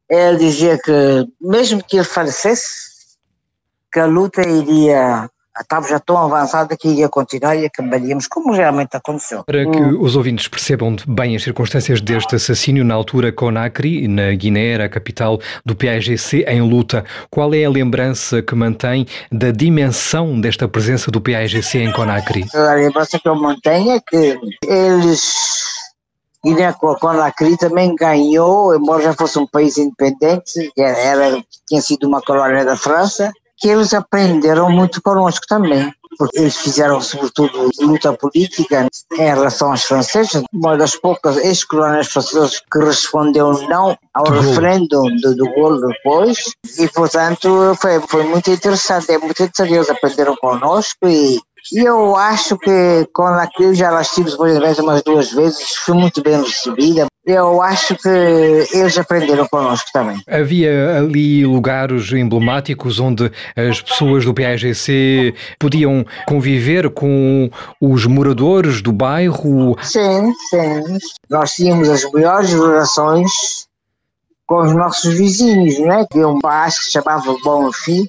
ele 0.09 0.38
dizia 0.38 0.78
que, 0.78 0.91
mesmo 1.41 1.84
que 1.84 1.97
ele 1.97 2.05
falecesse, 2.05 3.17
que 3.91 3.99
a 3.99 4.05
luta 4.05 4.47
iria 4.47 5.30
estava 5.62 5.88
já 5.88 5.99
tão 5.99 6.18
avançada 6.18 6.76
que 6.78 6.88
ia 6.88 7.10
continuar 7.10 7.55
e 7.55 7.66
acabaríamos 7.66 8.28
como 8.28 8.53
realmente 8.53 8.95
aconteceu. 8.95 9.43
Para 9.43 9.70
que 9.70 9.78
hum. 9.78 10.01
os 10.01 10.16
ouvintes 10.16 10.47
percebam 10.47 10.95
bem 11.08 11.36
as 11.36 11.43
circunstâncias 11.43 12.01
deste 12.01 12.36
assassínio, 12.36 12.84
na 12.84 12.93
altura 12.93 13.32
Conakry, 13.32 14.08
na 14.08 14.34
Guiné, 14.34 14.74
era 14.74 14.86
a 14.86 14.89
capital 14.89 15.39
do 15.66 15.76
PAGC, 15.76 16.45
em 16.47 16.62
luta, 16.62 17.05
qual 17.30 17.53
é 17.53 17.66
a 17.66 17.70
lembrança 17.70 18.41
que 18.41 18.55
mantém 18.55 19.05
da 19.32 19.51
dimensão 19.51 20.39
desta 20.39 20.68
presença 20.68 21.12
do 21.12 21.22
PAGC 21.22 21.80
em 21.80 21.91
Conakry? 21.91 22.45
A 22.53 22.74
lembrança 22.74 23.20
que 23.20 23.28
eu 23.28 23.36
mantenho 23.36 23.91
é 23.91 23.99
que 23.99 24.39
eles 24.66 25.68
Guiné 26.43 26.74
Conakry 26.74 27.58
também 27.58 27.95
ganhou, 27.95 28.76
embora 28.76 29.03
já 29.03 29.14
fosse 29.14 29.38
um 29.38 29.47
país 29.47 29.78
independente, 29.78 30.72
era, 30.78 31.43
tinha 31.68 31.82
sido 31.82 32.08
uma 32.08 32.22
colônia 32.22 32.64
da 32.64 32.78
França, 32.78 33.32
que 33.58 33.68
eles 33.68 33.93
aprenderam 33.93 34.70
muito 34.70 35.01
connosco 35.01 35.45
também, 35.47 35.91
porque 36.18 36.39
eles 36.39 36.58
fizeram 36.58 37.01
sobretudo 37.01 37.70
luta 37.80 38.14
política 38.14 38.88
em 39.14 39.18
relação 39.18 39.72
aos 39.72 39.84
franceses, 39.84 40.43
uma 40.53 40.78
das 40.78 40.95
poucas 40.95 41.38
ex-colónias 41.38 42.08
francesas 42.08 42.62
que 42.72 42.80
respondeu 42.80 43.53
não 43.68 43.97
ao 44.14 44.26
referendo 44.26 45.01
do, 45.22 45.36
do 45.36 45.45
Gaulle 45.53 45.82
depois, 45.88 46.38
e 46.78 46.88
portanto 46.89 47.76
foi, 47.80 47.99
foi 48.01 48.24
muito 48.24 48.51
interessante, 48.51 49.12
é 49.12 49.18
muito 49.18 49.41
interessante, 49.41 49.74
eles 49.74 49.89
aprenderam 49.89 50.36
connosco 50.38 51.08
e 51.08 51.39
e 51.72 51.80
eu 51.80 52.15
acho 52.15 52.57
que 52.57 53.07
com 53.13 53.24
aquilo 53.24 53.74
já 53.74 53.91
lá 53.91 54.01
estive 54.01 54.32
depois 54.32 54.76
de 54.76 54.82
umas 54.82 55.03
duas 55.03 55.32
vezes, 55.32 55.76
fui 55.78 55.95
muito 55.95 56.22
bem 56.22 56.41
recebida. 56.41 57.07
Eu 57.26 57.61
acho 57.61 57.93
que 57.97 58.07
eles 58.07 58.97
aprenderam 58.97 59.45
connosco 59.49 59.89
também. 59.91 60.18
Havia 60.30 60.99
ali 60.99 61.45
lugares 61.45 62.09
emblemáticos 62.13 63.01
onde 63.01 63.30
as 63.53 63.82
pessoas 63.82 64.24
do 64.24 64.34
PAGC 64.34 65.36
podiam 65.59 66.05
conviver 66.26 66.89
com 66.89 67.49
os 67.82 68.05
moradores 68.05 68.82
do 68.82 68.93
bairro? 68.93 69.78
Sim, 69.82 70.32
sim. 70.49 70.97
Nós 71.30 71.53
tínhamos 71.53 71.89
as 71.89 72.09
melhores 72.13 72.53
relações 72.53 73.68
com 74.45 74.61
os 74.61 74.74
nossos 74.74 75.13
vizinhos, 75.13 75.78
né? 75.80 76.05
Tinha 76.09 76.30
um 76.30 76.39
bairro 76.39 76.72
que 76.72 76.86
se 76.86 76.91
chamava 76.93 77.36
Bom 77.43 77.70
Fim, 77.74 78.07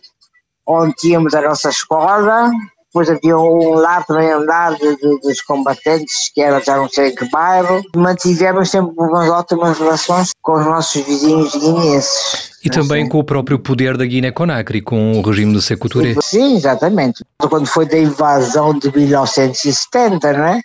onde 0.64 0.94
tínhamos 0.94 1.34
a 1.34 1.42
nossa 1.42 1.70
escola, 1.70 2.52
depois 2.99 3.11
havia 3.11 3.38
um 3.38 3.74
lar 3.74 4.05
também 4.05 4.30
andar 4.30 4.74
de, 4.74 4.96
de, 4.96 5.20
dos 5.20 5.40
combatentes, 5.42 6.30
que 6.34 6.40
era 6.40 6.61
já 6.61 6.76
não 6.76 6.88
sei 6.88 7.12
que 7.12 7.28
bairro. 7.30 7.82
Mantivemos 7.94 8.70
sempre 8.70 8.92
umas 8.96 9.28
ótimas 9.30 9.78
relações 9.78 10.32
com 10.42 10.55
os 10.55 10.64
nossos 10.64 11.05
vizinhos 11.05 11.55
guineenses. 11.55 12.51
E 12.64 12.68
também 12.68 13.03
assim. 13.03 13.11
com 13.11 13.18
o 13.20 13.24
próprio 13.24 13.59
poder 13.59 13.96
da 13.96 14.05
Guiné-Conakry, 14.05 14.82
com 14.82 15.12
o 15.12 15.22
regime 15.22 15.53
do 15.53 15.62
Sekou 15.62 15.88
Touré. 15.88 16.14
Sim, 16.20 16.57
exatamente. 16.57 17.24
Quando 17.49 17.66
foi 17.66 17.86
da 17.86 17.99
invasão 17.99 18.76
de 18.76 18.92
1970, 18.94 20.32
não 20.32 20.44
é? 20.44 20.61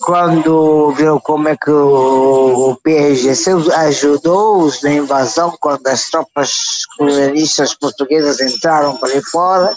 Quando 0.00 0.92
viu 0.92 1.20
como 1.20 1.48
é 1.48 1.56
que 1.56 1.70
o, 1.72 2.70
o 2.70 2.76
PRGC 2.76 3.50
ajudou-os 3.74 4.80
na 4.82 4.92
invasão, 4.92 5.52
quando 5.60 5.84
as 5.88 6.08
tropas 6.08 6.86
colonialistas 6.96 7.74
portuguesas 7.74 8.40
entraram 8.40 8.96
para 8.96 9.08
aí 9.08 9.22
fora, 9.22 9.76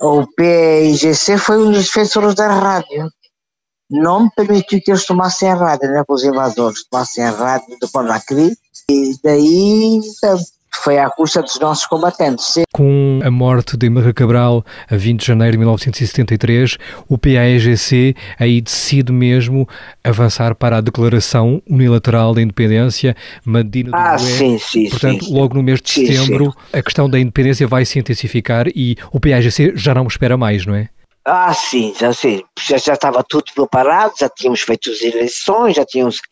o 0.00 0.26
PIGC 0.26 1.38
foi 1.38 1.58
um 1.58 1.72
dos 1.72 1.86
defensores 1.86 2.34
da 2.34 2.48
rádio. 2.48 3.10
Não 3.90 4.28
permitiu 4.30 4.80
que 4.82 4.90
eles 4.90 5.06
tomassem 5.06 5.50
a 5.50 5.54
rádio, 5.54 5.90
né, 5.90 6.04
os 6.06 6.22
invasores 6.22 6.86
tomassem 6.88 7.24
a 7.24 7.30
rádio 7.30 7.78
do 7.80 7.88
Conakry, 7.90 8.54
e 8.90 9.14
daí 9.24 10.00
foi 10.78 10.98
à 10.98 11.08
custa 11.10 11.42
dos 11.42 11.58
nossos 11.60 11.86
combatentes. 11.86 12.54
Com 12.72 13.20
a 13.22 13.30
morte 13.30 13.76
de 13.76 13.86
Emerra 13.86 14.12
Cabral 14.12 14.64
a 14.90 14.96
20 14.96 15.20
de 15.20 15.26
janeiro 15.26 15.52
de 15.52 15.58
1973, 15.58 16.78
o 17.08 17.18
PAEGC 17.18 18.14
aí 18.38 18.60
decide 18.60 19.12
mesmo 19.12 19.68
avançar 20.02 20.54
para 20.54 20.78
a 20.78 20.80
declaração 20.80 21.62
unilateral 21.68 22.34
da 22.34 22.42
independência 22.42 23.16
Medina 23.44 23.90
do 23.90 23.96
ah, 23.96 24.18
sim, 24.18 24.58
sim, 24.58 24.88
Portanto, 24.88 25.24
sim, 25.24 25.34
logo 25.34 25.54
no 25.54 25.62
mês 25.62 25.80
de 25.80 25.90
sim, 25.90 26.06
setembro, 26.06 26.54
a 26.72 26.82
questão 26.82 27.08
da 27.08 27.18
independência 27.18 27.66
vai 27.66 27.84
se 27.84 27.98
intensificar 27.98 28.66
e 28.68 28.96
o 29.12 29.20
PAEGC 29.20 29.72
já 29.74 29.94
não 29.94 30.06
espera 30.06 30.36
mais, 30.36 30.66
não 30.66 30.74
é? 30.74 30.88
Ah, 31.30 31.52
sim, 31.52 31.94
já 31.94 32.10
sei. 32.14 32.42
Já, 32.58 32.76
estava 32.76 33.22
tudo 33.22 33.52
preparado, 33.54 34.14
já 34.18 34.30
tínhamos 34.30 34.62
feito 34.62 34.90
as 34.90 35.02
eleições, 35.02 35.76
já 35.76 35.84
tínhamos 35.84 36.22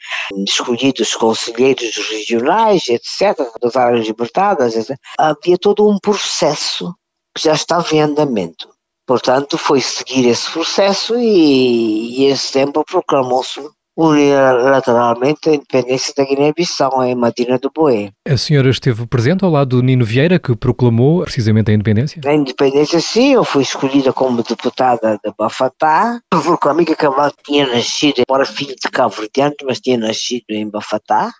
escolhido 0.48 1.02
os 1.02 1.14
conselheiros 1.14 1.94
regionais, 2.10 2.88
etc., 2.88 3.36
das 3.60 3.76
áreas 3.76 4.06
libertadas. 4.06 4.74
Etc. 4.74 4.98
Havia 5.18 5.58
todo 5.58 5.86
um 5.86 5.98
processo 5.98 6.94
que 7.34 7.42
já 7.42 7.52
estava 7.52 7.94
em 7.94 8.00
andamento. 8.00 8.70
Portanto, 9.06 9.58
foi 9.58 9.82
seguir 9.82 10.26
esse 10.28 10.50
processo 10.50 11.14
e, 11.14 12.22
e 12.22 12.24
em 12.30 12.34
setembro 12.34 12.82
proclamou-se 12.82 13.60
unilateralmente 13.96 15.48
a 15.48 15.54
independência 15.54 16.12
da 16.16 16.24
Guiné-Bissau 16.24 17.02
em 17.02 17.14
Madina 17.14 17.58
do 17.58 17.70
Boé. 17.74 18.10
A 18.28 18.36
senhora 18.36 18.68
esteve 18.68 19.06
presente 19.06 19.44
ao 19.44 19.50
lado 19.50 19.76
do 19.76 19.82
Nino 19.82 20.04
Vieira, 20.04 20.38
que 20.38 20.54
proclamou 20.54 21.22
precisamente 21.22 21.70
a 21.70 21.74
independência? 21.74 22.20
A 22.24 22.34
independência, 22.34 23.00
sim. 23.00 23.32
Eu 23.32 23.44
fui 23.44 23.62
escolhida 23.62 24.12
como 24.12 24.42
deputada 24.42 25.18
de 25.24 25.32
Bafatá. 25.38 26.20
Proclamei 26.30 26.84
que 26.84 26.94
Cabral 26.94 27.32
tinha 27.44 27.66
nascido, 27.66 28.20
embora 28.20 28.44
filho 28.44 28.74
de 28.74 28.90
Cabo 28.90 29.14
Verdeano, 29.14 29.54
mas 29.64 29.80
tinha 29.80 29.96
nascido 29.96 30.44
em 30.50 30.68
Bafatá 30.68 31.32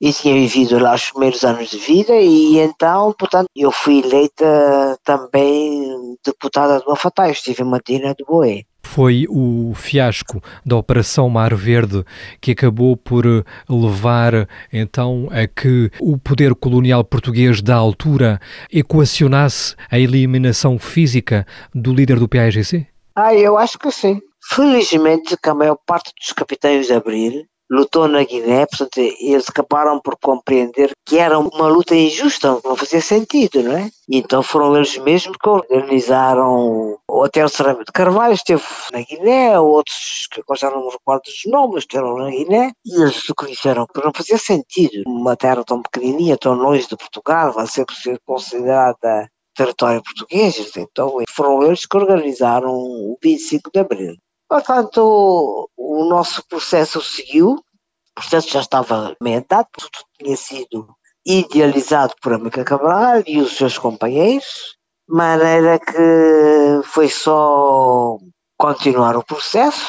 e 0.00 0.12
tinha 0.12 0.34
vivido 0.34 0.78
lá 0.78 0.94
os 0.94 1.10
primeiros 1.10 1.44
anos 1.44 1.70
de 1.70 1.78
vida 1.78 2.14
e 2.14 2.58
então, 2.58 3.14
portanto, 3.18 3.46
eu 3.56 3.72
fui 3.72 4.00
eleita 4.00 4.98
também 5.02 6.16
deputada 6.24 6.78
de 6.78 6.84
Bafatá. 6.84 7.26
Eu 7.26 7.32
estive 7.32 7.62
em 7.62 7.66
Madina 7.66 8.14
do 8.14 8.24
Boé 8.24 8.64
foi 8.94 9.26
o 9.28 9.72
fiasco 9.74 10.40
da 10.64 10.76
Operação 10.76 11.28
Mar 11.28 11.52
Verde 11.52 12.04
que 12.40 12.52
acabou 12.52 12.96
por 12.96 13.26
eh, 13.26 13.42
levar 13.68 14.48
então 14.72 15.28
a 15.32 15.48
que 15.48 15.90
o 16.00 16.16
poder 16.16 16.54
colonial 16.54 17.02
português 17.02 17.60
da 17.60 17.74
altura 17.74 18.40
equacionasse 18.72 19.74
a 19.90 19.98
eliminação 19.98 20.78
física 20.78 21.44
do 21.74 21.92
líder 21.92 22.20
do 22.20 22.28
PAGC? 22.28 22.86
Ah, 23.16 23.34
eu 23.34 23.58
acho 23.58 23.80
que 23.80 23.90
sim. 23.90 24.20
Felizmente, 24.50 25.36
que 25.42 25.48
a 25.48 25.54
maior 25.54 25.78
parte 25.84 26.12
dos 26.16 26.32
capitães 26.32 26.86
de 26.86 26.92
Abril 26.92 27.44
lutou 27.70 28.08
na 28.08 28.22
Guiné, 28.24 28.66
portanto, 28.66 28.98
eles 28.98 29.48
acabaram 29.48 30.00
por 30.00 30.16
compreender 30.20 30.92
que 31.06 31.18
era 31.18 31.38
uma 31.38 31.68
luta 31.68 31.94
injusta, 31.94 32.60
não 32.64 32.76
fazia 32.76 33.00
sentido, 33.00 33.62
não 33.62 33.76
é? 33.76 33.90
E 34.08 34.18
então 34.18 34.42
foram 34.42 34.76
eles 34.76 34.96
mesmos 34.98 35.36
que 35.36 35.48
organizaram, 35.48 36.98
o 37.08 37.48
Cerâmico 37.48 37.84
de 37.84 37.92
Carvalho 37.92 38.34
esteve 38.34 38.62
na 38.92 39.00
Guiné, 39.00 39.58
outros 39.58 40.26
que 40.30 40.40
agora 40.40 40.58
já 40.58 40.70
não 40.70 40.86
me 40.86 40.92
recordo 40.92 41.22
dos 41.22 41.40
nomes, 41.46 41.78
estiveram 41.78 42.16
na 42.18 42.30
Guiné, 42.30 42.72
e 42.84 43.02
eles 43.02 43.26
reconheceram 43.26 43.86
que 43.86 44.04
não 44.04 44.12
fazia 44.14 44.38
sentido 44.38 45.02
uma 45.06 45.36
terra 45.36 45.64
tão 45.64 45.82
pequenininha, 45.82 46.36
tão 46.36 46.54
longe 46.54 46.86
de 46.86 46.96
Portugal, 46.96 47.52
vai 47.52 47.66
ser 47.66 47.86
considerada 48.26 49.28
território 49.56 50.02
português, 50.02 50.76
então 50.76 51.22
foram 51.30 51.62
eles 51.62 51.86
que 51.86 51.96
organizaram 51.96 52.72
o 52.72 53.16
25 53.22 53.70
de 53.72 53.78
Abril. 53.78 54.16
Portanto, 54.54 55.68
o 55.76 56.04
nosso 56.04 56.46
processo 56.46 57.02
seguiu, 57.02 57.54
o 57.54 58.14
processo 58.14 58.50
já 58.50 58.60
estava 58.60 59.16
ambientado, 59.20 59.66
tudo 59.72 59.90
tinha 60.16 60.36
sido 60.36 60.94
idealizado 61.26 62.14
por 62.22 62.34
América 62.34 62.62
Cabral 62.62 63.24
e 63.26 63.40
os 63.40 63.56
seus 63.56 63.76
companheiros, 63.78 64.76
maneira 65.08 65.80
que 65.80 66.82
foi 66.84 67.08
só 67.08 68.16
continuar 68.56 69.16
o 69.16 69.24
processo 69.24 69.84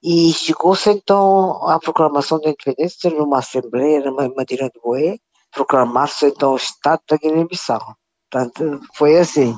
e 0.00 0.32
chegou-se 0.32 0.88
então 0.88 1.68
à 1.68 1.80
proclamação 1.80 2.38
da 2.38 2.50
independência 2.50 3.10
numa 3.10 3.40
assembleia 3.40 4.12
na 4.12 4.28
Madeira 4.28 4.70
de 4.70 4.80
Boé, 4.80 5.18
proclamar-se 5.50 6.26
então 6.26 6.52
o 6.52 6.56
Estado 6.56 7.02
da 7.10 7.16
Guiné-Bissau. 7.16 7.96
Portanto, 8.30 8.80
foi 8.94 9.18
assim. 9.18 9.56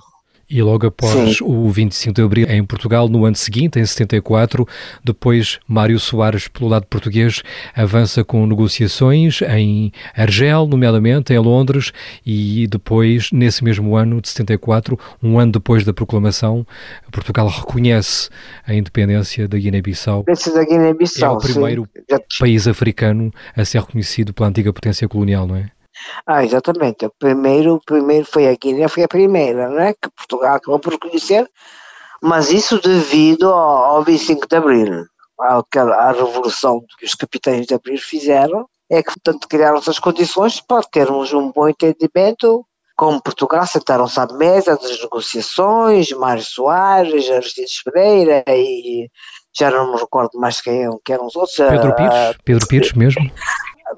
E 0.48 0.62
logo 0.62 0.86
após 0.86 1.38
Sim. 1.38 1.44
o 1.44 1.68
25 1.68 2.14
de 2.14 2.22
Abril 2.22 2.48
em 2.48 2.64
Portugal, 2.64 3.08
no 3.08 3.24
ano 3.24 3.34
seguinte, 3.34 3.80
em 3.80 3.84
74, 3.84 4.66
depois 5.02 5.58
Mário 5.66 5.98
Soares, 5.98 6.46
pelo 6.46 6.70
lado 6.70 6.86
português, 6.86 7.42
avança 7.74 8.22
com 8.22 8.46
negociações 8.46 9.42
em 9.42 9.92
Argel, 10.14 10.66
nomeadamente, 10.66 11.32
em 11.32 11.38
Londres, 11.38 11.92
e 12.24 12.66
depois, 12.68 13.32
nesse 13.32 13.64
mesmo 13.64 13.96
ano 13.96 14.20
de 14.20 14.28
74, 14.28 14.98
um 15.20 15.38
ano 15.38 15.52
depois 15.52 15.84
da 15.84 15.92
proclamação, 15.92 16.64
Portugal 17.10 17.48
reconhece 17.48 18.28
a 18.66 18.74
independência 18.74 19.48
da 19.48 19.58
Guiné-Bissau. 19.58 20.24
Guiné-Bissau, 20.68 21.34
É 21.34 21.36
o 21.36 21.38
primeiro 21.38 21.88
sim. 22.08 22.38
país 22.38 22.68
africano 22.68 23.32
a 23.56 23.64
ser 23.64 23.80
reconhecido 23.80 24.32
pela 24.32 24.48
antiga 24.48 24.72
potência 24.72 25.08
colonial, 25.08 25.46
não 25.46 25.56
é? 25.56 25.70
Ah, 26.26 26.44
exatamente. 26.44 27.06
O 27.06 27.12
primeiro, 27.18 27.74
o 27.74 27.80
primeiro 27.80 28.26
foi 28.26 28.48
a 28.48 28.54
Guiné, 28.54 28.88
foi 28.88 29.04
a 29.04 29.08
primeira, 29.08 29.68
né? 29.68 29.94
Que 29.94 30.10
Portugal 30.10 30.56
acabou 30.56 30.78
por 30.78 30.98
conhecer, 30.98 31.48
mas 32.22 32.50
isso 32.50 32.80
devido 32.80 33.48
ao, 33.48 33.96
ao 33.96 34.02
25 34.04 34.46
de 34.48 34.56
Abril, 34.56 35.04
àquela, 35.40 35.96
à 35.96 36.12
revolução 36.12 36.82
que 36.98 37.06
os 37.06 37.14
capitães 37.14 37.66
de 37.66 37.74
Abril 37.74 37.98
fizeram, 37.98 38.66
é 38.90 39.02
que, 39.02 39.12
portanto, 39.12 39.48
criaram-se 39.48 39.90
as 39.90 39.98
condições 39.98 40.60
para 40.60 40.82
termos 40.84 41.32
um 41.32 41.50
bom 41.50 41.68
entendimento 41.68 42.64
com 42.96 43.20
Portugal, 43.20 43.66
sentaram-se 43.66 44.18
à 44.18 44.26
mesa 44.26 44.76
das 44.76 45.02
negociações, 45.02 46.10
Mário 46.12 46.42
Soares, 46.42 47.30
Aristides 47.30 47.82
Pereira 47.82 48.42
e 48.48 49.10
já 49.56 49.70
não 49.70 49.92
me 49.92 50.00
recordo 50.00 50.38
mais 50.38 50.60
quem, 50.60 50.88
quem 51.04 51.14
eram 51.14 51.26
os 51.26 51.36
outros. 51.36 51.56
Pedro 51.56 51.94
Pires, 51.94 52.36
Pedro 52.42 52.66
Pires 52.66 52.92
mesmo? 52.94 53.30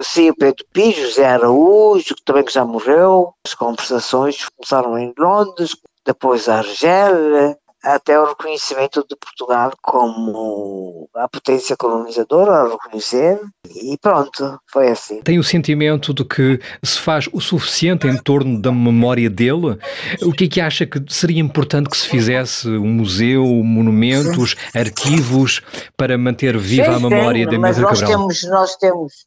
Sim, 0.01 0.31
o 0.31 0.37
Pedro 0.37 0.65
Pires, 0.73 1.11
José 1.11 1.27
Araújo, 1.27 2.15
que 2.15 2.25
também 2.25 2.45
que 2.45 2.53
já 2.53 2.65
morreu. 2.65 3.33
As 3.47 3.55
conversações 3.55 4.49
começaram 4.57 4.99
em 4.99 5.13
Londres, 5.19 5.77
depois 6.05 6.49
a 6.49 6.59
Argélia, 6.59 7.57
até 7.83 8.19
o 8.19 8.27
reconhecimento 8.27 9.05
de 9.09 9.17
Portugal 9.17 9.73
como 9.81 11.09
a 11.15 11.29
potência 11.29 11.77
colonizadora, 11.77 12.53
a 12.53 12.69
reconhecer, 12.69 13.41
e 13.67 13.97
pronto, 14.01 14.59
foi 14.71 14.89
assim. 14.91 15.23
Tem 15.23 15.39
o 15.39 15.45
sentimento 15.45 16.13
de 16.13 16.25
que 16.25 16.61
se 16.83 16.99
faz 16.99 17.29
o 17.33 17.41
suficiente 17.41 18.07
em 18.07 18.17
torno 18.17 18.61
da 18.61 18.73
memória 18.73 19.31
dele? 19.31 19.79
O 20.23 20.33
que 20.33 20.45
é 20.45 20.49
que 20.49 20.61
acha 20.61 20.87
que 20.87 21.03
seria 21.09 21.41
importante 21.41 21.89
que 21.89 21.97
se 21.97 22.09
fizesse? 22.09 22.69
Um 22.69 22.95
museu, 22.95 23.45
monumentos, 23.45 24.57
arquivos, 24.75 25.63
para 25.97 26.19
manter 26.19 26.59
viva 26.59 26.87
sim, 26.99 27.07
a 27.07 27.09
memória 27.11 27.45
sim, 27.45 27.51
da 27.51 27.55
Emília 27.69 27.87
Cabral? 27.87 28.11
Temos, 28.11 28.43
nós 28.45 28.77
temos 28.77 29.27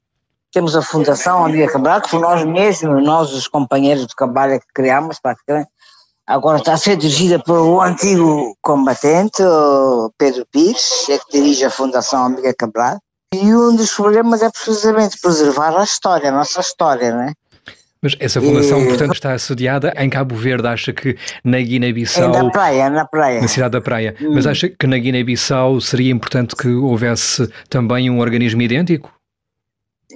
temos 0.51 0.75
a 0.75 0.81
Fundação 0.81 1.45
Amiga 1.45 1.71
Cabral, 1.71 2.01
que 2.01 2.09
foi 2.09 2.19
nós 2.19 2.43
mesmos, 2.45 3.03
nós 3.03 3.33
os 3.33 3.47
companheiros 3.47 4.05
de 4.05 4.15
trabalho 4.15 4.59
que 4.59 4.67
criámos, 4.73 5.19
praticamente, 5.19 5.69
agora 6.27 6.57
está 6.57 6.73
a 6.73 6.77
ser 6.77 6.97
dirigida 6.97 7.39
pelo 7.39 7.81
antigo 7.81 8.55
combatente, 8.61 9.41
Pedro 10.17 10.45
Pires, 10.51 11.07
é 11.09 11.17
que 11.17 11.31
dirige 11.31 11.65
a 11.65 11.69
Fundação 11.69 12.25
Amiga 12.25 12.53
Cabral, 12.53 12.99
e 13.33 13.55
um 13.55 13.75
dos 13.75 13.93
problemas 13.93 14.41
é 14.41 14.49
precisamente 14.49 15.19
preservar 15.21 15.77
a 15.77 15.83
história, 15.83 16.29
a 16.29 16.33
nossa 16.33 16.59
história, 16.59 17.11
não 17.13 17.21
é? 17.21 17.33
Mas 18.01 18.15
essa 18.19 18.41
fundação, 18.41 18.81
e... 18.81 18.87
portanto, 18.87 19.13
está 19.13 19.33
assediada 19.33 19.93
em 19.95 20.09
Cabo 20.09 20.35
Verde. 20.35 20.67
Acha 20.67 20.91
que 20.91 21.15
na 21.43 21.59
Guiné-Bissau. 21.59 22.29
Na 22.29 22.49
praia, 22.49 22.89
na 22.89 23.05
praia. 23.05 23.39
Na 23.39 23.47
cidade 23.47 23.73
da 23.73 23.81
praia. 23.81 24.15
Hum. 24.19 24.31
Mas 24.33 24.47
acha 24.47 24.67
que 24.67 24.87
na 24.87 24.97
Guiné-Bissau 24.97 25.79
seria 25.79 26.11
importante 26.11 26.55
que 26.55 26.67
houvesse 26.67 27.47
também 27.69 28.09
um 28.09 28.19
organismo 28.19 28.59
idêntico? 28.63 29.13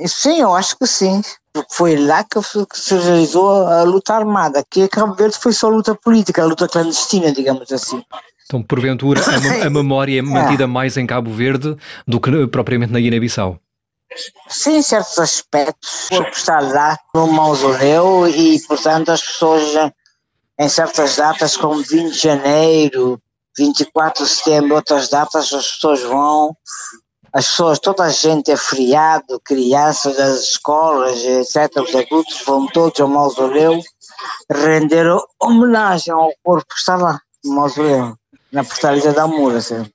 Sim, 0.08 0.42
eu 0.42 0.54
acho 0.54 0.78
que 0.78 0.86
sim. 0.88 1.22
Porque 1.54 1.74
foi 1.74 1.96
lá 1.96 2.24
que 2.24 2.40
se 2.74 2.96
realizou 2.96 3.66
a 3.68 3.84
luta 3.84 4.14
armada. 4.14 4.60
Aqui 4.60 4.82
em 4.82 4.88
Cabo 4.88 5.14
Verde 5.14 5.38
foi 5.38 5.54
só 5.54 5.70
luta 5.70 5.96
política, 5.96 6.42
a 6.42 6.46
luta 6.46 6.68
clandestina, 6.68 7.32
digamos 7.32 7.72
assim. 7.72 8.04
Então, 8.46 8.62
porventura, 8.62 9.22
a, 9.66 9.70
memória 9.70 10.20
é 10.20 10.22
mantida 10.22 10.66
é. 10.66 10.68
mais 10.68 10.98
em 10.98 11.08
Cabo 11.08 11.32
Verde 11.32 11.76
do 12.08 12.20
que 12.20 12.48
propriamente 12.48 12.92
na 12.94 13.00
Guiné-Bissau? 13.00 13.60
Sim, 14.48 14.78
em 14.78 14.82
certos 14.82 15.18
aspectos. 15.18 16.08
O 16.12 16.18
corpo 16.18 16.32
está 16.32 16.60
lá 16.60 16.98
no 17.14 17.28
mausoleu 17.28 18.28
e, 18.28 18.62
portanto, 18.68 19.10
as 19.10 19.22
pessoas, 19.22 19.64
em 20.60 20.70
certas 20.70 21.16
datas, 21.16 21.58
como 21.58 21.82
20 21.82 22.12
de 22.12 22.20
janeiro, 22.20 23.20
24 23.58 24.24
de 24.24 24.30
setembro, 24.30 24.76
outras 24.76 25.10
datas, 25.10 25.52
as 25.52 25.72
pessoas 25.72 26.04
vão 26.04 26.56
as 27.36 27.48
pessoas, 27.48 27.80
toda 27.80 28.04
a 28.04 28.10
gente 28.10 28.50
é 28.50 28.56
feriado, 28.56 29.42
crianças 29.44 30.16
das 30.16 30.40
escolas, 30.42 31.22
etc., 31.22 31.84
os 31.84 31.94
adultos 31.94 32.42
vão 32.46 32.66
todos 32.68 32.98
ao 33.02 33.10
mausoleu 33.10 33.82
render 34.50 35.06
homenagem 35.38 36.14
ao 36.14 36.32
corpo 36.42 36.66
que 36.74 36.80
está 36.80 36.96
lá, 36.96 37.20
no 37.44 37.56
mausoleu, 37.56 38.16
na 38.54 38.64
portaria 38.64 39.12
da 39.12 39.28
Moura. 39.28 39.58
Assim. 39.58 39.86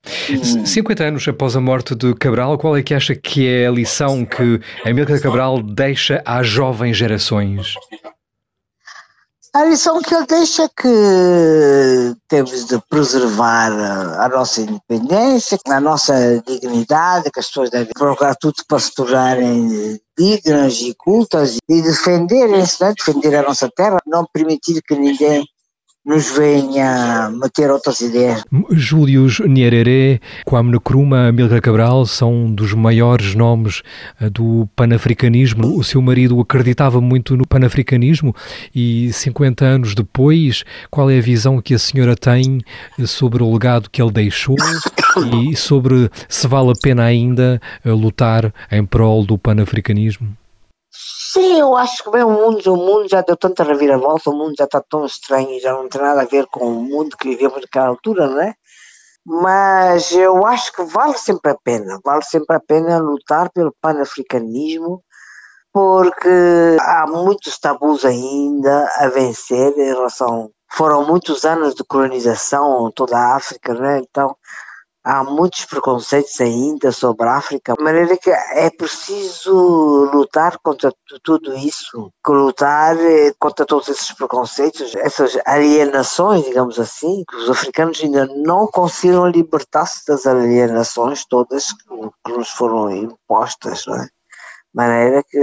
50 0.67 1.03
anos 1.03 1.27
após 1.27 1.57
a 1.57 1.63
morte 1.63 1.95
de 1.95 2.15
Cabral, 2.15 2.59
qual 2.59 2.77
é 2.77 2.83
que 2.83 2.93
acha 2.93 3.15
que 3.15 3.49
é 3.49 3.67
a 3.67 3.71
lição 3.71 4.27
que 4.27 4.61
Amílcar 4.85 5.19
Cabral 5.23 5.63
deixa 5.63 6.23
às 6.27 6.47
jovens 6.47 6.99
gerações? 6.99 7.75
A 9.53 9.65
lição 9.65 10.01
que 10.01 10.15
ele 10.15 10.27
deixa 10.27 10.63
é 10.63 10.69
que 10.69 12.17
temos 12.29 12.67
de 12.67 12.81
preservar 12.89 13.73
a 14.21 14.29
nossa 14.29 14.61
independência, 14.61 15.59
a 15.67 15.81
nossa 15.81 16.41
dignidade, 16.47 17.33
que 17.33 17.41
as 17.41 17.49
pessoas 17.49 17.69
devem 17.69 17.93
procurar 17.93 18.37
tudo 18.37 18.55
para 18.69 18.79
se 18.79 18.95
tornarem 18.95 20.01
dignas 20.17 20.81
e 20.81 20.95
cultas 20.95 21.57
e 21.69 21.83
defenderem-se, 21.83 22.81
né? 22.81 22.95
defender 22.97 23.35
a 23.35 23.43
nossa 23.43 23.69
terra, 23.75 23.99
não 24.07 24.25
permitir 24.33 24.81
que 24.83 24.95
ninguém 24.95 25.45
nos 26.11 26.37
venha 26.37 27.31
meter 27.31 27.71
outras 27.71 28.01
ideias. 28.01 28.43
Júlio 28.73 29.29
Nyerere, 29.47 30.21
Kwame 30.45 30.73
Nkrumah, 30.73 31.29
Amílcar 31.29 31.61
Cabral 31.63 32.05
são 32.05 32.53
dos 32.53 32.75
maiores 32.75 33.37
nomes 33.37 33.83
eh, 34.21 34.29
do 34.29 34.69
panafricanismo. 34.75 35.79
O 35.79 35.85
seu 35.85 36.03
marido 36.03 36.41
acreditava 36.41 37.01
muito 37.01 37.37
no 37.37 37.47
panafricanismo 37.47 38.35
e 38.75 39.13
50 39.13 39.65
anos 39.65 39.95
depois, 39.95 40.65
qual 40.91 41.09
é 41.09 41.19
a 41.19 41.23
visão 41.23 41.63
que 41.63 41.75
a 41.75 41.79
senhora 41.79 42.17
tem 42.17 42.61
eh, 42.99 43.07
sobre 43.07 43.45
o 43.45 43.53
legado 43.53 43.89
que 43.89 44.03
ele 44.03 44.11
deixou 44.11 44.57
e 45.45 45.55
sobre 45.55 46.11
se 46.29 46.49
vale 46.49 46.73
a 46.73 46.75
pena 46.83 47.05
ainda 47.05 47.61
eh, 47.85 47.93
lutar 47.93 48.53
em 48.73 48.85
prol 48.85 49.25
do 49.25 49.39
panafricanismo? 49.39 50.40
Sim, 50.93 51.61
eu 51.61 51.77
acho 51.77 52.03
que 52.03 52.11
bem, 52.11 52.25
o 52.25 52.31
mundo, 52.31 52.75
o 52.75 52.77
mundo 52.77 53.09
já 53.09 53.23
deu 53.23 53.37
tanta 53.37 53.63
reviravolta, 53.63 54.31
o 54.31 54.37
mundo 54.37 54.55
já 54.59 54.65
está 54.65 54.81
tão 54.81 55.07
estranho, 55.07 55.61
já 55.61 55.73
não 55.73 55.89
tem 55.89 56.01
nada 56.01 56.23
a 56.23 56.25
ver 56.25 56.47
com 56.47 56.67
o 56.67 56.83
mundo 56.83 57.17
que 57.17 57.29
vivemos 57.29 57.61
naquela 57.61 57.87
altura, 57.87 58.27
não 58.27 58.41
é? 58.41 58.55
Mas 59.25 60.11
eu 60.13 60.45
acho 60.47 60.73
que 60.73 60.83
vale 60.83 61.17
sempre 61.17 61.53
a 61.53 61.57
pena, 61.63 62.01
vale 62.05 62.23
sempre 62.25 62.57
a 62.57 62.61
pena 62.61 62.99
lutar 62.99 63.51
pelo 63.51 63.75
panafricanismo, 63.81 65.05
porque 65.73 66.77
há 66.81 67.07
muitos 67.07 67.59
tabus 67.59 68.05
ainda 68.05 68.91
a 68.97 69.09
vencer 69.09 69.73
em 69.79 69.85
relação. 69.85 70.51
Foram 70.73 71.07
muitos 71.07 71.45
anos 71.45 71.75
de 71.75 71.85
colonização 71.85 72.91
toda 72.93 73.17
a 73.17 73.37
África, 73.37 73.75
né? 73.75 74.01
Então, 74.01 74.35
há 75.05 75.25
muitos 75.25 75.65
preconceitos 75.65 76.41
ainda 76.41 76.93
sobre 76.93 77.27
a 77.27 77.37
África, 77.37 77.75
de 77.77 77.83
maneira 77.83 78.17
que 78.17 78.31
é 78.31 78.71
preciso 78.71 80.11
lutar 80.13 80.59
contra 80.59 80.93
tudo 81.23 81.57
isso, 81.57 82.13
lutar 82.27 82.97
eh, 82.99 83.33
contra 83.39 83.65
todos 83.65 83.89
esses 83.89 84.13
preconceitos, 84.13 84.95
essas 84.97 85.39
alienações, 85.47 86.45
digamos 86.45 86.79
assim, 86.79 87.25
que 87.29 87.37
os 87.37 87.51
africanos 87.51 88.01
ainda 88.03 88.27
não 88.27 88.67
conseguiram 88.67 89.27
libertar-se 89.27 90.07
das 90.07 90.27
alienações 90.27 91.25
todas 91.27 91.73
que 91.73 92.33
nos 92.33 92.51
foram 92.51 92.91
impostas, 92.91 93.85
não 93.87 93.97
é? 93.97 94.05
De 94.05 94.11
maneira 94.75 95.23
que 95.29 95.39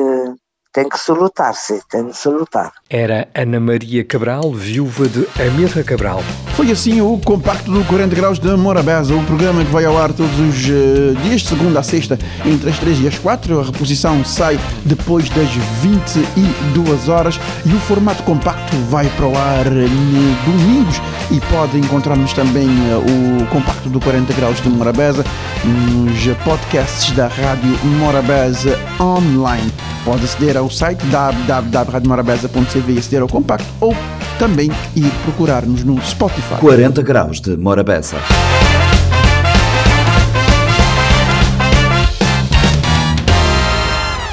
tem 0.77 0.87
que 0.87 0.99
se 0.99 1.11
lutar, 1.11 1.55
sim, 1.55 1.79
tem 1.89 2.07
que 2.07 2.15
se 2.15 2.29
lutar. 2.29 2.71
Era 2.87 3.27
Ana 3.33 3.59
Maria 3.59 4.03
Cabral, 4.03 4.53
viúva 4.53 5.07
de 5.07 5.27
Amilca 5.41 5.83
Cabral. 5.83 6.23
Foi 6.55 6.71
assim 6.71 7.01
o 7.01 7.17
compacto 7.17 7.71
do 7.71 7.83
40 7.85 8.15
Graus 8.15 8.37
de 8.37 8.47
Morabeza, 8.55 9.15
o 9.15 9.25
programa 9.25 9.65
que 9.65 9.71
vai 9.71 9.85
ao 9.85 9.97
ar 9.97 10.13
todos 10.13 10.39
os 10.39 10.69
uh, 10.69 11.15
dias, 11.23 11.41
de 11.41 11.47
segunda 11.47 11.79
a 11.79 11.83
sexta, 11.83 12.19
entre 12.45 12.69
as 12.69 12.77
3 12.77 13.01
e 13.01 13.07
as 13.07 13.17
4. 13.17 13.59
A 13.59 13.63
reposição 13.63 14.23
sai 14.23 14.59
depois 14.85 15.27
das 15.31 15.49
22 15.81 17.09
horas 17.09 17.39
e 17.65 17.73
o 17.73 17.79
formato 17.79 18.21
compacto 18.21 18.77
vai 18.87 19.09
para 19.17 19.25
o 19.25 19.35
ar 19.35 19.65
no 19.65 20.35
domingos 20.45 21.01
e 21.31 21.41
pode 21.51 21.79
encontrarmos 21.79 22.33
também 22.33 22.67
uh, 22.67 23.41
o 23.41 23.47
compacto 23.47 23.89
do 23.89 23.99
40 23.99 24.31
Graus 24.33 24.61
de 24.61 24.69
Morabeza 24.69 25.25
nos 25.65 26.37
podcasts 26.43 27.09
da 27.15 27.27
Rádio 27.27 27.71
Morabeza 27.99 28.77
online. 29.01 29.73
Pode 30.05 30.23
aceder 30.23 30.55
ao 30.55 30.66
site 30.69 31.03
www.radiomorabeza.cv 31.07 32.93
e 32.93 32.97
aceder 32.99 33.21
ao 33.21 33.27
compacto 33.27 33.67
ou 33.79 33.95
também 34.39 34.71
ir 34.95 35.11
procurar-nos 35.23 35.83
no 35.83 36.01
Spotify. 36.01 36.55
40 36.59 37.01
graus 37.01 37.41
de 37.41 37.57
Morabeza. 37.57 38.17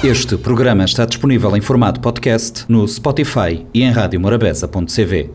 Este 0.04 0.36
programa 0.36 0.84
está 0.84 1.06
disponível 1.06 1.56
em 1.56 1.62
formato 1.62 1.98
podcast 1.98 2.66
no 2.68 2.86
Spotify 2.86 3.64
e 3.72 3.82
em 3.82 3.90
radiomorabeza.cv. 3.90 5.30